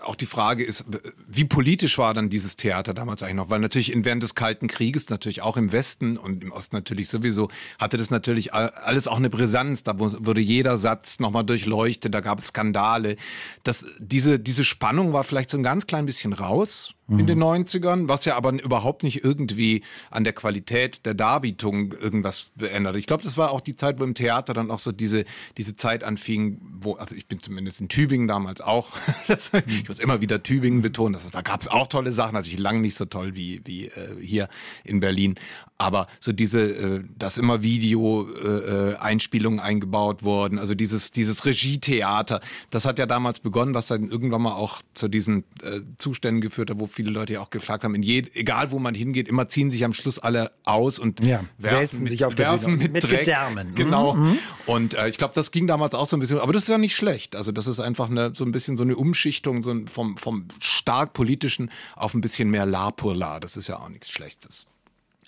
auch 0.00 0.14
die 0.14 0.26
Frage 0.26 0.64
ist, 0.64 0.84
wie 1.26 1.44
politisch 1.44 1.98
war 1.98 2.14
dann 2.14 2.30
dieses 2.30 2.54
Theater 2.54 2.94
damals 2.94 3.22
eigentlich 3.22 3.34
noch? 3.34 3.50
Weil 3.50 3.58
natürlich 3.58 3.92
während 3.96 4.22
des 4.22 4.36
Kalten 4.36 4.68
Krieges, 4.68 5.10
natürlich 5.10 5.42
auch 5.42 5.56
im 5.56 5.72
Westen 5.72 6.16
und 6.16 6.44
im 6.44 6.52
Osten 6.52 6.76
natürlich 6.76 7.08
sowieso, 7.08 7.48
hatte 7.80 7.96
das 7.96 8.10
natürlich 8.10 8.54
alles 8.54 9.08
auch 9.08 9.16
eine 9.16 9.28
Brisanz. 9.28 9.82
Da 9.82 9.98
wurde 9.98 10.40
jeder 10.40 10.78
Satz 10.78 11.18
nochmal 11.18 11.44
durchleuchtet, 11.44 12.14
da 12.14 12.20
gab 12.20 12.38
es 12.38 12.48
Skandale. 12.48 13.16
Das, 13.64 13.84
diese, 13.98 14.38
diese 14.38 14.62
Spannung 14.62 15.12
war 15.12 15.24
vielleicht 15.24 15.50
so 15.50 15.56
ein 15.56 15.64
ganz 15.64 15.88
klein 15.88 16.06
bisschen 16.06 16.32
raus 16.32 16.95
mhm. 17.06 17.20
in 17.20 17.26
den 17.26 17.42
90ern, 17.42 18.08
was 18.08 18.24
ja 18.24 18.36
aber 18.36 18.52
überhaupt 18.52 19.02
nicht 19.02 19.24
irgendwie 19.24 19.82
an 20.10 20.24
der 20.24 20.32
Qualität 20.32 21.06
der 21.06 21.14
Darbietung 21.14 21.92
irgendwas 21.92 22.50
beändert. 22.54 22.96
Ich 22.96 23.06
glaube, 23.06 23.22
das 23.22 23.36
war 23.36 23.50
auch 23.50 23.60
die 23.60 23.76
Zeit, 23.76 24.00
wo 24.00 24.04
im 24.04 24.14
Theater 24.14 24.54
dann 24.54 24.70
auch 24.70 24.78
so 24.78 24.92
diese, 24.92 25.24
diese 25.56 25.76
Zeit 25.76 26.04
anfing, 26.04 26.60
wo, 26.80 26.94
also 26.94 27.14
ich 27.14 27.26
bin 27.26 27.40
zumindest 27.40 27.80
in 27.80 27.88
Tübingen 27.88 28.28
damals 28.28 28.60
auch, 28.60 28.90
ich 29.66 29.88
muss 29.88 29.98
immer 29.98 30.20
wieder 30.20 30.42
Tübingen 30.42 30.82
betonen, 30.82 31.14
das, 31.14 31.30
da 31.30 31.42
gab 31.42 31.60
es 31.60 31.68
auch 31.68 31.86
tolle 31.86 32.12
Sachen, 32.12 32.34
natürlich 32.34 32.58
lang 32.58 32.80
nicht 32.80 32.96
so 32.96 33.04
toll 33.04 33.34
wie, 33.34 33.60
wie 33.64 33.86
äh, 33.86 34.16
hier 34.20 34.48
in 34.84 35.00
Berlin. 35.00 35.36
Aber 35.78 36.06
so 36.20 36.32
diese, 36.32 36.60
äh, 36.60 37.04
dass 37.18 37.36
immer 37.36 37.62
Video-Einspielungen 37.62 39.58
äh, 39.58 39.62
eingebaut 39.62 40.22
wurden, 40.22 40.58
also 40.58 40.74
dieses, 40.74 41.10
dieses 41.10 41.44
Regietheater, 41.44 42.40
das 42.70 42.86
hat 42.86 42.98
ja 42.98 43.04
damals 43.04 43.40
begonnen, 43.40 43.74
was 43.74 43.88
dann 43.88 44.08
irgendwann 44.08 44.42
mal 44.42 44.54
auch 44.54 44.80
zu 44.94 45.08
diesen 45.08 45.44
äh, 45.62 45.80
Zuständen 45.98 46.40
geführt 46.40 46.70
hat, 46.70 46.80
wo 46.80 46.86
viele 46.86 47.10
Leute 47.10 47.34
ja 47.34 47.40
auch 47.40 47.50
geklagt 47.50 47.84
haben, 47.84 47.94
in 47.94 48.02
je, 48.02 48.24
egal 48.32 48.70
wo 48.70 48.78
man 48.78 48.94
hingeht, 48.94 49.28
immer 49.28 49.48
ziehen 49.48 49.70
sich 49.70 49.84
am 49.84 49.92
Schluss 49.92 50.18
alle 50.18 50.50
aus 50.64 50.98
und 50.98 51.24
ja, 51.24 51.44
werfen 51.58 52.00
mit, 52.00 52.10
sich 52.10 52.24
auf 52.24 52.38
werfen 52.38 52.78
mit, 52.78 52.92
mit 52.92 53.04
Dreck. 53.04 53.20
Gedärmen. 53.20 53.74
Genau. 53.74 54.14
Mhm. 54.14 54.38
Und 54.64 54.94
äh, 54.94 55.08
ich 55.08 55.18
glaube, 55.18 55.34
das 55.34 55.50
ging 55.50 55.66
damals 55.66 55.94
auch 55.94 56.06
so 56.06 56.16
ein 56.16 56.20
bisschen, 56.20 56.38
aber 56.38 56.54
das 56.54 56.62
ist 56.62 56.68
ja 56.68 56.78
nicht 56.78 56.96
schlecht. 56.96 57.36
Also 57.36 57.52
das 57.52 57.66
ist 57.66 57.80
einfach 57.80 58.08
eine, 58.08 58.34
so 58.34 58.44
ein 58.44 58.52
bisschen 58.52 58.78
so 58.78 58.82
eine 58.82 58.96
Umschichtung 58.96 59.62
so 59.62 59.74
vom, 59.92 60.16
vom 60.16 60.48
stark 60.58 61.12
politischen 61.12 61.70
auf 61.96 62.14
ein 62.14 62.22
bisschen 62.22 62.48
mehr 62.48 62.64
La 62.64 62.90
pour 62.90 63.14
La. 63.14 63.40
Das 63.40 63.58
ist 63.58 63.68
ja 63.68 63.78
auch 63.78 63.90
nichts 63.90 64.10
Schlechtes. 64.10 64.66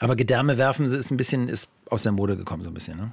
Aber 0.00 0.16
Gedärme 0.16 0.58
werfen 0.58 0.87
ist 0.87 1.11
ein 1.11 1.16
bisschen, 1.16 1.48
ist 1.48 1.68
aus 1.90 2.04
der 2.04 2.12
Mode 2.12 2.37
gekommen, 2.37 2.62
so 2.62 2.70
ein 2.70 2.74
bisschen, 2.74 2.98
ne? 2.98 3.12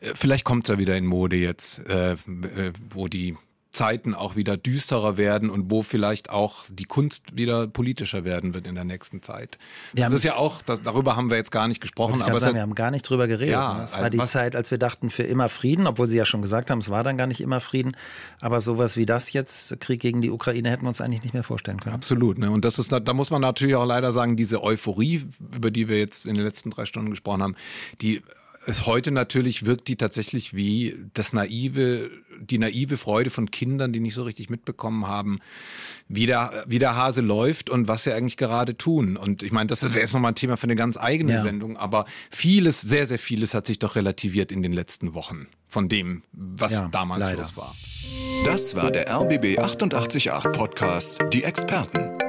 Äh, 0.00 0.12
vielleicht 0.14 0.44
kommt 0.44 0.68
er 0.68 0.78
wieder 0.78 0.96
in 0.96 1.06
Mode 1.06 1.36
jetzt, 1.36 1.80
äh, 1.88 2.16
wo 2.90 3.08
die 3.08 3.36
Zeiten 3.76 4.14
auch 4.14 4.36
wieder 4.36 4.56
düsterer 4.56 5.16
werden 5.16 5.50
und 5.50 5.70
wo 5.70 5.82
vielleicht 5.82 6.30
auch 6.30 6.64
die 6.70 6.84
Kunst 6.84 7.36
wieder 7.36 7.66
politischer 7.66 8.24
werden 8.24 8.54
wird 8.54 8.66
in 8.66 8.74
der 8.74 8.84
nächsten 8.84 9.22
Zeit. 9.22 9.58
Wir 9.92 10.04
das 10.04 10.14
ist 10.14 10.24
ja 10.24 10.36
auch, 10.36 10.62
das, 10.62 10.82
darüber 10.82 11.14
haben 11.14 11.28
wir 11.28 11.36
jetzt 11.36 11.52
gar 11.52 11.68
nicht 11.68 11.80
gesprochen. 11.80 12.22
Aber 12.22 12.38
sagen, 12.38 12.54
wir 12.54 12.62
haben 12.62 12.74
gar 12.74 12.90
nicht 12.90 13.02
drüber 13.08 13.26
geredet. 13.28 13.52
Ja, 13.52 13.74
ne? 13.74 13.84
es 13.84 13.98
war 13.98 14.08
die 14.08 14.24
Zeit, 14.24 14.56
als 14.56 14.70
wir 14.70 14.78
dachten 14.78 15.10
für 15.10 15.24
immer 15.24 15.48
Frieden, 15.48 15.86
obwohl 15.86 16.08
Sie 16.08 16.16
ja 16.16 16.24
schon 16.24 16.40
gesagt 16.40 16.70
haben, 16.70 16.78
es 16.78 16.90
war 16.90 17.04
dann 17.04 17.18
gar 17.18 17.26
nicht 17.26 17.40
immer 17.40 17.60
Frieden. 17.60 17.96
Aber 18.40 18.60
sowas 18.60 18.96
wie 18.96 19.04
das 19.04 19.32
jetzt, 19.32 19.78
Krieg 19.80 20.00
gegen 20.00 20.22
die 20.22 20.30
Ukraine, 20.30 20.70
hätten 20.70 20.84
wir 20.84 20.88
uns 20.88 21.02
eigentlich 21.02 21.22
nicht 21.22 21.34
mehr 21.34 21.44
vorstellen 21.44 21.78
können. 21.78 21.94
Absolut. 21.94 22.38
Ne? 22.38 22.50
Und 22.50 22.64
das 22.64 22.78
ist, 22.78 22.90
da 22.92 23.12
muss 23.12 23.30
man 23.30 23.42
natürlich 23.42 23.76
auch 23.76 23.86
leider 23.86 24.12
sagen, 24.12 24.36
diese 24.36 24.62
Euphorie, 24.62 25.26
über 25.54 25.70
die 25.70 25.88
wir 25.88 25.98
jetzt 25.98 26.26
in 26.26 26.34
den 26.34 26.44
letzten 26.44 26.70
drei 26.70 26.86
Stunden 26.86 27.10
gesprochen 27.10 27.42
haben, 27.42 27.56
die 28.00 28.22
es 28.66 28.86
heute 28.86 29.12
natürlich 29.12 29.64
wirkt 29.64 29.88
die 29.88 29.96
tatsächlich 29.96 30.54
wie 30.54 30.96
das 31.14 31.32
naive, 31.32 32.10
die 32.40 32.58
naive 32.58 32.96
Freude 32.96 33.30
von 33.30 33.50
Kindern, 33.50 33.92
die 33.92 34.00
nicht 34.00 34.14
so 34.14 34.24
richtig 34.24 34.50
mitbekommen 34.50 35.06
haben, 35.06 35.38
wie 36.08 36.26
der, 36.26 36.64
wie 36.66 36.78
der 36.78 36.96
Hase 36.96 37.20
läuft 37.20 37.70
und 37.70 37.88
was 37.88 38.04
sie 38.04 38.12
eigentlich 38.12 38.36
gerade 38.36 38.76
tun. 38.76 39.16
Und 39.16 39.42
ich 39.42 39.52
meine, 39.52 39.68
das 39.68 39.82
wäre 39.82 40.00
jetzt 40.00 40.14
nochmal 40.14 40.32
ein 40.32 40.36
Thema 40.36 40.56
für 40.56 40.64
eine 40.64 40.76
ganz 40.76 40.96
eigene 40.96 41.34
ja. 41.34 41.42
Sendung, 41.42 41.76
aber 41.76 42.06
vieles, 42.30 42.80
sehr, 42.80 43.06
sehr 43.06 43.18
vieles 43.18 43.54
hat 43.54 43.66
sich 43.66 43.78
doch 43.78 43.94
relativiert 43.94 44.50
in 44.50 44.62
den 44.62 44.72
letzten 44.72 45.14
Wochen 45.14 45.46
von 45.68 45.88
dem, 45.88 46.22
was 46.32 46.72
ja, 46.72 46.88
damals 46.88 47.20
leider. 47.20 47.42
los 47.42 47.56
war. 47.56 47.74
Das 48.46 48.74
war 48.74 48.90
der 48.90 49.08
RBB 49.10 49.58
888 49.58 50.30
Podcast, 50.52 51.20
die 51.32 51.44
Experten. 51.44 52.25